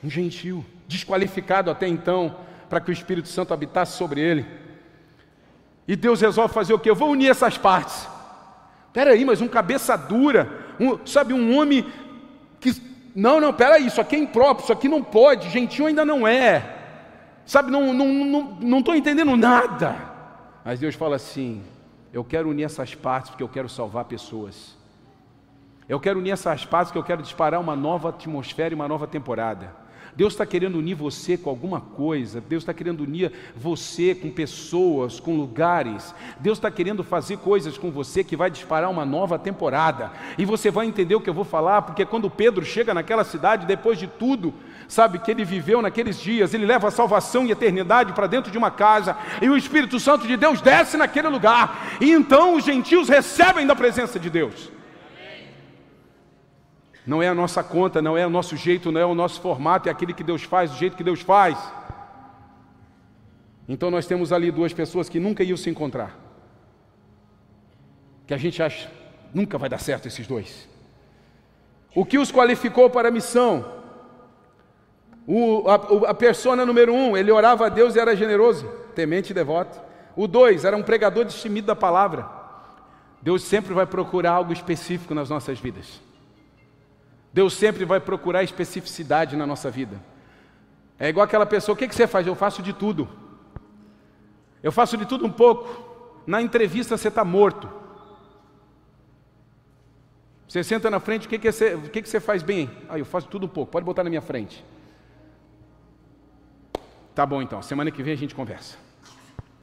um 0.03 0.09
gentil, 0.09 0.65
desqualificado 0.87 1.71
até 1.71 1.89
então 1.89 2.37
para 2.69 2.81
que 2.81 2.91
o 2.91 2.93
Espírito 2.93 3.29
Santo 3.29 3.53
habitasse 3.53 3.97
sobre 3.97 4.21
ele. 4.21 4.47
E 5.89 5.97
Deus 5.97 6.21
resolve 6.21 6.55
fazer 6.55 6.73
o 6.73 6.79
que? 6.79 6.89
Eu 6.89 6.95
vou 6.95 7.11
unir 7.11 7.31
essas 7.31 7.59
partes. 7.59 8.09
Espera 8.87 9.11
aí, 9.11 9.25
mas 9.25 9.41
um 9.41 9.49
cabeça 9.49 9.97
dura, 9.97 10.49
um, 10.79 11.05
sabe, 11.07 11.35
um 11.35 11.59
homem 11.59 11.85
que. 12.61 12.73
Não, 13.15 13.41
não, 13.41 13.51
espera 13.51 13.75
aí, 13.75 13.87
isso 13.87 14.01
aqui 14.01 14.15
é 14.15 14.19
impróprio, 14.21 14.65
isso 14.65 14.73
aqui 14.73 14.89
não 14.89 15.03
pode, 15.03 15.51
gentil 15.51 15.87
ainda 15.87 16.05
não 16.05 16.27
é. 16.27 16.77
Sabe, 17.45 17.73
não 17.73 17.91
estou 17.91 18.07
não, 18.07 18.25
não, 18.61 18.81
não 18.81 18.95
entendendo 18.95 19.37
nada. 19.37 19.97
Mas 20.65 20.79
Deus 20.79 20.95
fala 20.95 21.17
assim: 21.17 21.63
Eu 22.13 22.23
quero 22.23 22.49
unir 22.49 22.63
essas 22.63 22.95
partes 22.95 23.31
porque 23.31 23.43
eu 23.43 23.49
quero 23.49 23.69
salvar 23.69 24.05
pessoas. 24.05 24.77
Eu 25.91 25.99
quero 25.99 26.21
unir 26.21 26.31
essas 26.31 26.65
partes 26.65 26.93
porque 26.93 27.01
eu 27.01 27.03
quero 27.03 27.21
disparar 27.21 27.61
uma 27.61 27.75
nova 27.75 28.11
atmosfera 28.11 28.73
e 28.73 28.77
uma 28.77 28.87
nova 28.87 29.09
temporada. 29.09 29.75
Deus 30.15 30.35
está 30.35 30.47
querendo 30.47 30.79
unir 30.79 30.95
você 30.95 31.37
com 31.37 31.51
alguma 31.51 31.81
coisa, 31.81 32.41
Deus 32.41 32.63
está 32.63 32.73
querendo 32.73 33.01
unir 33.01 33.33
você 33.57 34.15
com 34.15 34.31
pessoas, 34.31 35.19
com 35.19 35.37
lugares, 35.37 36.15
Deus 36.39 36.59
está 36.59 36.71
querendo 36.71 37.03
fazer 37.03 37.39
coisas 37.39 37.77
com 37.77 37.91
você 37.91 38.23
que 38.23 38.37
vai 38.37 38.49
disparar 38.53 38.89
uma 38.89 39.05
nova 39.05 39.37
temporada, 39.37 40.13
e 40.39 40.45
você 40.45 40.71
vai 40.71 40.87
entender 40.87 41.17
o 41.17 41.21
que 41.21 41.29
eu 41.29 41.35
vou 41.35 41.45
falar, 41.45 41.83
porque 41.83 42.07
quando 42.07 42.31
Pedro 42.31 42.65
chega 42.65 42.95
naquela 42.95 43.25
cidade, 43.25 43.67
depois 43.67 43.99
de 43.99 44.07
tudo, 44.07 44.55
sabe, 44.87 45.19
que 45.19 45.31
ele 45.31 45.45
viveu 45.45 45.83
naqueles 45.83 46.21
dias, 46.21 46.55
ele 46.55 46.67
leva 46.67 46.87
a 46.87 46.93
salvação 46.93 47.45
e 47.47 47.51
eternidade 47.51 48.13
para 48.13 48.29
dentro 48.29 48.53
de 48.53 48.59
uma 48.59 48.71
casa, 48.71 49.17
e 49.43 49.51
o 49.51 49.57
Espírito 49.57 49.99
Santo 49.99 50.25
de 50.27 50.37
Deus 50.37 50.61
desce 50.61 50.97
naquele 50.97 51.29
lugar, 51.29 51.97
e 52.01 52.13
então 52.13 52.55
os 52.55 52.65
gentios 52.65 53.09
recebem 53.09 53.67
da 53.67 53.75
presença 53.75 54.21
de 54.21 54.31
Deus. 54.31 54.80
Não 57.07 57.23
é 57.23 57.29
a 57.29 57.35
nossa 57.35 57.63
conta, 57.63 58.03
não 58.03 58.17
é 58.17 58.27
o 58.27 58.31
nosso 58.31 58.57
jeito, 58.57 58.93
não 58.93 59.01
é 59.01 59.07
o 59.07 59.15
nosso 59.15 59.41
formato, 59.41 59.89
é 59.89 59.93
aquele 59.93 60.13
que 60.13 60.23
Deus 60.23 60.43
faz, 60.43 60.71
do 60.71 60.77
jeito 60.77 60.97
que 60.97 61.05
Deus 61.05 61.21
faz. 61.21 61.59
Então 63.69 63.91
nós 63.91 64.07
temos 64.07 64.33
ali 64.33 64.51
duas 64.51 64.73
pessoas 64.73 65.09
que 65.09 65.21
nunca 65.21 65.43
iam 65.43 65.57
se 65.57 65.71
encontrar. 65.71 66.19
Que 68.27 68.35
a 68.35 68.37
gente 68.37 68.63
acha, 68.63 68.91
nunca 69.33 69.57
vai 69.57 69.69
dar 69.69 69.79
certo 69.79 70.07
esses 70.07 70.27
dois. 70.27 70.69
O 71.95 72.05
que 72.05 72.19
os 72.19 72.31
qualificou 72.31 72.91
para 72.91 73.09
a 73.09 73.13
missão? 73.13 73.65
O, 75.27 75.69
a, 75.69 76.11
a 76.11 76.15
persona 76.15 76.67
número 76.67 76.93
um, 76.93 77.17
ele 77.17 77.31
orava 77.31 77.67
a 77.67 77.69
Deus 77.69 77.95
e 77.95 78.01
era 78.01 78.17
generoso, 78.17 78.69
temente 78.95 79.31
e 79.31 79.35
devoto. 79.35 79.81
O 80.17 80.27
dois, 80.27 80.65
era 80.65 80.77
um 80.77 80.83
pregador 80.83 81.25
destemido 81.25 81.69
da 81.69 81.77
palavra. 81.77 82.29
Deus 83.23 83.43
sempre 83.45 83.73
vai 83.73 83.87
procurar 83.87 84.33
algo 84.33 84.53
específico 84.53 85.15
nas 85.15 85.31
nossas 85.31 85.59
vidas. 85.59 86.01
Deus 87.33 87.55
sempre 87.55 87.85
vai 87.85 88.01
procurar 88.01 88.43
especificidade 88.43 89.37
na 89.37 89.47
nossa 89.47 89.71
vida. 89.71 90.01
É 90.99 91.09
igual 91.09 91.25
aquela 91.25 91.47
pessoa, 91.47 91.75
o 91.75 91.79
que, 91.79 91.87
você 91.87 92.07
faz? 92.07 92.27
Eu 92.27 92.35
faço 92.35 92.63
de 92.63 92.73
tudo. 92.73 93.09
Eu 94.63 94.73
faço 94.73 94.97
de 94.97 95.07
tudo 95.07 95.25
um 95.25 95.33
pouco. 95.33 96.23
Na 96.27 96.43
entrevista 96.43 96.97
você 96.97 97.09
está 97.09 97.25
morto. 97.25 97.69
Você 100.47 100.65
senta 100.65 100.91
na 100.91 100.99
frente, 100.99 101.27
o 101.27 101.31
que, 101.31 101.39
que, 101.39 101.51
você, 101.51 101.75
o 101.75 101.89
que, 101.89 102.03
que 102.03 102.09
você 102.09 102.19
faz 102.19 102.43
bem? 102.43 102.69
Ah, 102.89 102.99
eu 102.99 103.05
faço 103.05 103.29
tudo 103.29 103.47
um 103.47 103.49
pouco, 103.49 103.71
pode 103.71 103.87
botar 103.87 104.03
na 104.03 104.11
minha 104.11 104.21
frente. 104.21 104.65
Tá 107.15 107.25
bom 107.25 107.41
então, 107.41 107.63
semana 107.63 107.91
que 107.91 108.03
vem 108.03 108.13
a 108.13 108.17
gente 108.17 108.35
conversa. 108.35 108.77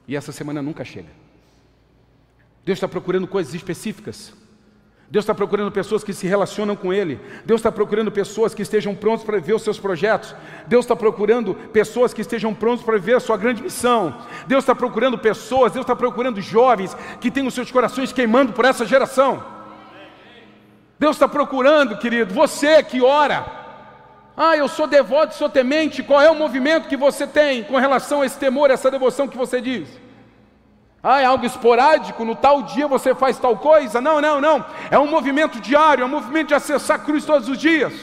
E 0.08 0.16
essa 0.16 0.32
semana 0.32 0.62
nunca 0.62 0.86
chega. 0.86 1.10
Deus 2.64 2.78
está 2.78 2.88
procurando 2.88 3.28
coisas 3.28 3.54
específicas. 3.54 4.34
Deus 5.10 5.24
está 5.24 5.34
procurando 5.34 5.72
pessoas 5.72 6.04
que 6.04 6.14
se 6.14 6.28
relacionam 6.28 6.76
com 6.76 6.94
Ele. 6.94 7.18
Deus 7.46 7.60
está 7.60 7.72
procurando 7.72 8.12
pessoas 8.12 8.54
que 8.54 8.62
estejam 8.62 8.94
prontos 8.94 9.26
para 9.26 9.38
viver 9.38 9.54
os 9.54 9.62
seus 9.62 9.80
projetos. 9.80 10.36
Deus 10.68 10.84
está 10.84 10.98
procurando 10.98 11.56
pessoas 11.56 12.14
que 12.14 12.20
estejam 12.20 12.54
prontos 12.54 12.84
para 12.84 12.98
viver 12.98 13.16
a 13.16 13.20
sua 13.22 13.38
grande 13.38 13.64
missão. 13.64 14.18
Deus 14.48 14.64
está 14.64 14.76
procurando 14.76 15.18
pessoas, 15.18 15.72
Deus 15.72 15.86
está 15.86 15.96
procurando 15.96 16.42
jovens 16.42 16.96
que 17.22 17.32
tenham 17.32 17.50
seus 17.50 17.72
corações 17.72 18.12
queimando 18.12 18.52
por 18.52 18.66
essa 18.66 18.86
geração. 18.86 19.42
Deus 21.00 21.16
está 21.16 21.28
procurando, 21.28 21.98
querido, 21.98 22.34
você 22.34 22.84
que 22.84 23.02
ora. 23.02 23.46
Ah, 24.36 24.58
eu 24.58 24.68
sou 24.68 24.88
devoto, 24.88 25.36
sou 25.36 25.48
temente. 25.50 26.04
Qual 26.04 26.22
é 26.22 26.30
o 26.30 26.36
movimento 26.36 26.90
que 26.90 26.98
você 26.98 27.26
tem 27.26 27.64
com 27.64 27.78
relação 27.78 28.24
a 28.24 28.26
esse 28.26 28.38
temor, 28.38 28.70
essa 28.70 28.92
devoção 28.92 29.28
que 29.28 29.38
você 29.38 29.62
diz? 29.62 29.88
Ah, 31.10 31.22
é 31.22 31.24
algo 31.24 31.46
esporádico, 31.46 32.26
no 32.26 32.36
tal 32.36 32.64
dia 32.64 32.86
você 32.86 33.16
faz 33.16 33.40
tal 33.40 33.58
coisa? 33.58 34.02
Não, 34.02 34.20
não, 34.20 34.42
não. 34.42 34.66
É 34.92 35.00
um 35.00 35.08
movimento 35.08 35.58
diário, 35.62 36.02
é 36.02 36.06
um 36.06 36.10
movimento 36.10 36.50
de 36.50 36.54
acessar 36.54 37.00
a 37.00 37.02
cruz 37.02 37.24
todos 37.24 37.48
os 37.48 37.58
dias. 37.58 37.94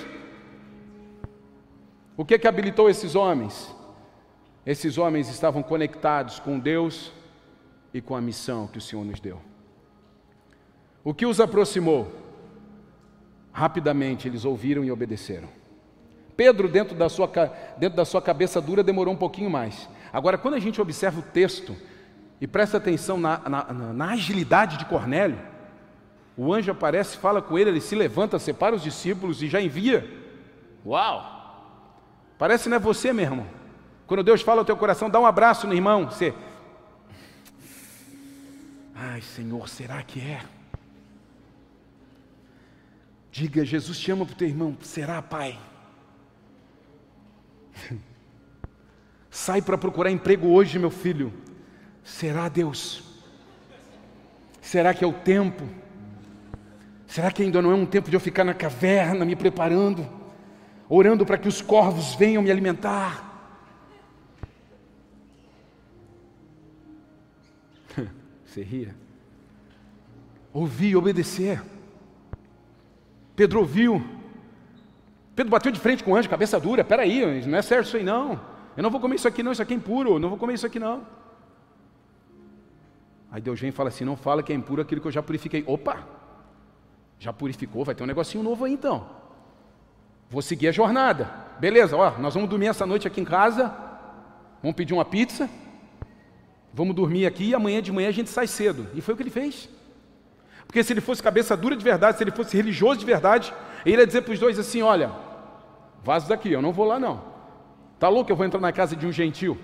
O 2.17 2.25
que 2.25 2.39
que 2.39 2.49
habilitou 2.49 2.89
esses 2.89 3.15
homens? 3.15 3.77
Esses 4.65 4.97
homens 4.97 5.29
estavam 5.29 5.63
conectados 5.63 6.39
com 6.39 6.59
Deus 6.59 7.13
e 7.93 8.01
com 8.01 8.17
a 8.17 8.23
missão 8.23 8.67
que 8.67 8.79
o 8.79 8.81
Senhor 8.81 9.05
nos 9.05 9.21
deu. 9.21 9.39
O 11.05 11.13
que 11.13 11.27
os 11.27 11.41
aproximou? 11.41 12.11
Rapidamente 13.53 14.29
eles 14.29 14.47
ouviram 14.47 14.83
e 14.83 14.91
obedeceram. 14.91 15.51
Pedro, 16.35 16.71
dentro 16.71 16.97
da 16.97 17.11
sua, 17.11 17.31
dentro 17.77 17.99
da 17.99 18.07
sua 18.07 18.23
cabeça 18.23 18.63
dura, 18.63 18.83
demorou 18.83 19.13
um 19.13 19.19
pouquinho 19.19 19.51
mais. 19.51 19.91
Agora, 20.11 20.39
quando 20.39 20.55
a 20.55 20.59
gente 20.59 20.81
observa 20.81 21.21
o 21.21 21.23
texto, 21.23 21.77
e 22.45 22.47
presta 22.47 22.77
atenção 22.77 23.19
na, 23.19 23.39
na, 23.49 23.73
na, 23.73 24.11
agilidade 24.11 24.77
de 24.77 24.85
Cornélio. 24.85 25.39
O 26.37 26.53
anjo 26.53 26.71
aparece, 26.71 27.17
fala 27.17 27.41
com 27.41 27.59
ele, 27.59 27.71
ele 27.71 27.81
se 27.81 27.95
levanta, 27.95 28.39
separa 28.39 28.77
os 28.77 28.83
discípulos 28.83 29.43
e 29.43 29.49
já 29.49 29.63
envia. 29.63 30.07
Uau! 30.85 31.25
Parece 32.37 32.69
não 32.69 32.77
é 32.77 32.79
você, 32.79 33.15
meu 33.15 33.25
irmão. 33.25 33.47
Quando 34.07 34.23
Deus 34.23 34.43
fala 34.43 34.61
ao 34.61 34.65
teu 34.67 34.77
coração, 34.77 35.09
dá 35.09 35.19
um 35.19 35.25
abraço 35.25 35.67
no 35.67 35.73
irmão. 35.73 36.05
Você. 36.05 36.35
Ai, 38.95 39.23
Senhor, 39.23 39.67
será 39.67 40.03
que 40.03 40.21
é? 40.21 40.43
Diga, 43.33 43.65
Jesus 43.65 43.99
te 43.99 44.13
ama 44.13 44.27
para 44.27 44.35
o 44.35 44.37
teu 44.37 44.49
irmão. 44.49 44.77
Será, 44.83 45.23
Pai? 45.23 45.59
Sai 49.31 49.63
para 49.63 49.79
procurar 49.79 50.11
emprego 50.11 50.49
hoje, 50.49 50.79
meu 50.79 50.91
filho. 50.91 51.33
Será 52.05 52.49
Deus? 52.51 53.03
Será 54.61 54.93
que 54.93 55.03
é 55.03 55.07
o 55.07 55.13
tempo? 55.13 55.65
Será 57.07 57.33
que 57.33 57.43
ainda 57.43 57.63
não 57.63 57.73
é 57.73 57.75
um 57.75 57.87
tempo 57.87 58.11
de 58.11 58.17
eu 58.17 58.21
ficar 58.21 58.45
na 58.45 58.53
caverna 58.53 59.25
me 59.25 59.35
preparando, 59.35 60.07
orando 60.89 61.25
para 61.25 61.39
que 61.39 61.49
os 61.49 61.63
corvos 61.63 62.15
venham 62.15 62.43
me 62.43 62.51
alimentar? 62.51 63.33
Você 68.45 68.63
ria. 68.63 68.95
Ouvir 70.53 70.97
obedecer. 70.97 71.63
Pedro 73.35 73.61
ouviu. 73.61 74.05
Pedro 75.35 75.51
bateu 75.51 75.73
de 75.73 75.81
frente 75.81 76.05
com 76.05 76.13
o 76.13 76.17
anjo, 76.17 76.29
cabeça 76.29 76.61
dura. 76.61 76.85
Peraí, 76.85 77.45
não 77.47 77.59
é 77.59 77.63
certo 77.63 77.87
isso 77.87 77.97
aí 77.97 78.05
não. 78.05 78.41
Eu 78.77 78.83
não 78.83 78.91
vou 78.91 79.01
comer 79.01 79.17
isso 79.17 79.27
aqui 79.27 79.43
não, 79.43 79.53
isso 79.53 79.63
aqui 79.63 79.73
é 79.73 79.77
impuro. 79.77 80.15
Eu 80.15 80.19
não 80.19 80.29
vou 80.29 80.39
comer 80.39 80.55
isso 80.55 80.67
aqui 80.67 80.79
não. 80.79 81.24
Aí 83.35 83.41
Deus 83.41 83.59
vem 83.59 83.71
e 83.71 83.73
fala 83.73 83.89
assim: 83.89 84.05
não 84.05 84.17
fala 84.17 84.45
que 84.45 84.53
é 84.53 84.55
impuro 84.55 84.81
aquilo 84.81 85.01
que 85.01 85.09
eu 85.09 85.11
já 85.11 85.21
purifiquei. 85.21 85.65
Opa! 85.67 86.07
Já 87.19 87.33
purificou, 87.33 87.85
vai 87.85 87.93
ter 87.93 88.05
um 88.05 88.07
negocinho 88.07 88.45
novo 88.45 88.65
aí 88.65 88.73
então. 88.73 89.09
Vou 90.31 90.41
seguir 90.41 90.69
a 90.69 90.73
jornada. 90.73 91.29
Beleza, 91.59 91.97
ó, 91.97 92.17
nós 92.17 92.33
vamos 92.33 92.49
dormir 92.49 92.69
essa 92.69 92.87
noite 92.87 93.09
aqui 93.09 93.21
em 93.21 93.25
casa. 93.25 93.75
Vamos 94.63 94.77
pedir 94.77 94.95
uma 94.95 95.05
pizza. 95.05 95.51
Vamos 96.73 96.95
dormir 96.95 97.27
aqui 97.27 97.47
e 97.47 97.55
amanhã 97.57 97.83
de 97.83 97.91
manhã 97.91 98.09
a 98.09 98.13
gente 98.13 98.31
sai 98.31 98.47
cedo. 98.47 98.87
E 98.95 99.01
foi 99.01 99.15
o 99.15 99.17
que 99.17 99.25
ele 99.25 99.31
fez. 99.31 99.69
Porque 100.65 100.85
se 100.85 100.93
ele 100.93 101.01
fosse 101.01 101.21
cabeça 101.21 101.57
dura 101.57 101.75
de 101.75 101.83
verdade, 101.83 102.17
se 102.17 102.23
ele 102.23 102.31
fosse 102.31 102.57
religioso 102.57 103.01
de 103.01 103.07
verdade, 103.07 103.53
ele 103.85 104.01
ia 104.01 104.07
dizer 104.07 104.23
para 104.23 104.33
os 104.33 104.39
dois 104.39 104.61
assim: 104.61 104.81
olha, 104.81 105.11
vaza 106.05 106.29
daqui, 106.29 106.53
eu 106.53 106.63
não 106.63 106.73
vou 106.73 106.87
lá 106.87 107.01
não. 107.01 107.21
Tá 107.99 108.09
louco? 108.09 108.31
Eu 108.31 108.37
vou 108.37 108.47
entrar 108.47 108.61
na 108.61 108.71
casa 108.71 108.95
de 108.95 109.05
um 109.05 109.11
gentil 109.11 109.59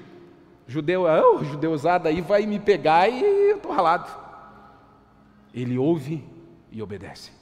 judeu, 0.71 1.03
oh, 1.03 1.43
judeusada 1.43 2.09
aí 2.09 2.21
vai 2.21 2.47
me 2.47 2.61
pegar 2.61 3.09
e 3.09 3.51
eu 3.51 3.57
estou 3.57 3.73
ralado. 3.73 4.09
Ele 5.53 5.77
ouve 5.77 6.25
e 6.71 6.81
obedece. 6.81 7.33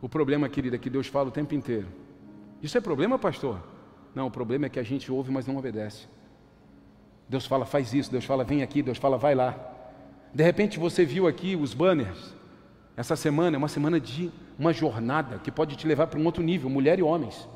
O 0.00 0.08
problema, 0.08 0.48
querida, 0.48 0.74
é 0.74 0.78
que 0.80 0.90
Deus 0.90 1.06
fala 1.06 1.28
o 1.28 1.30
tempo 1.30 1.54
inteiro. 1.54 1.86
Isso 2.60 2.76
é 2.76 2.80
problema, 2.80 3.20
pastor? 3.20 3.62
Não, 4.12 4.26
o 4.26 4.30
problema 4.32 4.66
é 4.66 4.68
que 4.68 4.80
a 4.80 4.82
gente 4.82 5.12
ouve, 5.12 5.30
mas 5.30 5.46
não 5.46 5.56
obedece. 5.56 6.08
Deus 7.28 7.46
fala, 7.46 7.64
faz 7.64 7.94
isso, 7.94 8.10
Deus 8.10 8.24
fala, 8.24 8.42
vem 8.42 8.64
aqui, 8.64 8.82
Deus 8.82 8.98
fala, 8.98 9.16
vai 9.16 9.36
lá. 9.36 9.54
De 10.34 10.42
repente 10.42 10.76
você 10.76 11.04
viu 11.04 11.28
aqui 11.28 11.54
os 11.54 11.72
banners. 11.72 12.34
Essa 12.96 13.14
semana 13.14 13.56
é 13.56 13.58
uma 13.58 13.68
semana 13.68 14.00
de 14.00 14.28
uma 14.58 14.72
jornada 14.72 15.38
que 15.38 15.52
pode 15.52 15.76
te 15.76 15.86
levar 15.86 16.08
para 16.08 16.18
um 16.18 16.24
outro 16.24 16.42
nível, 16.42 16.68
mulher 16.68 16.98
e 16.98 17.02
homens. 17.02 17.48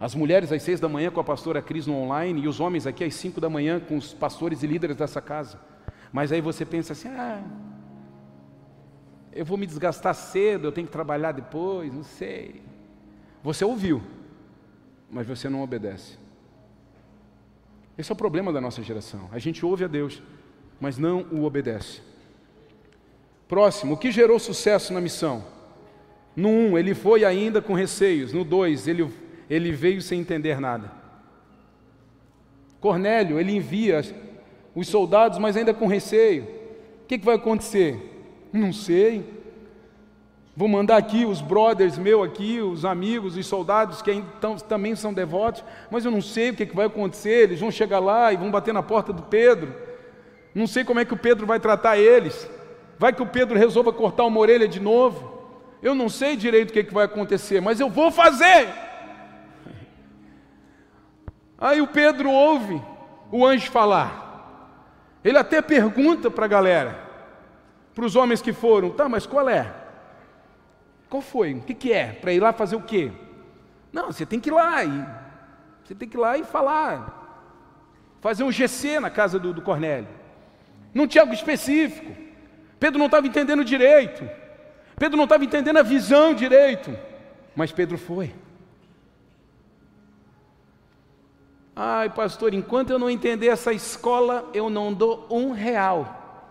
As 0.00 0.14
mulheres 0.14 0.50
às 0.50 0.62
seis 0.62 0.80
da 0.80 0.88
manhã 0.88 1.10
com 1.10 1.20
a 1.20 1.24
pastora 1.24 1.60
Cris 1.60 1.86
no 1.86 1.94
online 1.94 2.40
e 2.40 2.48
os 2.48 2.58
homens 2.58 2.86
aqui 2.86 3.04
às 3.04 3.14
cinco 3.14 3.38
da 3.38 3.50
manhã 3.50 3.78
com 3.78 3.98
os 3.98 4.14
pastores 4.14 4.62
e 4.62 4.66
líderes 4.66 4.96
dessa 4.96 5.20
casa. 5.20 5.60
Mas 6.10 6.32
aí 6.32 6.40
você 6.40 6.64
pensa 6.64 6.94
assim: 6.94 7.08
ah, 7.08 7.44
eu 9.30 9.44
vou 9.44 9.58
me 9.58 9.66
desgastar 9.66 10.14
cedo, 10.14 10.66
eu 10.66 10.72
tenho 10.72 10.86
que 10.86 10.92
trabalhar 10.92 11.32
depois, 11.32 11.92
não 11.92 12.02
sei. 12.02 12.62
Você 13.42 13.62
ouviu, 13.62 14.02
mas 15.10 15.26
você 15.26 15.50
não 15.50 15.62
obedece. 15.62 16.18
Esse 17.98 18.10
é 18.10 18.14
o 18.14 18.16
problema 18.16 18.50
da 18.50 18.60
nossa 18.60 18.82
geração. 18.82 19.28
A 19.30 19.38
gente 19.38 19.66
ouve 19.66 19.84
a 19.84 19.88
Deus, 19.88 20.22
mas 20.80 20.96
não 20.96 21.26
o 21.30 21.44
obedece. 21.44 22.00
Próximo, 23.46 23.94
o 23.94 23.96
que 23.98 24.10
gerou 24.10 24.38
sucesso 24.38 24.94
na 24.94 25.00
missão? 25.00 25.44
No 26.34 26.48
1, 26.48 26.52
um, 26.52 26.78
ele 26.78 26.94
foi 26.94 27.24
ainda 27.24 27.60
com 27.60 27.74
receios. 27.74 28.32
No 28.32 28.44
2, 28.44 28.88
ele 28.88 29.02
ele 29.50 29.72
veio 29.72 30.00
sem 30.00 30.20
entender 30.20 30.60
nada. 30.60 30.92
Cornélio, 32.80 33.38
ele 33.38 33.56
envia 33.56 34.00
os 34.74 34.88
soldados, 34.88 35.38
mas 35.38 35.56
ainda 35.56 35.74
com 35.74 35.88
receio. 35.88 36.46
que, 37.08 37.18
que 37.18 37.24
vai 37.24 37.34
acontecer? 37.34 38.48
Não 38.52 38.72
sei. 38.72 39.38
Vou 40.56 40.68
mandar 40.68 40.96
aqui 40.96 41.24
os 41.24 41.40
brothers 41.40 41.98
meu 41.98 42.22
aqui, 42.22 42.60
os 42.60 42.84
amigos, 42.84 43.36
os 43.36 43.46
soldados 43.46 44.00
que 44.00 44.22
também 44.68 44.94
são 44.94 45.12
devotos, 45.12 45.64
mas 45.90 46.04
eu 46.04 46.10
não 46.10 46.20
sei 46.20 46.50
o 46.50 46.54
que, 46.54 46.66
que 46.66 46.76
vai 46.76 46.86
acontecer. 46.86 47.44
Eles 47.44 47.60
vão 47.60 47.70
chegar 47.70 47.98
lá 47.98 48.32
e 48.32 48.36
vão 48.36 48.50
bater 48.50 48.72
na 48.72 48.82
porta 48.82 49.12
do 49.12 49.22
Pedro. 49.22 49.74
Não 50.54 50.66
sei 50.66 50.84
como 50.84 51.00
é 51.00 51.04
que 51.04 51.14
o 51.14 51.18
Pedro 51.18 51.46
vai 51.46 51.58
tratar 51.58 51.98
eles. 51.98 52.48
Vai 52.98 53.12
que 53.12 53.22
o 53.22 53.26
Pedro 53.26 53.58
resolva 53.58 53.92
cortar 53.92 54.24
uma 54.24 54.38
orelha 54.38 54.68
de 54.68 54.78
novo. 54.78 55.40
Eu 55.82 55.94
não 55.94 56.08
sei 56.08 56.36
direito 56.36 56.70
o 56.70 56.72
que, 56.72 56.84
que 56.84 56.94
vai 56.94 57.06
acontecer, 57.06 57.60
mas 57.60 57.80
eu 57.80 57.88
vou 57.88 58.10
fazer. 58.12 58.89
Aí 61.60 61.82
o 61.82 61.86
Pedro 61.86 62.30
ouve 62.30 62.82
o 63.30 63.46
anjo 63.46 63.70
falar. 63.70 64.28
Ele 65.22 65.36
até 65.36 65.60
pergunta 65.60 66.30
para 66.30 66.46
a 66.46 66.48
galera, 66.48 66.98
para 67.94 68.04
os 68.04 68.16
homens 68.16 68.40
que 68.40 68.52
foram: 68.52 68.90
tá, 68.90 69.08
mas 69.08 69.26
qual 69.26 69.48
é? 69.48 69.74
Qual 71.08 71.20
foi? 71.20 71.54
O 71.54 71.60
que, 71.60 71.74
que 71.74 71.92
é? 71.92 72.12
Para 72.12 72.32
ir 72.32 72.40
lá 72.40 72.52
fazer 72.52 72.76
o 72.76 72.82
quê? 72.82 73.12
Não, 73.92 74.06
você 74.06 74.24
tem 74.24 74.40
que 74.40 74.48
ir 74.48 74.52
lá 74.52 74.84
e 74.84 75.06
você 75.84 75.94
tem 75.94 76.08
que 76.08 76.16
ir 76.16 76.20
lá 76.20 76.38
e 76.38 76.44
falar, 76.44 77.42
fazer 78.20 78.44
um 78.44 78.52
GC 78.52 79.00
na 79.00 79.10
casa 79.10 79.38
do, 79.38 79.52
do 79.52 79.60
Cornélio. 79.60 80.08
Não 80.94 81.06
tinha 81.06 81.22
algo 81.22 81.34
específico. 81.34 82.12
Pedro 82.78 82.98
não 82.98 83.06
estava 83.06 83.26
entendendo 83.26 83.64
direito. 83.64 84.28
Pedro 84.96 85.16
não 85.16 85.24
estava 85.24 85.44
entendendo 85.44 85.78
a 85.78 85.82
visão 85.82 86.32
direito. 86.32 86.96
Mas 87.54 87.72
Pedro 87.72 87.98
foi. 87.98 88.32
Ai, 91.82 92.10
pastor, 92.10 92.52
enquanto 92.52 92.90
eu 92.90 92.98
não 92.98 93.08
entender 93.08 93.46
essa 93.46 93.72
escola, 93.72 94.50
eu 94.52 94.68
não 94.68 94.92
dou 94.92 95.26
um 95.30 95.50
real. 95.50 96.44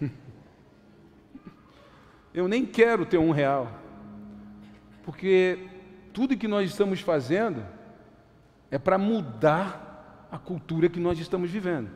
eu 2.32 2.48
nem 2.48 2.64
quero 2.64 3.04
ter 3.04 3.18
um 3.18 3.32
real, 3.32 3.70
porque 5.02 5.58
tudo 6.10 6.38
que 6.38 6.48
nós 6.48 6.70
estamos 6.70 7.02
fazendo 7.02 7.62
é 8.70 8.78
para 8.78 8.96
mudar 8.96 10.26
a 10.32 10.38
cultura 10.38 10.88
que 10.88 10.98
nós 10.98 11.18
estamos 11.18 11.50
vivendo 11.50 11.90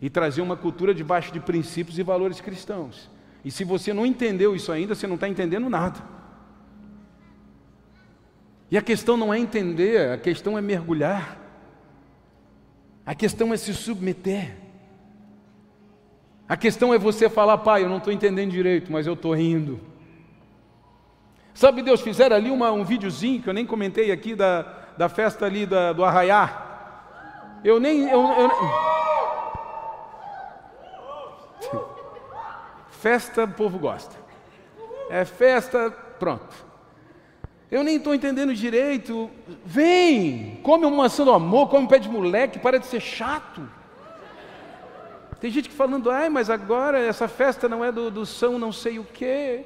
e 0.00 0.08
trazer 0.08 0.42
uma 0.42 0.56
cultura 0.56 0.94
debaixo 0.94 1.32
de 1.32 1.40
princípios 1.40 1.98
e 1.98 2.04
valores 2.04 2.40
cristãos. 2.40 3.10
E 3.44 3.50
se 3.50 3.64
você 3.64 3.92
não 3.92 4.06
entendeu 4.06 4.54
isso 4.54 4.70
ainda, 4.70 4.94
você 4.94 5.08
não 5.08 5.16
está 5.16 5.28
entendendo 5.28 5.68
nada. 5.68 6.19
E 8.70 8.78
a 8.78 8.82
questão 8.82 9.16
não 9.16 9.34
é 9.34 9.38
entender, 9.38 10.12
a 10.12 10.18
questão 10.18 10.56
é 10.56 10.60
mergulhar, 10.60 11.36
a 13.04 13.14
questão 13.14 13.52
é 13.52 13.56
se 13.56 13.74
submeter. 13.74 14.56
A 16.48 16.56
questão 16.56 16.94
é 16.94 16.98
você 16.98 17.28
falar, 17.28 17.58
pai, 17.58 17.82
eu 17.84 17.88
não 17.88 17.98
estou 17.98 18.12
entendendo 18.12 18.50
direito, 18.50 18.92
mas 18.92 19.06
eu 19.06 19.14
estou 19.14 19.34
rindo. 19.34 19.80
Sabe, 21.52 21.82
Deus, 21.82 22.00
fizeram 22.00 22.36
ali 22.36 22.50
uma, 22.50 22.70
um 22.70 22.84
videozinho 22.84 23.42
que 23.42 23.48
eu 23.48 23.52
nem 23.52 23.66
comentei 23.66 24.12
aqui 24.12 24.34
da, 24.34 24.62
da 24.96 25.08
festa 25.08 25.46
ali 25.46 25.66
da, 25.66 25.92
do 25.92 26.04
Arraiá. 26.04 27.58
Eu 27.64 27.80
nem. 27.80 28.08
Eu, 28.08 28.22
eu... 28.22 28.50
festa, 32.90 33.44
o 33.44 33.52
povo 33.52 33.78
gosta. 33.78 34.16
É 35.08 35.24
festa, 35.24 35.90
pronto. 36.18 36.69
Eu 37.70 37.84
nem 37.84 37.96
estou 37.96 38.14
entendendo 38.14 38.52
direito. 38.52 39.30
Vem, 39.64 40.58
come 40.62 40.84
uma 40.84 41.04
maçã 41.04 41.24
do 41.24 41.32
amor, 41.32 41.68
come 41.68 41.84
um 41.84 41.88
pé 41.88 41.98
de 41.98 42.08
moleque, 42.08 42.58
para 42.58 42.78
de 42.78 42.86
ser 42.86 43.00
chato. 43.00 43.62
Tem 45.40 45.50
gente 45.50 45.68
que 45.68 45.74
falando, 45.74 46.10
ai, 46.10 46.28
mas 46.28 46.50
agora 46.50 46.98
essa 46.98 47.28
festa 47.28 47.68
não 47.68 47.84
é 47.84 47.92
do, 47.92 48.10
do 48.10 48.26
São 48.26 48.58
não 48.58 48.72
sei 48.72 48.98
o 48.98 49.04
quê. 49.04 49.64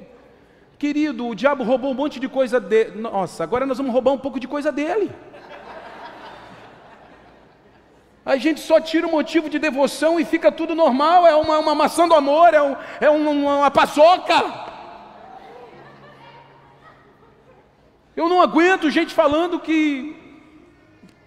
Querido, 0.77 1.27
o 1.27 1.35
diabo 1.35 1.63
roubou 1.63 1.91
um 1.91 1.95
monte 1.95 2.19
de 2.19 2.29
coisa 2.29 2.59
dele. 2.59 2.99
Nossa, 2.99 3.43
agora 3.43 3.65
nós 3.65 3.77
vamos 3.77 3.91
roubar 3.91 4.11
um 4.11 4.17
pouco 4.17 4.39
de 4.39 4.47
coisa 4.47 4.71
dele. 4.71 5.11
A 8.25 8.37
gente 8.37 8.59
só 8.59 8.79
tira 8.79 9.07
o 9.07 9.11
motivo 9.11 9.49
de 9.49 9.59
devoção 9.59 10.19
e 10.19 10.25
fica 10.25 10.51
tudo 10.51 10.75
normal. 10.75 11.25
É 11.25 11.35
uma, 11.35 11.59
uma 11.59 11.75
maçã 11.75 12.07
do 12.07 12.13
amor, 12.13 12.53
é, 12.53 12.61
um, 12.61 12.75
é 13.01 13.09
uma, 13.09 13.57
uma 13.57 13.71
paçoca. 13.71 14.74
Eu 18.15 18.29
não 18.29 18.41
aguento 18.41 18.89
gente 18.89 19.13
falando 19.13 19.59
que, 19.59 20.15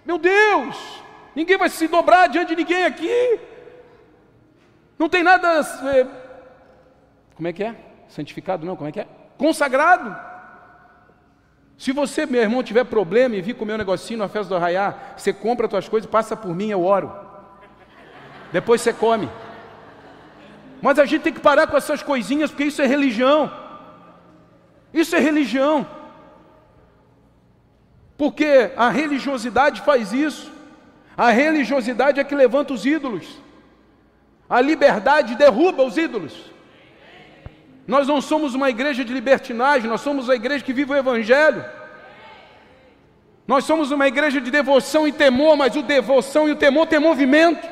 meu 0.05 0.19
Deus, 0.19 1.03
ninguém 1.35 1.59
vai 1.59 1.69
se 1.69 1.87
dobrar 1.87 2.29
diante 2.29 2.49
de 2.49 2.57
ninguém 2.57 2.85
aqui. 2.85 3.41
Não 4.99 5.09
tem 5.09 5.23
nada. 5.23 5.61
É, 5.95 6.07
como 7.35 7.47
é 7.47 7.53
que 7.53 7.63
é? 7.63 7.75
Santificado 8.09 8.65
não, 8.65 8.75
como 8.75 8.89
é 8.89 8.93
que 8.93 9.01
é? 9.01 9.07
Consagrado. 9.37 10.17
Se 11.77 11.93
você, 11.93 12.27
meu 12.27 12.43
irmão, 12.43 12.63
tiver 12.63 12.85
problema 12.85 13.37
e 13.37 13.43
vir 13.43 13.55
comer 13.55 13.75
um 13.75 13.79
negocinho 13.79 14.19
na 14.19 14.29
festa 14.29 14.49
do 14.49 14.57
arraiá, 14.57 14.95
você 15.17 15.33
compra 15.33 15.67
as 15.67 15.71
tuas 15.71 15.89
coisas, 15.89 16.11
passa 16.11 16.37
por 16.37 16.55
mim, 16.55 16.71
eu 16.71 16.83
oro. 16.83 17.13
Depois 18.51 18.81
você 18.81 18.93
come. 18.93 19.29
Mas 20.81 20.99
a 20.99 21.05
gente 21.05 21.23
tem 21.23 21.33
que 21.33 21.41
parar 21.41 21.67
com 21.67 21.77
essas 21.77 22.03
coisinhas, 22.03 22.51
porque 22.51 22.65
isso 22.65 22.83
é 22.83 22.87
religião. 22.87 23.53
Isso 24.93 25.15
é 25.15 25.21
religião. 25.21 25.87
Porque 28.19 28.73
a 28.77 28.91
religiosidade 28.91 29.81
faz 29.83 30.13
isso. 30.13 30.53
A 31.17 31.31
religiosidade 31.31 32.19
é 32.19 32.25
que 32.25 32.35
levanta 32.35 32.75
os 32.75 32.85
ídolos. 32.85 33.27
A 34.51 34.61
liberdade 34.61 35.37
derruba 35.37 35.85
os 35.85 35.97
ídolos. 35.97 36.35
Nós 37.87 38.09
não 38.09 38.21
somos 38.21 38.55
uma 38.55 38.69
igreja 38.69 39.05
de 39.05 39.15
libertinagem, 39.15 39.89
nós 39.89 40.01
somos 40.01 40.29
a 40.29 40.35
igreja 40.35 40.65
que 40.65 40.73
vive 40.73 40.93
o 40.93 40.97
Evangelho. 40.97 41.65
Nós 43.47 43.65
somos 43.65 43.91
uma 43.91 44.07
igreja 44.07 44.41
de 44.41 44.51
devoção 44.51 45.09
e 45.09 45.13
temor, 45.13 45.57
mas 45.57 45.75
o 45.77 45.83
devoção 45.83 46.49
e 46.49 46.53
o 46.53 46.57
temor 46.57 46.87
têm 46.87 46.99
movimento. 46.99 47.67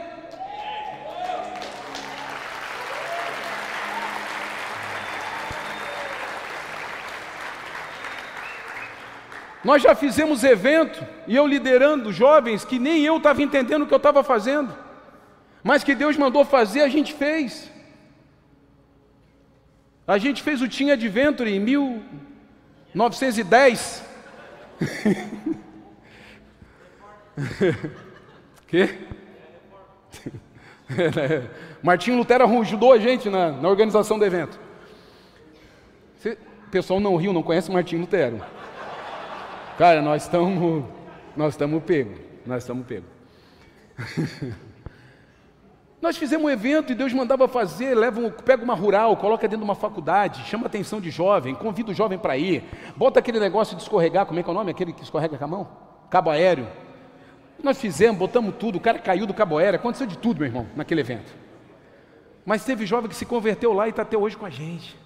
Nós 9.66 9.82
já 9.82 9.94
fizemos 9.94 10.44
evento 10.44 11.04
e 11.26 11.36
eu 11.36 11.46
liderando 11.46 12.12
jovens 12.12 12.64
que 12.64 12.78
nem 12.78 13.04
eu 13.04 13.18
estava 13.18 13.42
entendendo 13.42 13.82
o 13.82 13.86
que 13.86 13.94
eu 13.94 13.98
estava 13.98 14.24
fazendo 14.24 14.86
mas 15.66 15.82
que 15.82 15.94
Deus 15.96 16.16
mandou 16.16 16.44
fazer, 16.44 16.82
a 16.82 16.88
gente 16.88 17.12
fez. 17.12 17.68
A 20.06 20.16
gente 20.16 20.40
fez 20.40 20.62
o 20.62 20.68
Team 20.68 20.92
Adventure 20.92 21.50
em 21.50 21.58
1910. 21.58 24.04
que? 28.68 28.94
Martinho 31.82 32.18
Lutero 32.18 32.44
ajudou 32.60 32.92
a 32.92 32.98
gente 32.98 33.28
na, 33.28 33.50
na 33.50 33.68
organização 33.68 34.20
do 34.20 34.24
evento. 34.24 34.56
o 36.24 36.70
pessoal 36.70 37.00
não 37.00 37.16
riu, 37.16 37.32
não 37.32 37.42
conhece 37.42 37.72
Martinho 37.72 38.02
Lutero. 38.02 38.40
Cara, 39.76 40.00
nós 40.00 40.22
estamos 40.22 40.84
nós 41.36 41.52
estamos 41.52 41.82
pego, 41.82 42.14
nós 42.46 42.62
estamos 42.62 42.86
pego. 42.86 43.04
Nós 46.00 46.16
fizemos 46.18 46.46
um 46.46 46.50
evento 46.50 46.92
e 46.92 46.94
Deus 46.94 47.12
mandava 47.12 47.48
fazer, 47.48 47.94
leva 47.94 48.20
um, 48.20 48.30
pega 48.30 48.62
uma 48.62 48.74
rural, 48.74 49.16
coloca 49.16 49.48
dentro 49.48 49.64
de 49.64 49.64
uma 49.64 49.74
faculdade, 49.74 50.44
chama 50.44 50.64
a 50.64 50.66
atenção 50.66 51.00
de 51.00 51.10
jovem, 51.10 51.54
convida 51.54 51.90
o 51.90 51.94
jovem 51.94 52.18
para 52.18 52.36
ir, 52.36 52.62
bota 52.96 53.18
aquele 53.18 53.40
negócio 53.40 53.74
de 53.74 53.82
escorregar, 53.82 54.26
como 54.26 54.38
é 54.38 54.42
que 54.42 54.48
é 54.48 54.52
o 54.52 54.54
nome? 54.54 54.70
Aquele 54.70 54.92
que 54.92 55.02
escorrega 55.02 55.36
com 55.36 55.44
a 55.44 55.48
mão? 55.48 55.68
Cabo 56.10 56.30
aéreo. 56.30 56.68
Nós 57.60 57.78
fizemos, 57.78 58.18
botamos 58.18 58.54
tudo, 58.56 58.76
o 58.76 58.80
cara 58.80 58.98
caiu 58.98 59.26
do 59.26 59.34
cabo 59.34 59.56
aéreo, 59.58 59.80
aconteceu 59.80 60.06
de 60.06 60.18
tudo, 60.18 60.38
meu 60.38 60.48
irmão, 60.48 60.66
naquele 60.76 61.00
evento. 61.00 61.34
Mas 62.44 62.62
teve 62.62 62.86
jovem 62.86 63.08
que 63.08 63.16
se 63.16 63.24
converteu 63.24 63.72
lá 63.72 63.86
e 63.86 63.90
está 63.90 64.02
até 64.02 64.16
hoje 64.16 64.36
com 64.36 64.46
a 64.46 64.50
gente. 64.50 64.96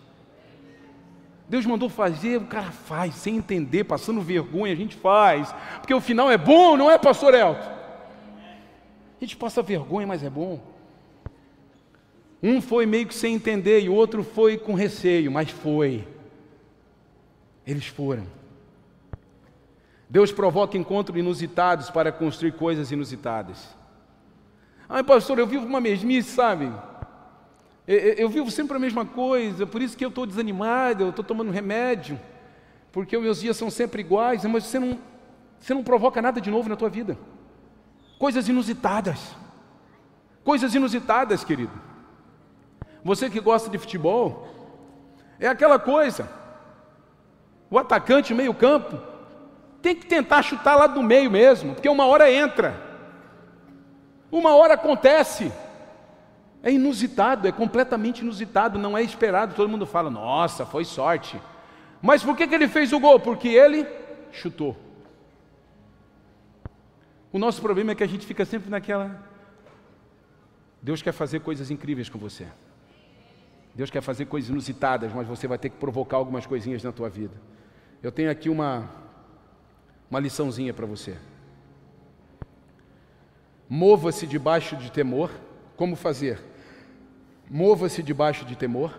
Deus 1.50 1.66
mandou 1.66 1.88
fazer, 1.88 2.36
o 2.36 2.46
cara 2.46 2.70
faz, 2.70 3.12
sem 3.16 3.36
entender, 3.36 3.82
passando 3.82 4.20
vergonha, 4.20 4.72
a 4.72 4.76
gente 4.76 4.94
faz, 4.94 5.52
porque 5.80 5.92
o 5.92 6.00
final 6.00 6.30
é 6.30 6.38
bom, 6.38 6.76
não 6.76 6.88
é, 6.88 6.96
pastor 6.96 7.34
Elton? 7.34 7.58
A 7.60 9.24
gente 9.24 9.36
passa 9.36 9.60
vergonha, 9.60 10.06
mas 10.06 10.22
é 10.22 10.30
bom. 10.30 10.60
Um 12.40 12.62
foi 12.62 12.86
meio 12.86 13.04
que 13.04 13.14
sem 13.16 13.34
entender 13.34 13.80
e 13.80 13.88
o 13.88 13.94
outro 13.94 14.22
foi 14.22 14.58
com 14.58 14.74
receio, 14.74 15.32
mas 15.32 15.50
foi. 15.50 16.06
Eles 17.66 17.88
foram. 17.88 18.28
Deus 20.08 20.30
provoca 20.30 20.78
encontros 20.78 21.18
inusitados 21.18 21.90
para 21.90 22.12
construir 22.12 22.52
coisas 22.52 22.92
inusitadas. 22.92 23.76
Ai, 24.88 25.02
pastor, 25.02 25.40
eu 25.40 25.48
vivo 25.48 25.66
uma 25.66 25.80
mesmice, 25.80 26.30
sabe? 26.30 26.70
Eu, 27.90 27.98
eu 27.98 28.28
vivo 28.28 28.48
sempre 28.52 28.76
a 28.76 28.78
mesma 28.78 29.04
coisa, 29.04 29.66
por 29.66 29.82
isso 29.82 29.96
que 29.96 30.04
eu 30.04 30.10
estou 30.10 30.24
desanimado, 30.24 31.02
eu 31.02 31.10
estou 31.10 31.24
tomando 31.24 31.50
remédio, 31.50 32.20
porque 32.92 33.16
os 33.16 33.22
meus 33.24 33.40
dias 33.40 33.56
são 33.56 33.68
sempre 33.68 34.00
iguais, 34.00 34.44
mas 34.44 34.62
você 34.62 34.78
não, 34.78 34.96
você 35.58 35.74
não 35.74 35.82
provoca 35.82 36.22
nada 36.22 36.40
de 36.40 36.52
novo 36.52 36.68
na 36.68 36.76
tua 36.76 36.88
vida. 36.88 37.18
Coisas 38.16 38.48
inusitadas. 38.48 39.34
Coisas 40.44 40.72
inusitadas, 40.72 41.42
querido. 41.42 41.72
Você 43.02 43.28
que 43.28 43.40
gosta 43.40 43.68
de 43.68 43.76
futebol, 43.76 44.46
é 45.40 45.48
aquela 45.48 45.76
coisa. 45.76 46.30
O 47.68 47.76
atacante, 47.76 48.32
meio-campo, 48.32 49.00
tem 49.82 49.96
que 49.96 50.06
tentar 50.06 50.42
chutar 50.42 50.76
lá 50.76 50.86
do 50.86 51.02
meio 51.02 51.28
mesmo, 51.28 51.74
porque 51.74 51.88
uma 51.88 52.06
hora 52.06 52.30
entra, 52.30 52.72
uma 54.30 54.54
hora 54.54 54.74
acontece. 54.74 55.50
É 56.62 56.70
inusitado, 56.70 57.48
é 57.48 57.52
completamente 57.52 58.20
inusitado, 58.20 58.78
não 58.78 58.96
é 58.96 59.02
esperado. 59.02 59.54
Todo 59.54 59.68
mundo 59.68 59.86
fala, 59.86 60.10
nossa, 60.10 60.66
foi 60.66 60.84
sorte. 60.84 61.40
Mas 62.02 62.22
por 62.22 62.36
que, 62.36 62.46
que 62.46 62.54
ele 62.54 62.68
fez 62.68 62.92
o 62.92 63.00
gol? 63.00 63.18
Porque 63.18 63.48
ele 63.48 63.86
chutou. 64.32 64.76
O 67.32 67.38
nosso 67.38 67.62
problema 67.62 67.92
é 67.92 67.94
que 67.94 68.02
a 68.02 68.08
gente 68.08 68.26
fica 68.26 68.44
sempre 68.44 68.68
naquela. 68.70 69.22
Deus 70.82 71.00
quer 71.00 71.12
fazer 71.12 71.40
coisas 71.40 71.70
incríveis 71.70 72.08
com 72.08 72.18
você. 72.18 72.46
Deus 73.74 73.90
quer 73.90 74.02
fazer 74.02 74.26
coisas 74.26 74.50
inusitadas, 74.50 75.12
mas 75.12 75.26
você 75.26 75.46
vai 75.46 75.56
ter 75.56 75.70
que 75.70 75.76
provocar 75.76 76.16
algumas 76.16 76.44
coisinhas 76.44 76.82
na 76.82 76.90
tua 76.90 77.08
vida. 77.08 77.34
Eu 78.02 78.10
tenho 78.10 78.30
aqui 78.30 78.48
uma, 78.48 78.90
uma 80.10 80.18
liçãozinha 80.18 80.74
para 80.74 80.86
você. 80.86 81.16
Mova-se 83.68 84.26
debaixo 84.26 84.76
de 84.76 84.90
temor. 84.90 85.30
Como 85.76 85.94
fazer? 85.94 86.49
Mova-se 87.50 88.00
debaixo 88.00 88.44
de 88.44 88.54
temor. 88.54 88.96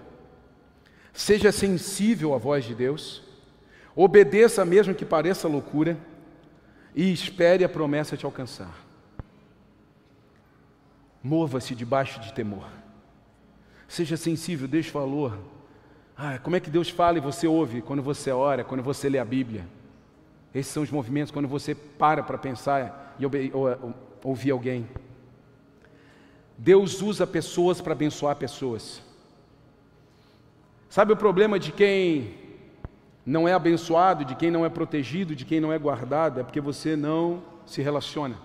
Seja 1.14 1.54
sensível 1.54 2.34
à 2.34 2.38
voz 2.38 2.66
de 2.66 2.76
Deus. 2.76 3.24
Obedeça 3.96 4.66
mesmo 4.66 4.94
que 4.94 5.06
pareça 5.06 5.48
loucura. 5.48 5.98
E 6.94 7.14
espere 7.14 7.64
a 7.64 7.70
promessa 7.70 8.18
te 8.18 8.26
alcançar. 8.26 8.76
Mova-se 11.24 11.74
debaixo 11.74 12.20
de 12.20 12.34
temor. 12.34 12.68
Seja 13.88 14.18
sensível, 14.18 14.68
deixe 14.68 14.92
valor. 14.92 15.38
Ah, 16.18 16.38
como 16.38 16.58
é 16.58 16.60
que 16.60 16.70
Deus 16.70 16.90
fala 16.90 17.18
e 17.18 17.22
você 17.22 17.48
ouve 17.48 17.82
quando 17.82 18.02
você 18.02 18.32
ora, 18.32 18.66
quando 18.66 18.84
você 18.84 19.08
lê 19.08 19.18
a 19.18 19.26
Bíblia? 19.26 19.66
Esses 20.54 20.74
são 20.74 20.84
os 20.84 20.92
movimentos 20.92 21.32
quando 21.32 21.48
você 21.48 21.74
para 21.74 22.22
para 22.22 22.38
pensar 22.38 23.16
e 23.18 23.26
ouvir 24.24 24.52
alguém. 24.52 24.88
Deus 26.58 27.02
usa 27.02 27.26
pessoas 27.26 27.82
para 27.82 27.94
abençoar 27.94 28.36
pessoas. 28.36 29.02
Sabe 30.90 31.14
o 31.14 31.18
problema 31.18 31.58
de 31.58 31.72
quem 31.72 32.36
não 33.26 33.48
é 33.48 33.54
abençoado, 33.54 34.26
de 34.26 34.36
quem 34.36 34.52
não 34.52 34.66
é 34.66 34.70
protegido, 34.70 35.36
de 35.36 35.46
quem 35.46 35.60
não 35.60 35.72
é 35.72 35.78
guardado? 35.78 36.40
É 36.40 36.44
porque 36.44 36.60
você 36.60 36.96
não 36.96 37.42
se 37.66 37.82
relaciona. 37.82 38.36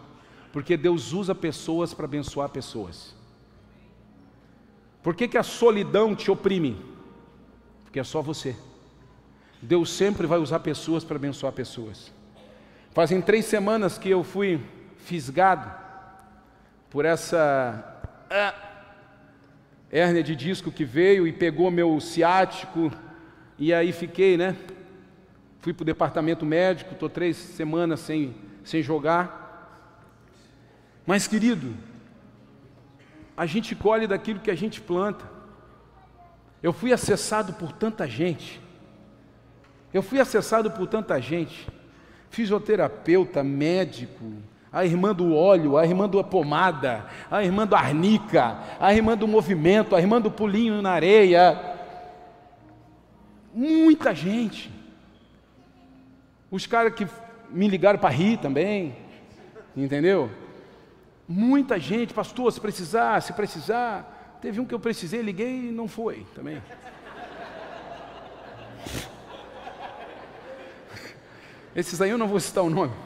Porque 0.53 0.77
Deus 0.77 1.13
usa 1.13 1.35
pessoas 1.35 1.93
para 1.93 2.05
abençoar 2.05 2.49
pessoas. 2.49 3.15
Por 5.03 5.15
que, 5.15 5.29
que 5.29 5.39
a 5.39 5.43
solidão 5.43 6.15
te 6.15 6.31
oprime? 6.31 6.81
Porque 7.85 8.01
é 8.01 8.05
só 8.05 8.23
você. 8.23 8.57
Deus 9.61 9.91
sempre 9.91 10.27
vai 10.27 10.39
usar 10.39 10.61
pessoas 10.61 11.05
para 11.05 11.17
abençoar 11.17 11.53
pessoas. 11.53 12.13
Fazem 12.93 13.21
três 13.21 13.45
semanas 13.45 13.99
que 13.99 14.09
eu 14.09 14.25
fui 14.25 14.61
fisgado 14.99 15.71
por 16.91 17.05
essa 17.05 17.96
ah, 18.31 18.55
hérnia 19.91 20.23
de 20.23 20.35
disco 20.35 20.71
que 20.71 20.85
veio 20.85 21.27
e 21.27 21.33
pegou 21.33 21.71
meu 21.71 22.01
ciático, 22.01 22.93
e 23.59 23.73
aí 23.73 23.93
fiquei, 23.93 24.37
né? 24.37 24.57
Fui 25.61 25.73
para 25.73 25.83
o 25.83 25.87
departamento 25.87 26.45
médico, 26.45 26.93
estou 26.93 27.09
três 27.09 27.37
semanas 27.37 28.01
sem, 28.01 28.35
sem 28.65 28.83
jogar. 28.83 29.45
Mas, 31.07 31.27
querido, 31.27 31.75
a 33.37 33.47
gente 33.47 33.75
colhe 33.75 34.07
daquilo 34.07 34.41
que 34.41 34.51
a 34.51 34.55
gente 34.55 34.81
planta. 34.81 35.25
Eu 36.63 36.73
fui 36.73 36.93
acessado 36.93 37.53
por 37.53 37.73
tanta 37.73 38.07
gente. 38.09 38.61
Eu 39.95 40.03
fui 40.03 40.21
acessado 40.21 40.71
por 40.71 40.87
tanta 40.87 41.21
gente. 41.21 41.67
Fisioterapeuta, 42.29 43.43
médico, 43.43 44.33
a 44.77 44.85
irmã 44.85 45.13
do 45.15 45.35
óleo, 45.35 45.79
a 45.79 45.87
irmã 45.87 46.07
da 46.07 46.23
pomada, 46.23 47.07
a 47.31 47.43
irmã 47.43 47.67
do 47.67 47.75
arnica, 47.75 48.59
a 48.79 48.93
irmã 48.93 49.17
do 49.17 49.27
movimento, 49.27 49.97
a 49.97 50.01
irmã 50.01 50.21
do 50.21 50.31
pulinho 50.31 50.83
na 50.83 50.91
areia. 50.91 51.59
Muita 53.55 54.15
gente. 54.15 54.71
Os 56.51 56.67
caras 56.67 56.93
que 56.93 57.09
me 57.49 57.67
ligaram 57.69 57.99
para 57.99 58.11
rir 58.11 58.37
também, 58.37 58.95
entendeu? 59.75 60.31
Muita 61.27 61.81
gente, 61.81 62.13
pastor, 62.13 62.53
se 62.53 62.61
precisar, 62.61 63.23
se 63.23 63.33
precisar. 63.33 64.37
Teve 64.43 64.61
um 64.61 64.67
que 64.67 64.75
eu 64.75 64.81
precisei, 64.81 65.23
liguei 65.23 65.71
e 65.71 65.73
não 65.73 65.89
foi 65.89 66.27
também. 66.35 66.63
Esses 71.75 71.99
aí 72.03 72.11
eu 72.11 72.19
não 72.19 72.29
vou 72.29 72.39
citar 72.39 72.63
o 72.63 72.69
nome. 72.69 73.06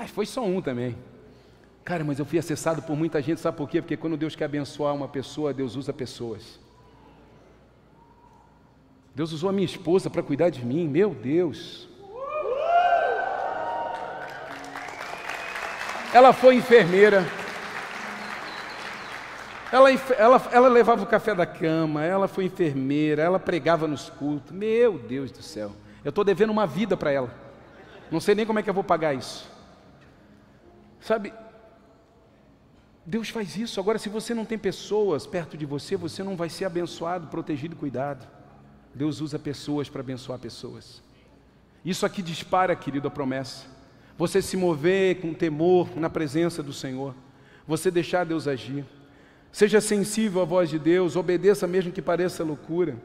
Ah, 0.00 0.06
foi 0.06 0.24
só 0.24 0.42
um 0.42 0.62
também. 0.62 0.96
Cara, 1.84 2.02
mas 2.02 2.18
eu 2.18 2.24
fui 2.24 2.38
acessado 2.38 2.80
por 2.80 2.96
muita 2.96 3.20
gente, 3.20 3.38
sabe 3.38 3.58
por 3.58 3.68
quê? 3.68 3.82
Porque 3.82 3.98
quando 3.98 4.16
Deus 4.16 4.34
quer 4.34 4.46
abençoar 4.46 4.94
uma 4.94 5.06
pessoa, 5.06 5.52
Deus 5.52 5.76
usa 5.76 5.92
pessoas. 5.92 6.58
Deus 9.14 9.30
usou 9.30 9.50
a 9.50 9.52
minha 9.52 9.66
esposa 9.66 10.08
para 10.08 10.22
cuidar 10.22 10.48
de 10.48 10.64
mim, 10.64 10.88
meu 10.88 11.10
Deus. 11.10 11.86
Ela 16.14 16.32
foi 16.32 16.54
enfermeira. 16.54 17.26
Ela, 19.70 19.90
ela, 20.16 20.48
ela 20.50 20.68
levava 20.68 21.02
o 21.02 21.06
café 21.06 21.34
da 21.34 21.44
cama, 21.44 22.02
ela 22.02 22.26
foi 22.26 22.46
enfermeira, 22.46 23.22
ela 23.22 23.38
pregava 23.38 23.86
nos 23.86 24.08
cultos. 24.08 24.50
Meu 24.50 24.98
Deus 24.98 25.30
do 25.30 25.42
céu. 25.42 25.72
Eu 26.02 26.08
estou 26.08 26.24
devendo 26.24 26.48
uma 26.48 26.66
vida 26.66 26.96
para 26.96 27.12
ela. 27.12 27.30
Não 28.10 28.18
sei 28.18 28.34
nem 28.34 28.46
como 28.46 28.58
é 28.58 28.62
que 28.62 28.70
eu 28.70 28.74
vou 28.74 28.82
pagar 28.82 29.12
isso. 29.12 29.49
Sabe, 31.00 31.32
Deus 33.04 33.28
faz 33.28 33.56
isso. 33.56 33.80
Agora, 33.80 33.98
se 33.98 34.08
você 34.08 34.34
não 34.34 34.44
tem 34.44 34.58
pessoas 34.58 35.26
perto 35.26 35.56
de 35.56 35.66
você, 35.66 35.96
você 35.96 36.22
não 36.22 36.36
vai 36.36 36.48
ser 36.48 36.64
abençoado, 36.64 37.28
protegido 37.28 37.74
e 37.74 37.78
cuidado. 37.78 38.26
Deus 38.94 39.20
usa 39.20 39.38
pessoas 39.38 39.88
para 39.88 40.00
abençoar 40.00 40.38
pessoas. 40.38 41.02
Isso 41.84 42.04
aqui 42.04 42.22
dispara, 42.22 42.76
querido, 42.76 43.08
a 43.08 43.10
promessa 43.10 43.80
você 44.20 44.42
se 44.42 44.54
mover 44.54 45.18
com 45.22 45.32
temor 45.32 45.96
na 45.96 46.10
presença 46.10 46.62
do 46.62 46.74
Senhor, 46.74 47.14
você 47.66 47.90
deixar 47.90 48.26
Deus 48.26 48.46
agir. 48.46 48.84
Seja 49.50 49.80
sensível 49.80 50.42
à 50.42 50.44
voz 50.44 50.68
de 50.68 50.78
Deus, 50.78 51.16
obedeça 51.16 51.66
mesmo 51.66 51.90
que 51.90 52.02
pareça 52.02 52.44
loucura. 52.44 52.98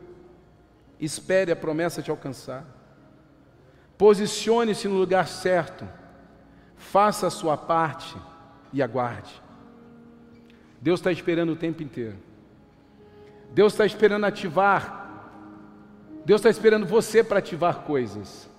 Espere 0.99 1.53
a 1.53 1.55
promessa 1.55 2.01
te 2.01 2.11
alcançar. 2.11 2.65
Posicione-se 3.97 4.89
no 4.89 4.95
lugar 4.95 5.25
certo. 5.29 5.87
Faça 6.91 7.27
a 7.27 7.31
sua 7.31 7.57
parte 7.57 8.15
e 8.71 8.81
aguarde. 8.81 9.41
Deus 10.81 10.99
está 10.99 11.11
esperando 11.11 11.53
o 11.53 11.55
tempo 11.55 11.81
inteiro. 11.81 12.17
Deus 13.51 13.73
está 13.73 13.85
esperando 13.85 14.25
ativar. 14.25 15.03
Deus 16.25 16.39
está 16.39 16.49
esperando 16.49 16.85
você 16.85 17.23
para 17.23 17.39
ativar 17.39 17.79
coisas. 17.79 18.49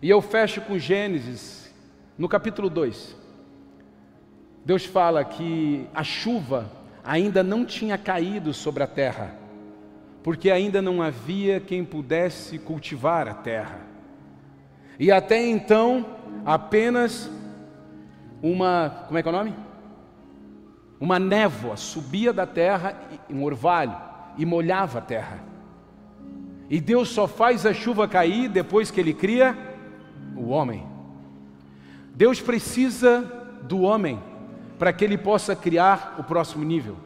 E 0.00 0.08
eu 0.08 0.20
fecho 0.20 0.60
com 0.60 0.78
Gênesis 0.78 1.62
no 2.18 2.28
capítulo 2.28 2.68
2, 2.68 3.16
Deus 4.64 4.84
fala 4.84 5.24
que 5.24 5.88
a 5.94 6.04
chuva 6.04 6.70
ainda 7.02 7.42
não 7.42 7.64
tinha 7.64 7.98
caído 7.98 8.52
sobre 8.52 8.82
a 8.82 8.86
terra, 8.86 9.34
porque 10.22 10.50
ainda 10.50 10.80
não 10.80 11.02
havia 11.02 11.58
quem 11.58 11.84
pudesse 11.84 12.58
cultivar 12.58 13.26
a 13.26 13.34
terra. 13.34 13.80
E 14.98 15.10
até 15.10 15.44
então, 15.44 16.06
apenas 16.44 17.30
uma, 18.42 19.04
como 19.06 19.18
é 19.18 19.22
que 19.22 19.28
é 19.28 19.32
o 19.32 19.34
nome? 19.34 19.54
Uma 21.00 21.18
névoa 21.18 21.76
subia 21.76 22.32
da 22.32 22.46
terra, 22.46 22.94
um 23.30 23.44
orvalho, 23.44 23.96
e 24.36 24.44
molhava 24.44 24.98
a 24.98 25.02
terra. 25.02 25.40
E 26.68 26.80
Deus 26.80 27.08
só 27.10 27.26
faz 27.28 27.64
a 27.64 27.72
chuva 27.72 28.08
cair 28.08 28.48
depois 28.48 28.90
que 28.90 29.00
Ele 29.00 29.14
cria 29.14 29.56
o 30.36 30.48
homem. 30.48 30.86
Deus 32.14 32.40
precisa 32.40 33.20
do 33.62 33.82
homem 33.82 34.20
para 34.78 34.92
que 34.92 35.04
ele 35.04 35.16
possa 35.16 35.54
criar 35.54 36.16
o 36.18 36.24
próximo 36.24 36.64
nível. 36.64 36.96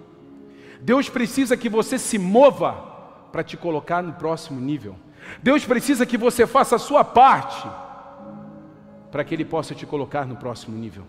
Deus 0.81 1.09
precisa 1.09 1.57
que 1.57 1.69
você 1.69 1.99
se 1.99 2.19
mova 2.19 2.73
para 3.31 3.45
te 3.45 3.57
colocar 3.57 4.03
no 4.03 4.15
próximo 4.15 4.61
nível. 4.61 4.97
Deus 5.43 5.65
precisa 5.65 6.07
que 6.07 6.17
você 6.17 6.47
faça 6.47 6.77
a 6.77 6.79
sua 6.79 7.05
parte 7.05 7.69
para 9.11 9.25
que 9.25 9.35
ele 9.35 9.45
possa 9.45 9.75
te 9.75 9.87
colocar 9.87 10.27
no 10.27 10.37
próximo 10.37 10.77
nível. 10.77 11.05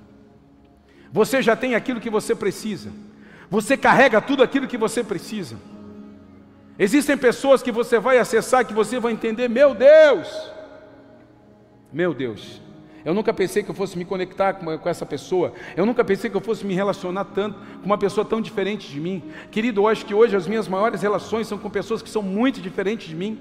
Você 1.12 1.42
já 1.42 1.56
tem 1.56 1.76
aquilo 1.76 2.00
que 2.00 2.10
você 2.10 2.36
precisa. 2.36 2.92
Você 3.50 3.78
carrega 3.78 4.22
tudo 4.22 4.44
aquilo 4.44 4.68
que 4.68 4.78
você 4.78 5.04
precisa. 5.04 5.56
Existem 6.78 7.18
pessoas 7.18 7.64
que 7.64 7.72
você 7.72 7.98
vai 8.00 8.20
acessar 8.20 8.66
que 8.66 8.74
você 8.74 9.00
vai 9.00 9.12
entender, 9.12 9.48
meu 9.48 9.74
Deus, 9.74 10.52
meu 11.92 12.14
Deus, 12.14 12.62
Eu 13.06 13.14
nunca 13.14 13.34
pensei 13.34 13.64
que 13.64 13.72
eu 13.72 13.76
fosse 13.76 13.98
me 13.98 14.04
conectar 14.04 14.54
com, 14.56 14.90
essa 14.90 15.06
pessoa. 15.06 15.54
Eu 15.78 15.86
nunca 15.86 16.04
pensei 16.04 16.30
que 16.30 16.36
eu 16.36 16.42
fosse 16.42 16.66
me 16.66 16.74
relacionar 16.74 17.24
tanto 17.24 17.58
com 17.80 17.86
uma 17.86 17.98
pessoa 17.98 18.26
tão 18.26 18.42
diferente 18.42 18.92
de 18.92 19.00
mim. 19.00 19.24
Querido, 19.50 19.82
eu 19.82 19.88
acho 19.88 20.06
que 20.06 20.14
hoje 20.14 20.36
as 20.36 20.46
minhas 20.46 20.68
maiores 20.68 21.02
relações 21.02 21.48
são 21.48 21.58
com 21.58 21.70
pessoas 21.70 22.02
que 22.02 22.10
são 22.10 22.22
muito 22.22 22.60
diferentes 22.60 23.08
de 23.08 23.16
mim. 23.16 23.40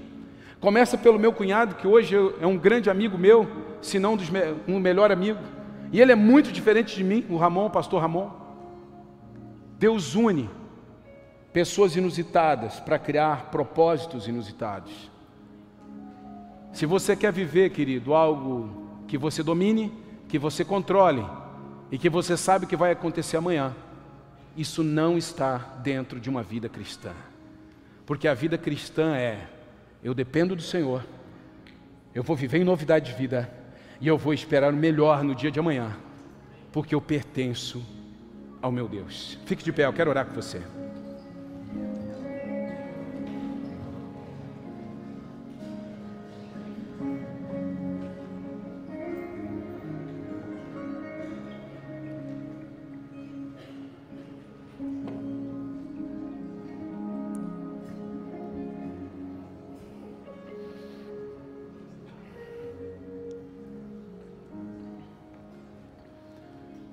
Começa 0.61 0.97
pelo 0.97 1.19
meu 1.19 1.33
cunhado, 1.33 1.75
que 1.75 1.85
hoje 1.85 2.15
é 2.39 2.47
um 2.47 2.57
grande 2.57 2.89
amigo 2.89 3.17
meu, 3.17 3.45
se 3.81 3.99
não 3.99 4.17
um 4.67 4.79
melhor 4.79 5.11
amigo. 5.11 5.39
E 5.91 6.01
ele 6.01 6.11
é 6.11 6.15
muito 6.15 6.51
diferente 6.51 6.95
de 6.95 7.03
mim, 7.03 7.25
o 7.29 7.37
Ramon, 7.37 7.67
o 7.67 7.69
pastor 7.69 8.01
Ramon. 8.01 8.29
Deus 9.79 10.15
une 10.15 10.49
pessoas 11.53 11.95
inusitadas 11.95 12.79
para 12.79 12.99
criar 12.99 13.49
propósitos 13.49 14.27
inusitados. 14.27 15.09
Se 16.71 16.85
você 16.85 17.15
quer 17.15 17.33
viver, 17.33 17.71
querido, 17.71 18.13
algo 18.13 18.87
que 19.07 19.17
você 19.17 19.41
domine, 19.41 19.91
que 20.27 20.37
você 20.37 20.63
controle 20.63 21.25
e 21.91 21.97
que 21.97 22.09
você 22.09 22.37
sabe 22.37 22.67
que 22.67 22.75
vai 22.75 22.91
acontecer 22.91 23.37
amanhã. 23.37 23.73
Isso 24.55 24.83
não 24.83 25.17
está 25.17 25.57
dentro 25.81 26.19
de 26.19 26.29
uma 26.29 26.43
vida 26.43 26.69
cristã. 26.69 27.11
Porque 28.05 28.27
a 28.27 28.33
vida 28.33 28.57
cristã 28.57 29.15
é: 29.15 29.47
eu 30.03 30.13
dependo 30.13 30.55
do 30.55 30.61
Senhor, 30.61 31.03
eu 32.13 32.21
vou 32.21 32.35
viver 32.35 32.59
em 32.59 32.63
novidade 32.63 33.11
de 33.11 33.17
vida 33.17 33.51
e 33.99 34.07
eu 34.07 34.17
vou 34.17 34.33
esperar 34.33 34.73
o 34.73 34.75
melhor 34.75 35.23
no 35.23 35.33
dia 35.33 35.51
de 35.51 35.59
amanhã, 35.59 35.95
porque 36.71 36.93
eu 36.93 37.01
pertenço 37.01 37.83
ao 38.61 38.71
meu 38.71 38.87
Deus. 38.87 39.37
Fique 39.45 39.63
de 39.63 39.71
pé, 39.71 39.85
eu 39.85 39.93
quero 39.93 40.09
orar 40.09 40.25
com 40.25 40.33
você. 40.33 40.61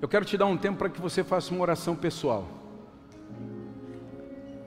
Eu 0.05 0.07
quero 0.07 0.23
te 0.23 0.37
dar 0.37 0.45
um 0.45 0.55
tempo 0.55 0.77
para 0.77 0.87
que 0.87 1.01
você 1.01 1.23
faça 1.23 1.51
uma 1.51 1.63
oração 1.63 1.95
pessoal. 1.95 2.47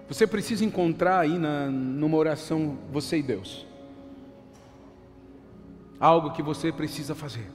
Você 0.08 0.26
precisa 0.26 0.64
encontrar 0.64 1.20
aí 1.20 1.38
na, 1.38 1.66
numa 1.66 2.16
oração 2.16 2.76
você 2.90 3.18
e 3.18 3.22
Deus. 3.22 3.64
Algo 6.00 6.32
que 6.32 6.42
você 6.42 6.72
precisa 6.72 7.14
fazer. 7.14 7.48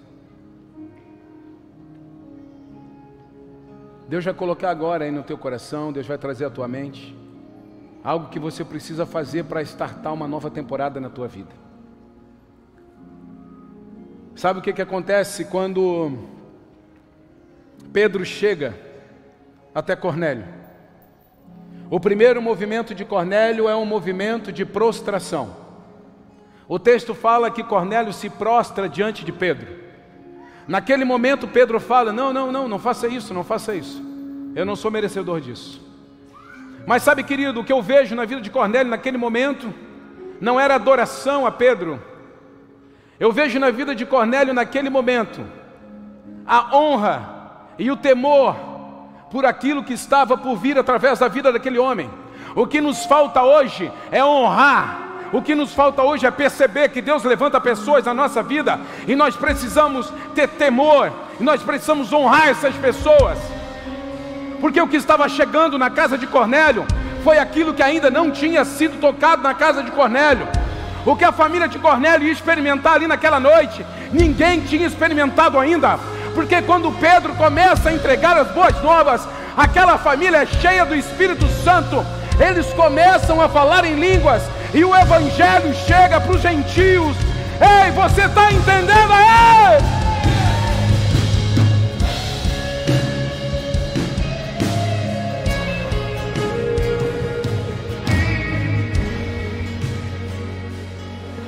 Deus 4.07 4.23
vai 4.23 4.33
colocar 4.33 4.69
agora 4.69 5.03
aí 5.03 5.11
no 5.11 5.21
teu 5.21 5.37
coração, 5.37 5.91
Deus 5.91 6.07
vai 6.07 6.17
trazer 6.17 6.45
à 6.45 6.49
tua 6.49 6.69
mente 6.69 7.13
algo 8.01 8.29
que 8.29 8.39
você 8.39 8.63
precisa 8.63 9.05
fazer 9.05 9.43
para 9.43 9.61
startar 9.61 10.13
uma 10.13 10.25
nova 10.25 10.49
temporada 10.49 11.01
na 11.01 11.09
tua 11.09 11.27
vida. 11.27 11.51
Sabe 14.37 14.59
o 14.59 14.61
que, 14.61 14.71
que 14.71 14.81
acontece 14.81 15.43
quando 15.43 16.31
Pedro 17.93 18.25
chega 18.25 18.73
até 19.73 19.95
Cornélio. 19.95 20.45
O 21.91 21.99
primeiro 21.99 22.41
movimento 22.41 22.95
de 22.95 23.05
Cornélio 23.05 23.69
é 23.69 23.75
um 23.75 23.85
movimento 23.85 24.51
de 24.51 24.65
prostração. 24.65 25.55
O 26.67 26.79
texto 26.79 27.13
fala 27.13 27.51
que 27.51 27.63
Cornélio 27.63 28.11
se 28.11 28.31
prostra 28.31 28.89
diante 28.89 29.23
de 29.23 29.31
Pedro. 29.31 29.67
Naquele 30.67 31.05
momento, 31.05 31.47
Pedro 31.47 31.79
fala: 31.79 32.11
Não, 32.11 32.33
não, 32.33 32.51
não, 32.51 32.67
não 32.67 32.79
faça 32.79 33.07
isso, 33.07 33.31
não 33.31 33.43
faça 33.43 33.75
isso. 33.75 34.01
Eu 34.55 34.65
não 34.65 34.75
sou 34.75 34.89
merecedor 34.89 35.39
disso. 35.39 35.79
Mas 36.87 37.03
sabe, 37.03 37.23
querido, 37.23 37.59
o 37.59 37.63
que 37.63 37.71
eu 37.71 37.81
vejo 37.81 38.15
na 38.15 38.25
vida 38.25 38.41
de 38.41 38.49
Cornélio 38.49 38.89
naquele 38.89 39.17
momento 39.17 39.71
não 40.41 40.59
era 40.59 40.75
adoração 40.75 41.45
a 41.45 41.51
Pedro. 41.51 42.01
Eu 43.19 43.31
vejo 43.31 43.59
na 43.59 43.69
vida 43.69 43.93
de 43.93 44.05
Cornélio 44.05 44.53
naquele 44.53 44.89
momento 44.89 45.45
a 46.45 46.75
honra 46.75 47.32
e 47.77 47.89
o 47.89 47.97
temor 47.97 48.55
por 49.31 49.45
aquilo 49.45 49.83
que 49.83 49.93
estava 49.93 50.37
por 50.37 50.55
vir 50.55 50.77
através 50.77 51.19
da 51.19 51.27
vida 51.27 51.51
daquele 51.51 51.79
homem. 51.79 52.09
O 52.55 52.67
que 52.67 52.79
nos 52.79 53.05
falta 53.05 53.41
hoje 53.41 53.91
é 54.11 54.23
honrar. 54.23 54.99
O 55.31 55.41
que 55.41 55.55
nos 55.55 55.73
falta 55.73 56.03
hoje 56.03 56.27
é 56.27 56.31
perceber 56.31 56.89
que 56.89 57.01
Deus 57.01 57.23
levanta 57.23 57.59
pessoas 57.59 58.05
na 58.05 58.13
nossa 58.13 58.43
vida 58.43 58.79
e 59.07 59.15
nós 59.15 59.35
precisamos 59.35 60.13
ter 60.35 60.47
temor, 60.47 61.11
e 61.39 61.43
nós 61.43 61.63
precisamos 61.63 62.13
honrar 62.13 62.49
essas 62.49 62.75
pessoas. 62.75 63.39
Porque 64.61 64.79
o 64.79 64.87
que 64.87 64.97
estava 64.97 65.27
chegando 65.27 65.79
na 65.79 65.89
casa 65.89 66.15
de 66.15 66.27
Cornélio 66.27 66.85
foi 67.23 67.39
aquilo 67.39 67.73
que 67.73 67.81
ainda 67.81 68.11
não 68.11 68.29
tinha 68.29 68.63
sido 68.63 68.99
tocado 68.99 69.41
na 69.41 69.55
casa 69.55 69.81
de 69.81 69.89
Cornélio. 69.89 70.47
O 71.03 71.15
que 71.15 71.23
a 71.23 71.31
família 71.31 71.67
de 71.67 71.79
Cornélio 71.79 72.27
ia 72.27 72.31
experimentar 72.31 72.93
ali 72.93 73.07
naquela 73.07 73.39
noite, 73.39 73.83
ninguém 74.11 74.61
tinha 74.61 74.85
experimentado 74.85 75.57
ainda 75.57 75.99
porque 76.33 76.61
quando 76.61 76.91
Pedro 76.99 77.33
começa 77.35 77.89
a 77.89 77.93
entregar 77.93 78.37
as 78.37 78.47
boas 78.51 78.81
novas, 78.81 79.21
aquela 79.55 79.97
família 79.97 80.43
é 80.43 80.45
cheia 80.45 80.85
do 80.85 80.95
Espírito 80.95 81.47
Santo, 81.63 82.05
eles 82.39 82.65
começam 82.73 83.41
a 83.41 83.47
falar 83.47 83.85
em 83.85 83.95
línguas 83.95 84.41
e 84.73 84.83
o 84.83 84.95
Evangelho 84.95 85.73
chega 85.85 86.19
para 86.19 86.31
os 86.31 86.41
gentios. 86.41 87.15
Ei, 87.61 87.91
você 87.91 88.25
está 88.25 88.51
entendendo? 88.51 89.13
Ei! 89.13 90.03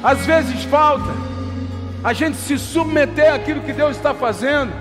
Às 0.03 0.23
vezes 0.23 0.63
falta 0.65 1.34
a 2.05 2.13
gente 2.13 2.37
se 2.37 2.59
submeter 2.59 3.33
àquilo 3.33 3.61
que 3.61 3.73
Deus 3.73 3.97
está 3.97 4.13
fazendo, 4.13 4.71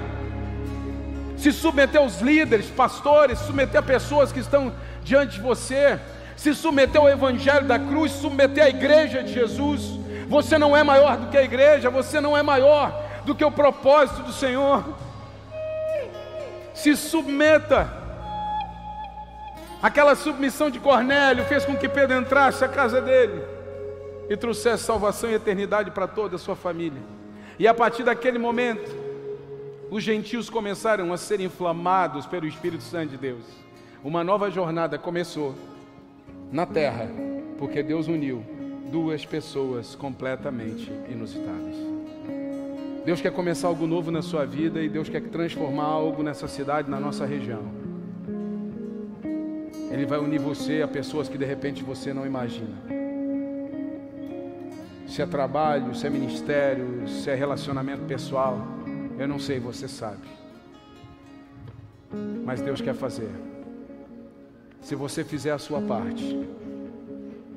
se 1.38 1.52
submeter 1.52 1.98
aos 1.98 2.20
líderes, 2.20 2.66
pastores, 2.66 3.38
submeter 3.38 3.80
a 3.80 3.82
pessoas 3.82 4.30
que 4.30 4.40
estão 4.40 4.70
diante 5.02 5.36
de 5.36 5.40
você, 5.40 5.98
se 6.36 6.54
submeter 6.54 7.00
ao 7.00 7.08
Evangelho 7.08 7.66
da 7.66 7.78
cruz, 7.78 8.12
submeter 8.12 8.64
à 8.64 8.68
igreja 8.68 9.22
de 9.22 9.32
Jesus. 9.32 9.98
Você 10.28 10.58
não 10.58 10.76
é 10.76 10.82
maior 10.82 11.16
do 11.16 11.28
que 11.28 11.38
a 11.38 11.42
igreja, 11.42 11.88
você 11.88 12.20
não 12.20 12.36
é 12.36 12.42
maior 12.42 13.02
do 13.24 13.34
que 13.34 13.42
o 13.42 13.50
propósito 13.50 14.20
do 14.20 14.32
Senhor. 14.32 14.84
Se 16.74 16.94
submeta. 16.94 17.88
Aquela 19.82 20.14
submissão 20.14 20.68
de 20.68 20.78
Cornélio 20.78 21.46
fez 21.46 21.64
com 21.64 21.74
que 21.74 21.88
Pedro 21.88 22.18
entrasse 22.18 22.62
à 22.62 22.68
casa 22.68 23.00
dele 23.00 23.53
e 24.28 24.36
trouxesse 24.36 24.84
salvação 24.84 25.30
e 25.30 25.34
eternidade 25.34 25.90
para 25.90 26.06
toda 26.06 26.36
a 26.36 26.38
sua 26.38 26.56
família. 26.56 27.00
E 27.58 27.68
a 27.68 27.74
partir 27.74 28.02
daquele 28.02 28.38
momento, 28.38 28.90
os 29.90 30.02
gentios 30.02 30.50
começaram 30.50 31.12
a 31.12 31.16
ser 31.16 31.40
inflamados 31.40 32.26
pelo 32.26 32.46
Espírito 32.46 32.82
Santo 32.82 33.10
de 33.10 33.16
Deus. 33.16 33.44
Uma 34.02 34.24
nova 34.24 34.50
jornada 34.50 34.98
começou 34.98 35.54
na 36.50 36.66
terra, 36.66 37.08
porque 37.58 37.82
Deus 37.82 38.08
uniu 38.08 38.44
duas 38.90 39.24
pessoas 39.24 39.94
completamente 39.94 40.90
inusitadas. 41.08 41.76
Deus 43.04 43.20
quer 43.20 43.32
começar 43.32 43.68
algo 43.68 43.86
novo 43.86 44.10
na 44.10 44.22
sua 44.22 44.46
vida 44.46 44.82
e 44.82 44.88
Deus 44.88 45.08
quer 45.08 45.22
transformar 45.22 45.84
algo 45.84 46.22
nessa 46.22 46.48
cidade, 46.48 46.90
na 46.90 46.98
nossa 46.98 47.26
região. 47.26 47.62
Ele 49.90 50.06
vai 50.06 50.18
unir 50.18 50.40
você 50.40 50.82
a 50.82 50.88
pessoas 50.88 51.28
que 51.28 51.38
de 51.38 51.44
repente 51.44 51.84
você 51.84 52.12
não 52.12 52.26
imagina 52.26 53.03
se 55.06 55.22
é 55.22 55.26
trabalho, 55.26 55.94
se 55.94 56.06
é 56.06 56.10
ministério, 56.10 57.08
se 57.08 57.30
é 57.30 57.34
relacionamento 57.34 58.02
pessoal, 58.04 58.58
eu 59.18 59.28
não 59.28 59.38
sei, 59.38 59.60
você 59.60 59.86
sabe. 59.86 60.26
Mas 62.44 62.60
Deus 62.60 62.80
quer 62.80 62.94
fazer. 62.94 63.30
Se 64.80 64.94
você 64.94 65.24
fizer 65.24 65.52
a 65.52 65.58
sua 65.58 65.80
parte, 65.80 66.48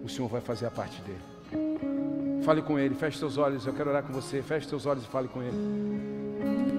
o 0.03 0.09
Senhor 0.09 0.27
vai 0.27 0.41
fazer 0.41 0.65
a 0.65 0.71
parte 0.71 1.01
dele. 1.01 2.41
Fale 2.43 2.61
com 2.61 2.79
Ele, 2.79 2.95
feche 2.95 3.17
seus 3.17 3.37
olhos, 3.37 3.65
eu 3.65 3.73
quero 3.73 3.89
orar 3.89 4.03
com 4.03 4.13
você. 4.13 4.41
Feche 4.41 4.67
seus 4.67 4.85
olhos 4.85 5.03
e 5.03 5.07
fale 5.07 5.27
com 5.27 5.41
Ele. 5.41 6.76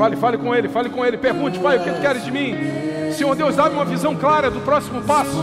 Fale, 0.00 0.16
fale 0.16 0.38
com 0.38 0.54
ele, 0.54 0.66
fale 0.66 0.88
com 0.88 1.04
ele, 1.04 1.18
pergunte, 1.18 1.58
Pai, 1.58 1.76
o 1.76 1.84
que 1.84 1.90
tu 1.90 2.00
queres 2.00 2.24
de 2.24 2.32
mim? 2.32 2.56
Senhor 3.12 3.36
Deus, 3.36 3.54
dá-me 3.54 3.74
uma 3.74 3.84
visão 3.84 4.16
clara 4.16 4.50
do 4.50 4.58
próximo 4.60 5.02
passo. 5.02 5.36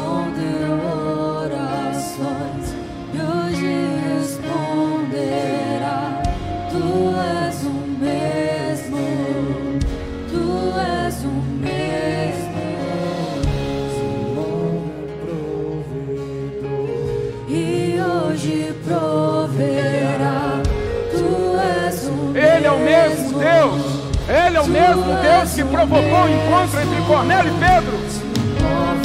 Mesmo 24.68 25.04
Deus 25.22 25.54
que 25.54 25.64
provocou 25.64 26.24
o 26.24 26.30
encontro 26.30 26.82
entre 26.82 27.02
Cornélio 27.08 27.52
e 27.52 27.58
Pedro. 27.58 27.98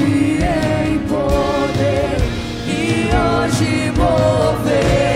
Em 0.05 0.99
poder 0.99 2.19
e 2.67 3.11
hoje 3.15 3.93
moverá. 3.97 5.12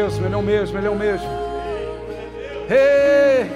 Mesmo. 0.00 0.26
Ele 0.26 0.34
é 0.34 0.38
o 0.38 0.42
mesmo, 0.42 0.78
ele 0.78 0.86
é 0.86 0.90
o 0.90 0.96
mesmo. 0.96 1.28
Ei! 2.70 3.50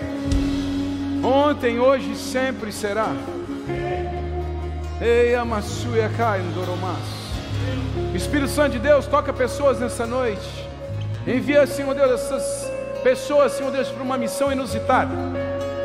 Ontem, 1.25 1.79
hoje 1.79 2.13
e 2.13 2.17
sempre 2.17 2.71
será. 2.71 3.09
Ei, 5.01 5.35
Amassuia 5.35 6.11
Kaindoromas. 6.17 6.99
Espírito 8.15 8.51
Santo 8.51 8.73
de 8.73 8.79
Deus, 8.79 9.07
toca 9.07 9.33
pessoas 9.33 9.81
nessa 9.81 10.07
noite. 10.07 10.69
Envia, 11.27 11.67
Senhor 11.67 11.95
Deus, 11.95 12.13
essas 12.13 12.71
pessoas, 13.03 13.53
Senhor 13.53 13.71
Deus, 13.73 13.89
para 13.89 14.03
uma 14.03 14.19
missão 14.19 14.53
inusitada, 14.53 15.15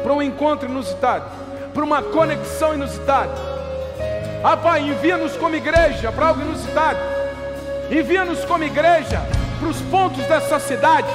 para 0.04 0.14
um 0.14 0.22
encontro 0.22 0.70
inusitado, 0.70 1.26
para 1.74 1.84
uma 1.84 2.02
conexão 2.02 2.74
inusitada. 2.74 3.34
Ah, 4.44 4.58
Pai, 4.58 4.82
envia-nos 4.82 5.36
como 5.38 5.56
igreja 5.56 6.12
para 6.12 6.28
algo 6.28 6.42
inusitado. 6.42 7.00
Envia-nos 7.90 8.44
como 8.46 8.64
igreja 8.64 9.22
para 9.60 9.70
os 9.70 9.82
pontos 9.82 10.26
dessa 10.26 10.58
cidade, 10.60 11.08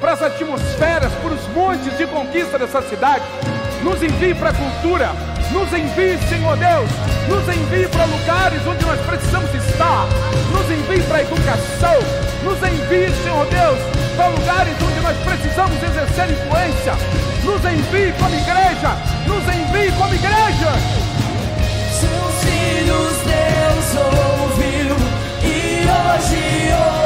para 0.00 0.12
as 0.12 0.22
atmosferas, 0.22 1.12
para 1.14 1.32
os 1.32 1.48
montes 1.48 1.98
de 1.98 2.06
conquista 2.06 2.58
dessa 2.58 2.80
cidade. 2.82 3.24
Nos 3.82 4.00
envie 4.02 4.34
para 4.34 4.50
a 4.50 4.54
cultura, 4.54 5.10
nos 5.50 5.72
envie, 5.72 6.16
Senhor 6.28 6.56
Deus, 6.56 6.90
nos 7.28 7.56
envie 7.56 7.88
para 7.88 8.04
lugares 8.04 8.60
onde 8.66 8.84
nós 8.86 9.00
precisamos 9.00 9.52
estar, 9.54 10.06
nos 10.52 10.70
envie 10.70 11.02
para 11.02 11.18
a 11.18 11.22
educação, 11.22 11.98
nos 12.44 12.58
envie, 12.62 13.10
Senhor 13.22 13.46
Deus, 13.46 13.78
para 14.16 14.28
lugares 14.28 14.74
onde 14.80 15.00
nós 15.00 15.16
precisamos 15.18 15.82
exercer 15.82 16.30
influência, 16.30 16.94
nos 17.42 17.64
envie 17.64 18.12
como 18.12 18.34
igreja, 18.34 18.96
nos 19.26 19.42
envie 19.42 19.92
como 19.98 20.14
igreja. 20.14 20.72
Seus 21.98 22.44
filhos 22.44 23.12
Deus 23.26 24.04
ouviu 24.40 24.96
e 25.42 25.86
hoje 25.88 26.72
ouvirá. 26.72 27.01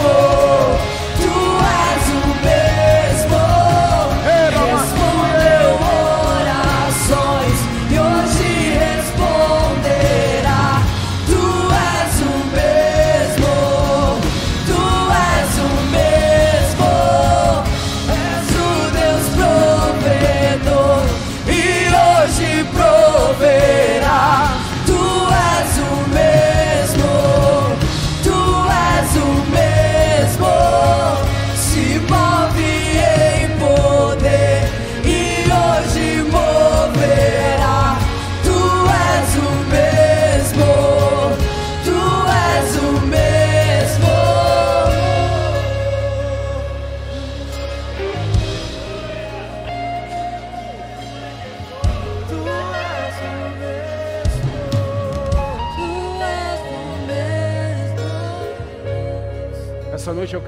Mesmo, 0.00 0.39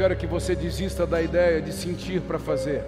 quero 0.02 0.16
que 0.16 0.26
você 0.26 0.56
desista 0.56 1.06
da 1.06 1.22
ideia 1.22 1.62
de 1.62 1.72
sentir 1.72 2.20
para 2.22 2.36
fazer. 2.36 2.82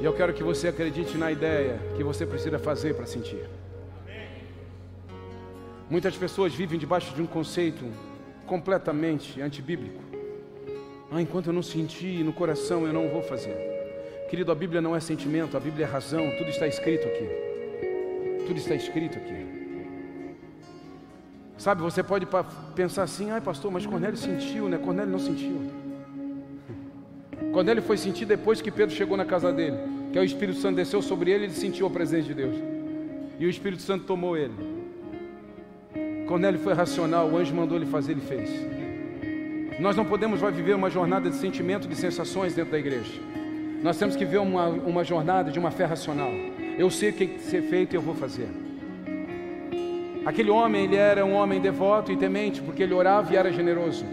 E 0.00 0.04
eu 0.04 0.12
quero 0.12 0.34
que 0.34 0.42
você 0.42 0.66
acredite 0.66 1.16
na 1.16 1.30
ideia 1.30 1.78
que 1.96 2.02
você 2.02 2.26
precisa 2.26 2.58
fazer 2.58 2.94
para 2.94 3.06
sentir. 3.06 3.48
Muitas 5.88 6.16
pessoas 6.16 6.52
vivem 6.52 6.76
debaixo 6.76 7.14
de 7.14 7.22
um 7.22 7.26
conceito 7.26 7.84
completamente 8.48 9.40
antibíblico. 9.40 10.02
Ah, 11.08 11.22
enquanto 11.22 11.46
eu 11.50 11.52
não 11.52 11.62
sentir 11.62 12.24
no 12.24 12.32
coração, 12.32 12.84
eu 12.84 12.92
não 12.92 13.08
vou 13.08 13.22
fazer. 13.22 13.56
Querido, 14.28 14.50
a 14.50 14.56
Bíblia 14.56 14.80
não 14.80 14.96
é 14.96 14.98
sentimento, 14.98 15.56
a 15.56 15.60
Bíblia 15.60 15.86
é 15.86 15.88
razão, 15.88 16.32
tudo 16.36 16.50
está 16.50 16.66
escrito 16.66 17.06
aqui. 17.06 17.28
Tudo 18.44 18.58
está 18.58 18.74
escrito 18.74 19.18
aqui. 19.18 19.46
Sabe, 21.56 21.80
você 21.80 22.02
pode 22.02 22.26
pensar 22.74 23.04
assim, 23.04 23.30
ai 23.30 23.40
pastor, 23.40 23.70
mas 23.70 23.86
Cornélio 23.86 24.16
sentiu, 24.16 24.68
né? 24.68 24.78
Cornélio 24.78 25.12
não 25.12 25.20
sentiu. 25.20 25.75
Cornélio 27.52 27.82
foi 27.82 27.96
sentir 27.96 28.24
depois 28.24 28.60
que 28.60 28.70
Pedro 28.70 28.94
chegou 28.94 29.16
na 29.16 29.24
casa 29.24 29.52
dele, 29.52 29.76
que 30.12 30.18
o 30.18 30.24
Espírito 30.24 30.58
Santo 30.58 30.76
desceu 30.76 31.00
sobre 31.02 31.30
ele, 31.30 31.44
ele 31.44 31.52
sentiu 31.52 31.86
a 31.86 31.90
presença 31.90 32.26
de 32.26 32.34
Deus. 32.34 32.56
E 33.38 33.46
o 33.46 33.50
Espírito 33.50 33.82
Santo 33.82 34.04
tomou 34.04 34.36
ele. 34.36 34.54
Cornélio 36.26 36.58
foi 36.60 36.72
racional, 36.72 37.28
o 37.28 37.36
anjo 37.36 37.54
mandou 37.54 37.76
ele 37.76 37.86
fazer, 37.86 38.12
ele 38.12 38.20
fez. 38.20 38.50
Nós 39.78 39.94
não 39.94 40.04
podemos 40.04 40.40
vai 40.40 40.50
viver 40.50 40.74
uma 40.74 40.88
jornada 40.88 41.28
de 41.28 41.36
sentimento, 41.36 41.86
de 41.86 41.94
sensações 41.94 42.54
dentro 42.54 42.72
da 42.72 42.78
igreja. 42.78 43.12
Nós 43.82 43.98
temos 43.98 44.16
que 44.16 44.24
ver 44.24 44.38
uma, 44.38 44.66
uma 44.68 45.04
jornada 45.04 45.50
de 45.50 45.58
uma 45.58 45.70
fé 45.70 45.84
racional. 45.84 46.30
Eu 46.78 46.90
sei 46.90 47.10
o 47.10 47.12
que 47.12 47.18
tem 47.18 47.28
que 47.28 47.42
ser 47.42 47.62
feito 47.62 47.92
e 47.92 47.96
eu 47.96 48.02
vou 48.02 48.14
fazer. 48.14 48.48
Aquele 50.24 50.50
homem, 50.50 50.84
ele 50.84 50.96
era 50.96 51.24
um 51.24 51.34
homem 51.34 51.60
devoto 51.60 52.10
e 52.10 52.16
temente, 52.16 52.60
porque 52.60 52.82
ele 52.82 52.94
orava 52.94 53.32
e 53.32 53.36
era 53.36 53.52
generoso. 53.52 54.04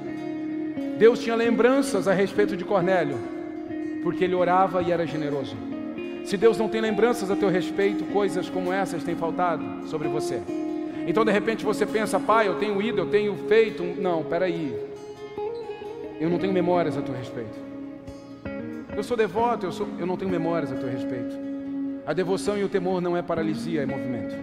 Deus 1.04 1.20
tinha 1.20 1.36
lembranças 1.36 2.08
a 2.08 2.14
respeito 2.14 2.56
de 2.56 2.64
Cornélio, 2.64 3.18
porque 4.04 4.24
ele 4.24 4.34
orava 4.34 4.82
e 4.82 4.89
era 4.89 5.06
generoso. 5.06 5.54
Se 6.24 6.38
Deus 6.38 6.58
não 6.58 6.70
tem 6.70 6.80
lembranças 6.80 7.30
a 7.30 7.36
teu 7.36 7.49
respeito, 7.49 8.06
coisas 8.06 8.47
como 8.49 8.72
essas 8.72 9.04
têm 9.04 9.14
faltado 9.14 9.86
sobre 9.89 10.08
você. 10.08 10.41
Então, 11.06 11.26
de 11.26 11.32
repente, 11.34 11.66
você 11.66 11.86
pensa, 11.86 12.22
pai, 12.22 12.47
eu 12.47 12.56
tenho 12.56 12.82
ido, 12.82 12.99
eu 12.99 13.08
tenho 13.08 13.36
feito. 13.49 13.84
Não, 13.84 14.24
peraí. 14.24 14.74
eu 16.22 16.30
não 16.30 16.39
tenho 16.39 16.54
memórias 16.54 16.97
a 16.97 17.01
teu 17.01 17.14
respeito. 17.14 17.60
Eu 18.95 19.04
sou 19.04 19.18
devoto, 19.18 19.66
eu, 19.66 19.74
sou, 19.74 19.86
eu 19.99 20.06
não 20.06 20.16
tenho 20.16 20.32
memórias 20.32 20.72
a 20.72 20.76
teu 20.76 20.89
respeito. 20.89 21.36
A 22.06 22.14
devoção 22.14 22.58
e 22.58 22.64
o 22.64 22.70
temor 22.70 23.01
não 23.01 23.18
é 23.18 23.22
paralisia, 23.22 23.82
é 23.82 23.86
movimento. 23.86 24.38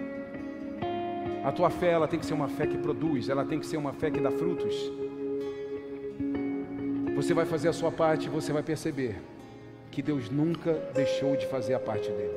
A 1.43 1.51
tua 1.53 1.71
fé, 1.71 1.93
ela 1.93 2.07
tem 2.07 2.21
que 2.21 2.27
ser 2.27 2.35
uma 2.35 2.49
fé 2.49 2.67
que 2.67 2.77
produz, 2.77 3.31
ela 3.31 3.47
tem 3.47 3.59
que 3.59 3.65
ser 3.65 3.79
uma 3.79 3.95
fé 3.95 4.11
que 4.11 4.21
dá 4.21 4.31
frutos. 4.31 5.10
Você 7.21 7.35
vai 7.35 7.45
fazer 7.45 7.69
a 7.69 7.73
sua 7.75 7.93
parte 7.93 8.29
e 8.29 8.31
você 8.31 8.51
vai 8.51 8.63
perceber 8.63 9.21
que 9.91 10.01
Deus 10.01 10.31
nunca 10.31 10.73
deixou 10.95 11.37
de 11.37 11.47
fazer 11.47 11.75
a 11.75 11.79
parte 11.79 12.09
dele. 12.09 12.35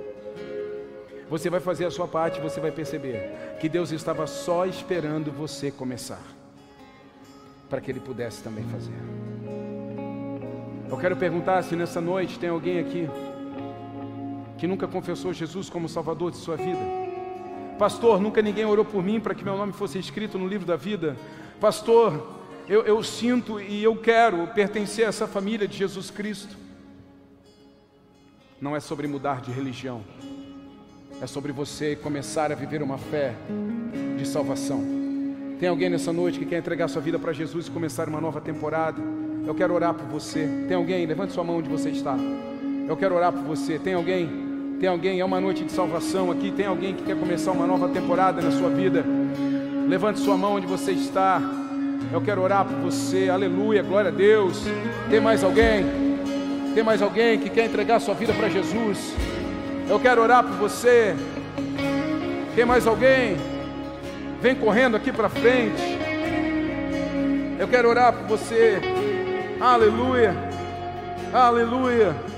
Você 1.30 1.50
vai 1.50 1.62
fazer 1.62 1.86
a 1.86 1.90
sua 1.90 2.06
parte 2.06 2.38
e 2.38 2.42
você 2.42 2.60
vai 2.60 2.70
perceber 2.70 3.32
que 3.62 3.70
Deus 3.70 3.94
estava 3.94 4.28
só 4.28 4.66
esperando 4.66 5.32
você 5.32 5.72
começar, 5.72 6.22
para 7.70 7.80
que 7.80 7.90
Ele 7.90 8.02
pudesse 8.02 8.44
também 8.44 8.66
fazer. 8.66 8.92
Eu 10.90 10.98
quero 10.98 11.16
perguntar 11.16 11.64
se 11.64 11.78
nessa 11.78 12.02
noite 12.02 12.38
tem 12.38 12.50
alguém 12.50 12.80
aqui 12.82 13.10
que 14.58 14.68
nunca 14.68 14.86
confessou 14.86 15.32
Jesus 15.32 15.70
como 15.70 15.88
Salvador 15.88 16.30
de 16.30 16.38
sua 16.38 16.58
vida. 16.58 16.82
Pastor, 17.80 18.20
nunca 18.20 18.42
ninguém 18.42 18.66
orou 18.66 18.84
por 18.84 19.02
mim 19.02 19.22
para 19.22 19.34
que 19.34 19.46
meu 19.46 19.56
nome 19.56 19.72
fosse 19.72 19.98
escrito 19.98 20.38
no 20.38 20.46
livro 20.46 20.68
da 20.68 20.76
vida. 20.76 21.16
Pastor, 21.58 22.43
eu, 22.68 22.84
eu 22.84 23.04
sinto 23.04 23.60
e 23.60 23.84
eu 23.84 23.96
quero 23.96 24.48
pertencer 24.48 25.06
a 25.06 25.10
essa 25.10 25.28
família 25.28 25.68
de 25.68 25.78
Jesus 25.78 26.10
Cristo. 26.10 26.56
Não 28.60 28.76
é 28.76 28.80
sobre 28.80 29.08
mudar 29.08 29.42
de 29.42 29.52
religião, 29.52 30.02
é 31.22 31.28
sobre 31.28 31.52
você 31.52 31.96
começar 31.96 32.52
a 32.52 32.56
viver 32.56 32.82
uma 32.82 32.98
fé 32.98 33.36
de 34.18 34.26
salvação. 34.26 34.82
Tem 35.60 35.70
alguém 35.70 35.90
nessa 35.90 36.12
noite 36.14 36.40
que 36.40 36.46
quer 36.46 36.60
entregar 36.60 36.88
sua 36.88 37.02
vida 37.02 37.20
para 37.20 37.34
Jesus 37.34 37.68
e 37.68 37.72
começar 37.72 38.08
uma 38.08 38.22
nova 38.22 38.42
temporada? 38.42 39.02
Eu 39.46 39.54
quero 39.54 39.74
orar 39.74 39.94
por 39.94 40.06
você. 40.06 40.48
Tem 40.68 40.76
alguém? 40.76 41.06
Levante 41.06 41.34
sua 41.34 41.44
mão 41.44 41.58
onde 41.58 41.70
você 41.70 41.90
está. 41.90 42.18
Eu 42.88 42.98
quero 42.98 43.16
orar 43.16 43.32
por 43.32 43.44
você. 43.44 43.78
Tem 43.78 43.94
alguém? 43.94 44.78
Tem 44.80 44.90
alguém? 44.90 45.20
É 45.20 45.26
uma 45.26 45.40
noite 45.40 45.64
de 45.64 45.72
salvação 45.72 46.32
aqui. 46.32 46.52
Tem 46.52 46.66
alguém 46.66 46.96
que 46.96 47.04
quer 47.04 47.18
começar 47.18 47.52
uma 47.52 47.68
nova 47.68 47.88
temporada 47.90 48.42
na 48.42 48.52
sua 48.52 48.70
vida? 48.70 49.06
Levante 49.88 50.20
sua 50.20 50.38
mão 50.38 50.56
onde 50.56 50.68
você 50.68 50.92
está. 50.92 51.42
Eu 52.12 52.22
quero 52.22 52.42
orar 52.42 52.66
por 52.66 52.76
você. 52.78 53.30
Aleluia, 53.30 53.82
glória 53.82 54.10
a 54.10 54.14
Deus. 54.14 54.64
Tem 55.10 55.20
mais 55.20 55.44
alguém? 55.44 55.86
Tem 56.74 56.84
mais 56.84 57.02
alguém 57.02 57.40
que 57.40 57.50
quer 57.50 57.66
entregar 57.66 58.00
sua 58.00 58.14
vida 58.14 58.34
para 58.34 58.50
Jesus? 58.50 59.14
Eu 59.90 60.00
quero 60.00 60.22
orar 60.22 60.44
por 60.44 60.56
você. 60.58 61.16
Tem 62.56 62.66
mais 62.66 62.88
alguém? 62.88 63.38
Vem 64.42 64.56
correndo 64.56 64.98
aqui 64.98 65.12
para 65.12 65.30
frente. 65.30 66.00
Eu 67.60 67.68
quero 67.68 67.90
orar 67.90 68.14
por 68.14 68.28
você. 68.28 68.80
Aleluia. 69.60 70.36
Aleluia. 71.32 72.33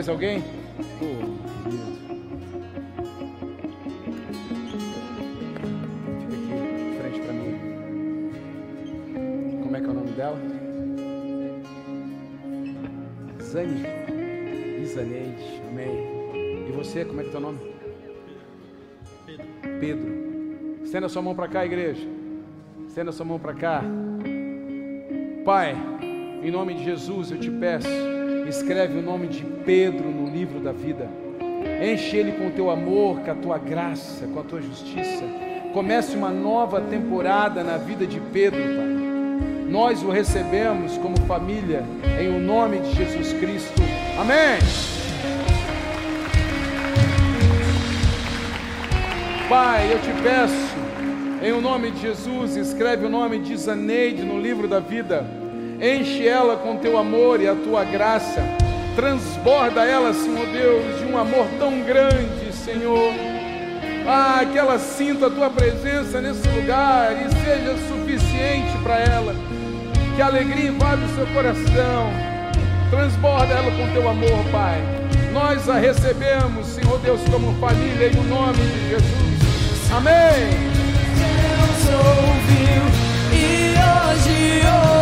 Mais 0.00 0.08
alguém? 0.08 0.40
Pô, 0.98 1.04
querido. 1.62 1.92
Fica 6.20 6.34
aqui, 6.36 6.96
frente 6.98 7.20
para 7.20 7.32
mim. 7.34 7.52
Como 9.62 9.76
é 9.76 9.80
que 9.80 9.86
é 9.86 9.90
o 9.90 9.92
nome 9.92 10.12
dela? 10.12 10.38
Zane. 13.42 13.84
Isaneide. 14.82 15.60
Amém. 15.68 15.92
E 16.66 16.72
você, 16.72 17.04
como 17.04 17.20
é 17.20 17.24
que 17.24 17.28
é 17.28 17.32
teu 17.32 17.40
nome? 17.42 17.58
Pedro. 19.26 19.46
Pedro. 19.80 20.78
Estenda 20.82 21.10
sua 21.10 21.20
mão 21.20 21.34
para 21.34 21.46
cá, 21.46 21.66
igreja. 21.66 22.08
Estenda 22.88 23.12
sua 23.12 23.26
mão 23.26 23.38
para 23.38 23.52
cá. 23.52 23.84
Pai, 25.44 25.76
em 26.42 26.50
nome 26.50 26.72
de 26.72 26.84
Jesus 26.84 27.30
eu 27.32 27.38
te 27.38 27.50
peço, 27.50 27.86
escreve 28.50 28.98
o 28.98 29.02
nome 29.02 29.28
de 29.28 29.44
Pedro 29.64 30.10
no 30.10 30.28
livro 30.28 30.60
da 30.60 30.72
vida. 30.72 31.08
Enche 31.82 32.16
ele 32.16 32.32
com 32.32 32.48
o 32.48 32.50
teu 32.50 32.68
amor, 32.68 33.20
com 33.20 33.30
a 33.30 33.34
tua 33.34 33.58
graça, 33.58 34.26
com 34.26 34.40
a 34.40 34.42
tua 34.42 34.60
justiça. 34.60 35.24
Comece 35.72 36.16
uma 36.16 36.30
nova 36.30 36.80
temporada 36.80 37.62
na 37.62 37.78
vida 37.78 38.06
de 38.06 38.20
Pedro, 38.20 38.60
Pai. 38.60 39.00
Nós 39.68 40.02
o 40.02 40.10
recebemos 40.10 40.98
como 40.98 41.16
família 41.28 41.84
em 42.20 42.28
o 42.28 42.40
nome 42.40 42.80
de 42.80 42.92
Jesus 42.92 43.32
Cristo. 43.34 43.80
Amém. 44.18 44.58
Pai, 49.48 49.92
eu 49.92 50.00
te 50.00 50.22
peço, 50.22 50.76
em 51.42 51.52
o 51.52 51.60
nome 51.60 51.92
de 51.92 52.00
Jesus, 52.00 52.56
escreve 52.56 53.06
o 53.06 53.08
nome 53.08 53.38
de 53.38 53.56
Zaneide 53.56 54.24
no 54.24 54.40
livro 54.40 54.66
da 54.66 54.80
vida. 54.80 55.39
Enche 55.80 56.28
ela 56.28 56.58
com 56.58 56.76
teu 56.76 56.98
amor 56.98 57.40
e 57.40 57.48
a 57.48 57.54
tua 57.54 57.84
graça. 57.84 58.42
Transborda 58.94 59.82
ela, 59.82 60.12
Senhor 60.12 60.46
Deus, 60.48 60.98
de 60.98 61.06
um 61.06 61.16
amor 61.16 61.46
tão 61.58 61.80
grande, 61.80 62.52
Senhor. 62.52 63.14
Ah, 64.06 64.44
que 64.44 64.58
ela 64.58 64.78
sinta 64.78 65.28
a 65.28 65.30
tua 65.30 65.48
presença 65.48 66.20
nesse 66.20 66.46
lugar 66.48 67.12
e 67.12 67.30
seja 67.42 67.76
suficiente 67.88 68.76
para 68.82 68.98
ela. 68.98 69.34
Que 70.14 70.20
a 70.20 70.26
alegria 70.26 70.68
invade 70.68 71.02
o 71.02 71.14
seu 71.14 71.26
coração. 71.28 72.10
Transborda 72.90 73.54
ela 73.54 73.70
com 73.70 73.92
teu 73.94 74.06
amor, 74.06 74.44
Pai. 74.52 74.82
Nós 75.32 75.66
a 75.66 75.76
recebemos, 75.76 76.66
Senhor 76.66 76.98
Deus, 76.98 77.20
como 77.30 77.58
família, 77.58 78.08
em 78.08 78.28
nome 78.28 78.58
de 78.58 78.88
Jesus. 78.90 79.92
Amém. 79.96 80.70
Deus 81.16 81.94
ouviu 81.94 82.82
e 83.32 83.74
hoje 83.78 84.66
ouvirá. 84.66 84.99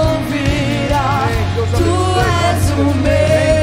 Tu 1.58 1.64
és 1.64 2.70
o 2.78 2.90
Amém. 2.90 3.57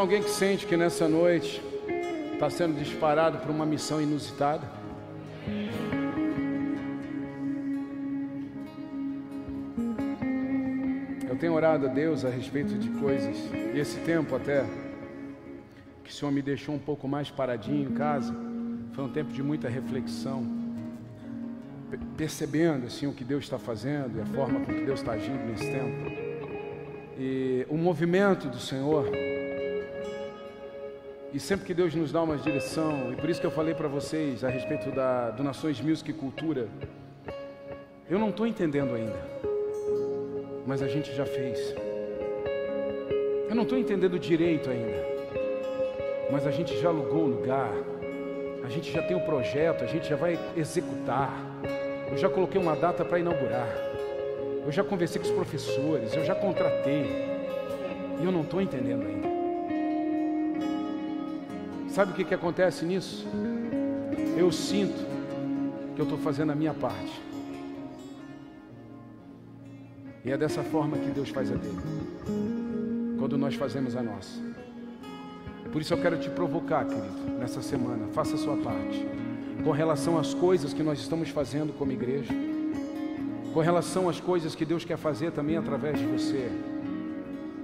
Tem 0.00 0.02
alguém 0.06 0.22
que 0.22 0.30
sente 0.30 0.66
que 0.66 0.78
nessa 0.78 1.06
noite 1.06 1.62
está 2.32 2.48
sendo 2.48 2.74
disparado 2.74 3.36
para 3.36 3.52
uma 3.52 3.66
missão 3.66 4.00
inusitada? 4.00 4.66
Eu 11.28 11.36
tenho 11.36 11.52
orado 11.52 11.84
a 11.84 11.88
Deus 11.90 12.24
a 12.24 12.30
respeito 12.30 12.78
de 12.78 12.88
coisas, 12.98 13.36
e 13.74 13.78
esse 13.78 13.98
tempo 14.00 14.34
até 14.34 14.64
que 16.02 16.10
o 16.10 16.14
Senhor 16.14 16.32
me 16.32 16.40
deixou 16.40 16.74
um 16.74 16.78
pouco 16.78 17.06
mais 17.06 17.30
paradinho 17.30 17.90
em 17.90 17.92
casa, 17.92 18.34
foi 18.94 19.04
um 19.04 19.10
tempo 19.10 19.30
de 19.30 19.42
muita 19.42 19.68
reflexão, 19.68 20.46
pe- 21.90 21.98
percebendo 22.16 22.86
assim 22.86 23.06
o 23.06 23.12
que 23.12 23.22
Deus 23.22 23.44
está 23.44 23.58
fazendo 23.58 24.16
e 24.16 24.22
a 24.22 24.26
forma 24.34 24.60
com 24.60 24.72
que 24.72 24.82
Deus 24.82 25.00
está 25.00 25.12
agindo 25.12 25.44
nesse 25.46 25.70
tempo. 25.70 26.10
E 27.18 27.66
o 27.68 27.76
movimento 27.76 28.48
do 28.48 28.58
Senhor 28.58 29.06
e 31.32 31.38
sempre 31.38 31.64
que 31.64 31.72
Deus 31.72 31.94
nos 31.94 32.10
dá 32.10 32.22
uma 32.22 32.36
direção, 32.36 33.12
e 33.12 33.16
por 33.16 33.30
isso 33.30 33.40
que 33.40 33.46
eu 33.46 33.52
falei 33.52 33.72
para 33.72 33.86
vocês 33.86 34.42
a 34.42 34.48
respeito 34.48 34.90
da, 34.90 35.30
do 35.30 35.44
Nações 35.44 35.80
Music 35.80 36.10
e 36.10 36.14
Cultura, 36.14 36.66
eu 38.08 38.18
não 38.18 38.30
estou 38.30 38.46
entendendo 38.46 38.94
ainda, 38.94 39.18
mas 40.66 40.82
a 40.82 40.88
gente 40.88 41.14
já 41.14 41.24
fez. 41.24 41.72
Eu 43.48 43.54
não 43.54 43.62
estou 43.62 43.78
entendendo 43.78 44.18
direito 44.18 44.68
ainda, 44.70 45.06
mas 46.32 46.46
a 46.48 46.50
gente 46.50 46.76
já 46.80 46.88
alugou 46.88 47.24
o 47.24 47.28
lugar, 47.28 47.70
a 48.64 48.68
gente 48.68 48.90
já 48.90 49.00
tem 49.00 49.16
o 49.16 49.20
projeto, 49.20 49.84
a 49.84 49.86
gente 49.86 50.08
já 50.08 50.16
vai 50.16 50.36
executar. 50.56 51.32
Eu 52.10 52.18
já 52.18 52.28
coloquei 52.28 52.60
uma 52.60 52.74
data 52.74 53.04
para 53.04 53.20
inaugurar, 53.20 53.68
eu 54.66 54.72
já 54.72 54.82
conversei 54.82 55.20
com 55.20 55.28
os 55.28 55.34
professores, 55.34 56.12
eu 56.12 56.24
já 56.24 56.34
contratei, 56.34 57.04
e 58.20 58.24
eu 58.24 58.32
não 58.32 58.42
estou 58.42 58.60
entendendo 58.60 59.06
ainda. 59.06 59.29
Sabe 61.90 62.12
o 62.12 62.14
que, 62.14 62.24
que 62.24 62.34
acontece 62.34 62.84
nisso? 62.84 63.26
Eu 64.36 64.52
sinto 64.52 65.04
que 65.94 66.00
eu 66.00 66.04
estou 66.04 66.18
fazendo 66.18 66.52
a 66.52 66.54
minha 66.54 66.72
parte. 66.72 67.20
E 70.24 70.30
é 70.30 70.38
dessa 70.38 70.62
forma 70.62 70.96
que 70.96 71.10
Deus 71.10 71.30
faz 71.30 71.50
a 71.50 71.56
dele. 71.56 71.78
Quando 73.18 73.36
nós 73.36 73.56
fazemos 73.56 73.96
a 73.96 74.02
nossa. 74.02 74.40
Por 75.72 75.82
isso 75.82 75.92
eu 75.92 76.00
quero 76.00 76.16
te 76.18 76.30
provocar, 76.30 76.84
querido, 76.84 77.38
nessa 77.38 77.60
semana. 77.60 78.06
Faça 78.12 78.36
a 78.36 78.38
sua 78.38 78.56
parte. 78.56 79.04
Com 79.64 79.72
relação 79.72 80.16
às 80.16 80.32
coisas 80.32 80.72
que 80.72 80.84
nós 80.84 81.00
estamos 81.00 81.28
fazendo 81.30 81.76
como 81.76 81.90
igreja. 81.90 82.32
Com 83.52 83.60
relação 83.60 84.08
às 84.08 84.20
coisas 84.20 84.54
que 84.54 84.64
Deus 84.64 84.84
quer 84.84 84.96
fazer 84.96 85.32
também 85.32 85.56
através 85.56 85.98
de 85.98 86.06
você 86.06 86.50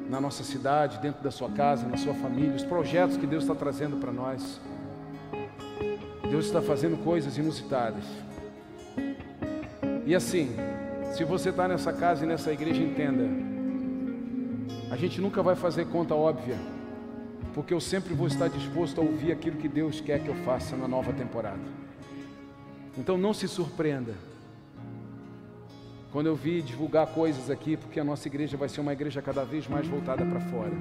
na 0.09 0.21
nossa 0.21 0.45
cidade, 0.45 0.99
dentro 0.99 1.23
da 1.23 1.31
sua 1.31 1.51
casa, 1.51 1.87
na 1.87 1.97
sua 1.97 2.15
família, 2.15 2.55
os 2.55 2.65
projetos 2.65 3.17
que 3.17 3.27
Deus 3.27 3.45
está 3.45 3.55
trazendo 3.55 3.97
para 3.97 4.13
nós. 4.13 4.61
Deus 6.31 6.47
está 6.47 6.61
fazendo 6.61 7.03
coisas 7.03 7.37
inusitadas. 7.39 8.05
E 10.05 10.15
assim, 10.15 10.55
se 11.15 11.25
você 11.25 11.51
está 11.51 11.67
nessa 11.67 11.93
casa 11.93 12.25
e 12.25 12.29
nessa 12.29 12.53
igreja, 12.53 12.83
entenda: 12.83 13.25
a 14.91 14.97
gente 14.97 15.21
nunca 15.21 15.43
vai 15.43 15.57
fazer 15.57 15.87
conta 15.87 16.15
óbvia, 16.15 16.59
porque 17.55 17.75
eu 17.75 17.81
sempre 17.81 18.15
vou 18.15 18.27
estar 18.27 18.49
disposto 18.49 19.01
a 19.01 19.05
ouvir 19.05 19.33
aquilo 19.33 19.57
que 19.57 19.69
Deus 19.69 20.01
quer 20.01 20.21
que 20.21 20.29
eu 20.29 20.37
faça 20.45 20.77
na 20.77 20.87
nova 20.87 21.13
temporada. 21.13 21.77
Então 22.97 23.19
não 23.19 23.35
se 23.35 23.47
surpreenda 23.47 24.15
quando 26.17 26.29
eu 26.29 26.35
vi 26.35 26.62
divulgar 26.62 27.09
coisas 27.09 27.51
aqui, 27.51 27.77
porque 27.77 28.01
a 28.01 28.03
nossa 28.03 28.27
igreja 28.27 28.57
vai 28.57 28.71
ser 28.71 28.81
uma 28.81 28.95
igreja 28.95 29.21
cada 29.21 29.45
vez 29.45 29.69
mais 29.69 29.87
voltada 29.87 30.25
para 30.25 30.41
fora, 30.41 30.73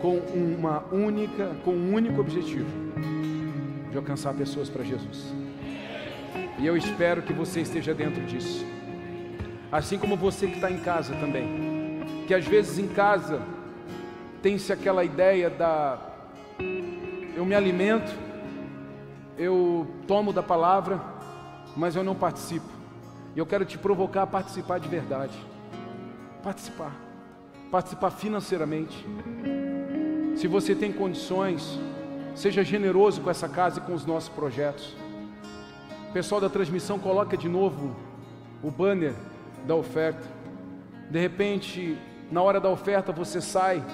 com 0.00 0.16
uma 0.16 0.82
única, 0.90 1.54
com 1.62 1.72
um 1.72 1.92
único 1.92 2.18
objetivo, 2.22 2.66
de 3.90 3.98
alcançar 3.98 4.32
pessoas 4.32 4.70
para 4.70 4.82
Jesus. 4.82 5.26
E 6.58 6.66
eu 6.66 6.74
espero 6.74 7.20
que 7.20 7.34
você 7.34 7.60
esteja 7.60 7.92
dentro 7.92 8.24
disso. 8.24 8.64
Assim 9.70 9.98
como 9.98 10.16
você 10.16 10.46
que 10.46 10.54
está 10.54 10.70
em 10.70 10.78
casa 10.78 11.14
também, 11.16 12.00
que 12.26 12.32
às 12.32 12.46
vezes 12.46 12.78
em 12.78 12.88
casa 12.88 13.42
tem-se 14.40 14.72
aquela 14.72 15.04
ideia 15.04 15.50
da 15.50 15.98
eu 17.36 17.44
me 17.44 17.54
alimento, 17.54 18.10
eu 19.36 19.86
tomo 20.06 20.32
da 20.32 20.42
palavra, 20.42 20.98
mas 21.76 21.94
eu 21.94 22.02
não 22.02 22.14
participo. 22.14 22.79
E 23.34 23.38
eu 23.38 23.46
quero 23.46 23.64
te 23.64 23.78
provocar 23.78 24.22
a 24.22 24.26
participar 24.26 24.80
de 24.80 24.88
verdade. 24.88 25.36
Participar. 26.42 26.94
Participar 27.70 28.10
financeiramente. 28.10 29.06
Se 30.36 30.48
você 30.48 30.74
tem 30.74 30.92
condições, 30.92 31.78
seja 32.34 32.64
generoso 32.64 33.20
com 33.20 33.30
essa 33.30 33.48
casa 33.48 33.78
e 33.78 33.82
com 33.82 33.94
os 33.94 34.04
nossos 34.04 34.28
projetos. 34.28 34.96
Pessoal 36.12 36.40
da 36.40 36.48
transmissão, 36.48 36.98
coloca 36.98 37.36
de 37.36 37.48
novo 37.48 37.94
o 38.62 38.70
banner 38.70 39.14
da 39.66 39.74
oferta. 39.74 40.26
De 41.08 41.20
repente, 41.20 41.96
na 42.30 42.42
hora 42.42 42.60
da 42.60 42.68
oferta, 42.68 43.12
você 43.12 43.40
sai, 43.40 43.84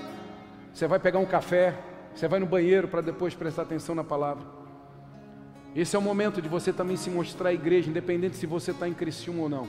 você 0.73 0.87
vai 0.87 0.99
pegar 0.99 1.19
um 1.19 1.27
café, 1.27 1.75
você 2.15 2.27
vai 2.27 2.41
no 2.41 2.47
banheiro 2.47 2.89
para 2.89 3.03
depois 3.03 3.35
prestar 3.35 3.63
atenção 3.63 3.95
na 3.95 4.05
palavra. 4.05 4.56
Esse 5.77 5.95
é 5.95 5.99
o 5.99 6.03
momento 6.03 6.41
de 6.41 6.49
você 6.49 6.73
também 6.73 6.97
se 6.97 7.11
mostrar 7.11 7.51
à 7.51 7.53
igreja, 7.53 7.91
independente 7.91 8.37
se 8.37 8.47
você 8.47 8.71
está 8.71 8.89
em 8.89 8.95
Criciúma 8.95 9.43
ou 9.43 9.49
não, 9.51 9.69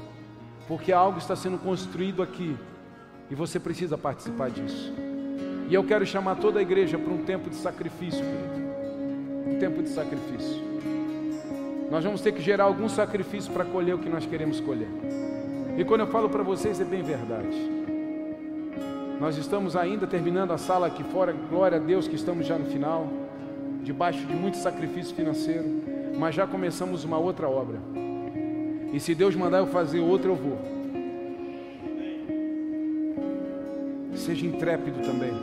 porque 0.66 0.94
algo 0.94 1.18
está 1.18 1.36
sendo 1.36 1.58
construído 1.58 2.24
aqui 2.24 2.56
e 3.30 3.36
você 3.36 3.60
precisa 3.60 3.98
participar 3.98 4.50
disso. 4.50 4.94
E 5.70 5.74
eu 5.74 5.84
quero 5.84 6.06
chamar 6.06 6.36
toda 6.36 6.60
a 6.60 6.62
igreja 6.62 6.98
para 6.98 7.14
um 7.14 7.26
tempo 7.26 7.50
de 7.50 7.58
sacrifício, 7.58 8.22
querido. 8.24 8.68
Um 9.48 9.60
tempo 9.60 9.84
de 9.84 9.90
sacrifício. 9.90 10.64
Nós 11.92 12.06
vamos 12.06 12.22
ter 12.22 12.32
que 12.32 12.42
gerar 12.42 12.64
algum 12.64 12.88
sacrifício 12.88 13.52
para 13.52 13.66
colher 13.66 13.96
o 13.96 14.00
que 14.00 14.08
nós 14.08 14.26
queremos 14.26 14.62
colher. 14.62 14.88
E 15.78 15.84
quando 15.84 16.02
eu 16.02 16.08
falo 16.08 16.30
para 16.30 16.42
vocês, 16.42 16.80
é 16.80 16.86
bem 16.86 17.04
verdade. 17.04 17.70
Nós 19.20 19.38
estamos 19.38 19.76
ainda 19.76 20.08
terminando 20.08 20.52
a 20.52 20.58
sala 20.58 20.88
aqui 20.88 21.04
fora, 21.04 21.34
glória 21.50 21.78
a 21.78 21.82
Deus 21.82 22.08
que 22.08 22.16
estamos 22.16 22.48
já 22.48 22.58
no 22.58 22.66
final, 22.66 23.10
debaixo 23.84 24.26
de 24.26 24.34
muito 24.34 24.56
sacrifício 24.56 25.14
financeiro, 25.14 25.87
mas 26.18 26.36
já 26.36 26.46
começamos 26.46 27.04
uma 27.04 27.18
outra 27.18 27.48
obra. 27.50 27.80
E 28.94 29.00
se 29.00 29.14
Deus 29.14 29.36
mandar 29.36 29.60
eu 29.60 29.68
fazer 29.68 30.00
outra, 30.00 30.30
eu 30.30 30.36
vou. 30.36 30.58
Seja 34.16 34.46
intrépido 34.46 35.00
também. 35.02 35.34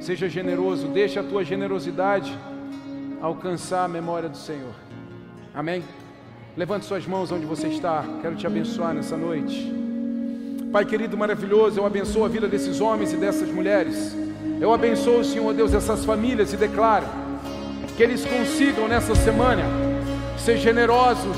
Seja 0.00 0.28
generoso, 0.28 0.88
deixe 0.88 1.18
a 1.18 1.22
tua 1.22 1.44
generosidade 1.44 2.36
alcançar 3.20 3.84
a 3.84 3.88
memória 3.88 4.28
do 4.28 4.36
Senhor. 4.36 4.74
Amém? 5.54 5.82
Levante 6.56 6.86
suas 6.86 7.06
mãos 7.06 7.32
onde 7.32 7.46
você 7.46 7.68
está. 7.68 8.04
Quero 8.20 8.36
te 8.36 8.46
abençoar 8.46 8.94
nessa 8.94 9.16
noite. 9.16 9.72
Pai 10.72 10.84
querido, 10.84 11.16
maravilhoso, 11.16 11.80
eu 11.80 11.86
abençoo 11.86 12.24
a 12.24 12.28
vida 12.28 12.48
desses 12.48 12.80
homens 12.80 13.12
e 13.12 13.16
dessas 13.16 13.50
mulheres. 13.50 14.16
Eu 14.60 14.72
abençoo, 14.72 15.24
Senhor 15.24 15.52
Deus, 15.52 15.74
essas 15.74 16.04
famílias 16.04 16.52
e 16.52 16.56
declaro 16.56 17.21
que 17.96 18.02
eles 18.02 18.24
consigam 18.24 18.88
nessa 18.88 19.14
semana 19.14 19.64
ser 20.38 20.56
generosos, 20.58 21.36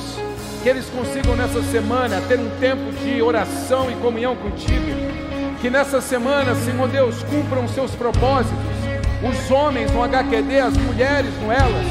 que 0.62 0.68
eles 0.68 0.86
consigam 0.86 1.36
nessa 1.36 1.62
semana 1.62 2.22
ter 2.26 2.38
um 2.38 2.48
tempo 2.58 2.90
de 3.02 3.20
oração 3.20 3.90
e 3.90 3.94
comunhão 3.96 4.34
contigo. 4.36 5.14
Que 5.60 5.68
nessa 5.68 6.00
semana, 6.00 6.54
Senhor 6.54 6.88
Deus, 6.88 7.22
cumpram 7.24 7.66
seus 7.68 7.90
propósitos. 7.92 8.54
Os 9.22 9.50
homens 9.50 9.90
no 9.90 10.02
HQD, 10.02 10.60
as 10.60 10.76
mulheres 10.76 11.32
no 11.42 11.50
Elas. 11.50 11.86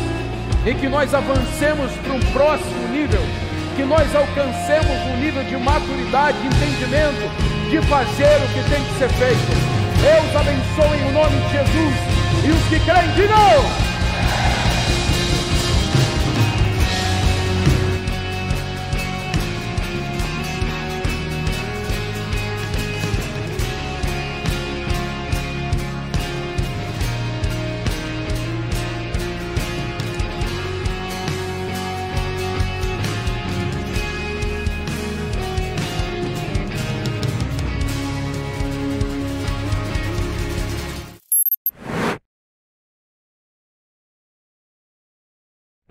E 0.65 0.73
que 0.75 0.87
nós 0.87 1.13
avancemos 1.13 1.91
para 2.03 2.13
um 2.13 2.19
próximo 2.31 2.87
nível. 2.89 3.21
Que 3.75 3.83
nós 3.83 4.15
alcancemos 4.15 4.97
um 5.07 5.17
nível 5.17 5.43
de 5.43 5.57
maturidade, 5.57 6.37
de 6.39 6.47
entendimento, 6.47 7.69
de 7.69 7.81
fazer 7.87 8.37
o 8.37 8.47
que 8.53 8.69
tem 8.69 8.83
que 8.83 8.99
ser 8.99 9.09
feito. 9.09 9.73
Deus 10.01 10.35
abençoe 10.35 10.97
em 10.99 11.11
nome 11.11 11.35
de 11.41 11.51
Jesus. 11.51 11.95
E 12.45 12.51
os 12.51 12.63
que 12.69 12.79
creem, 12.85 13.11
digam! 13.15 13.92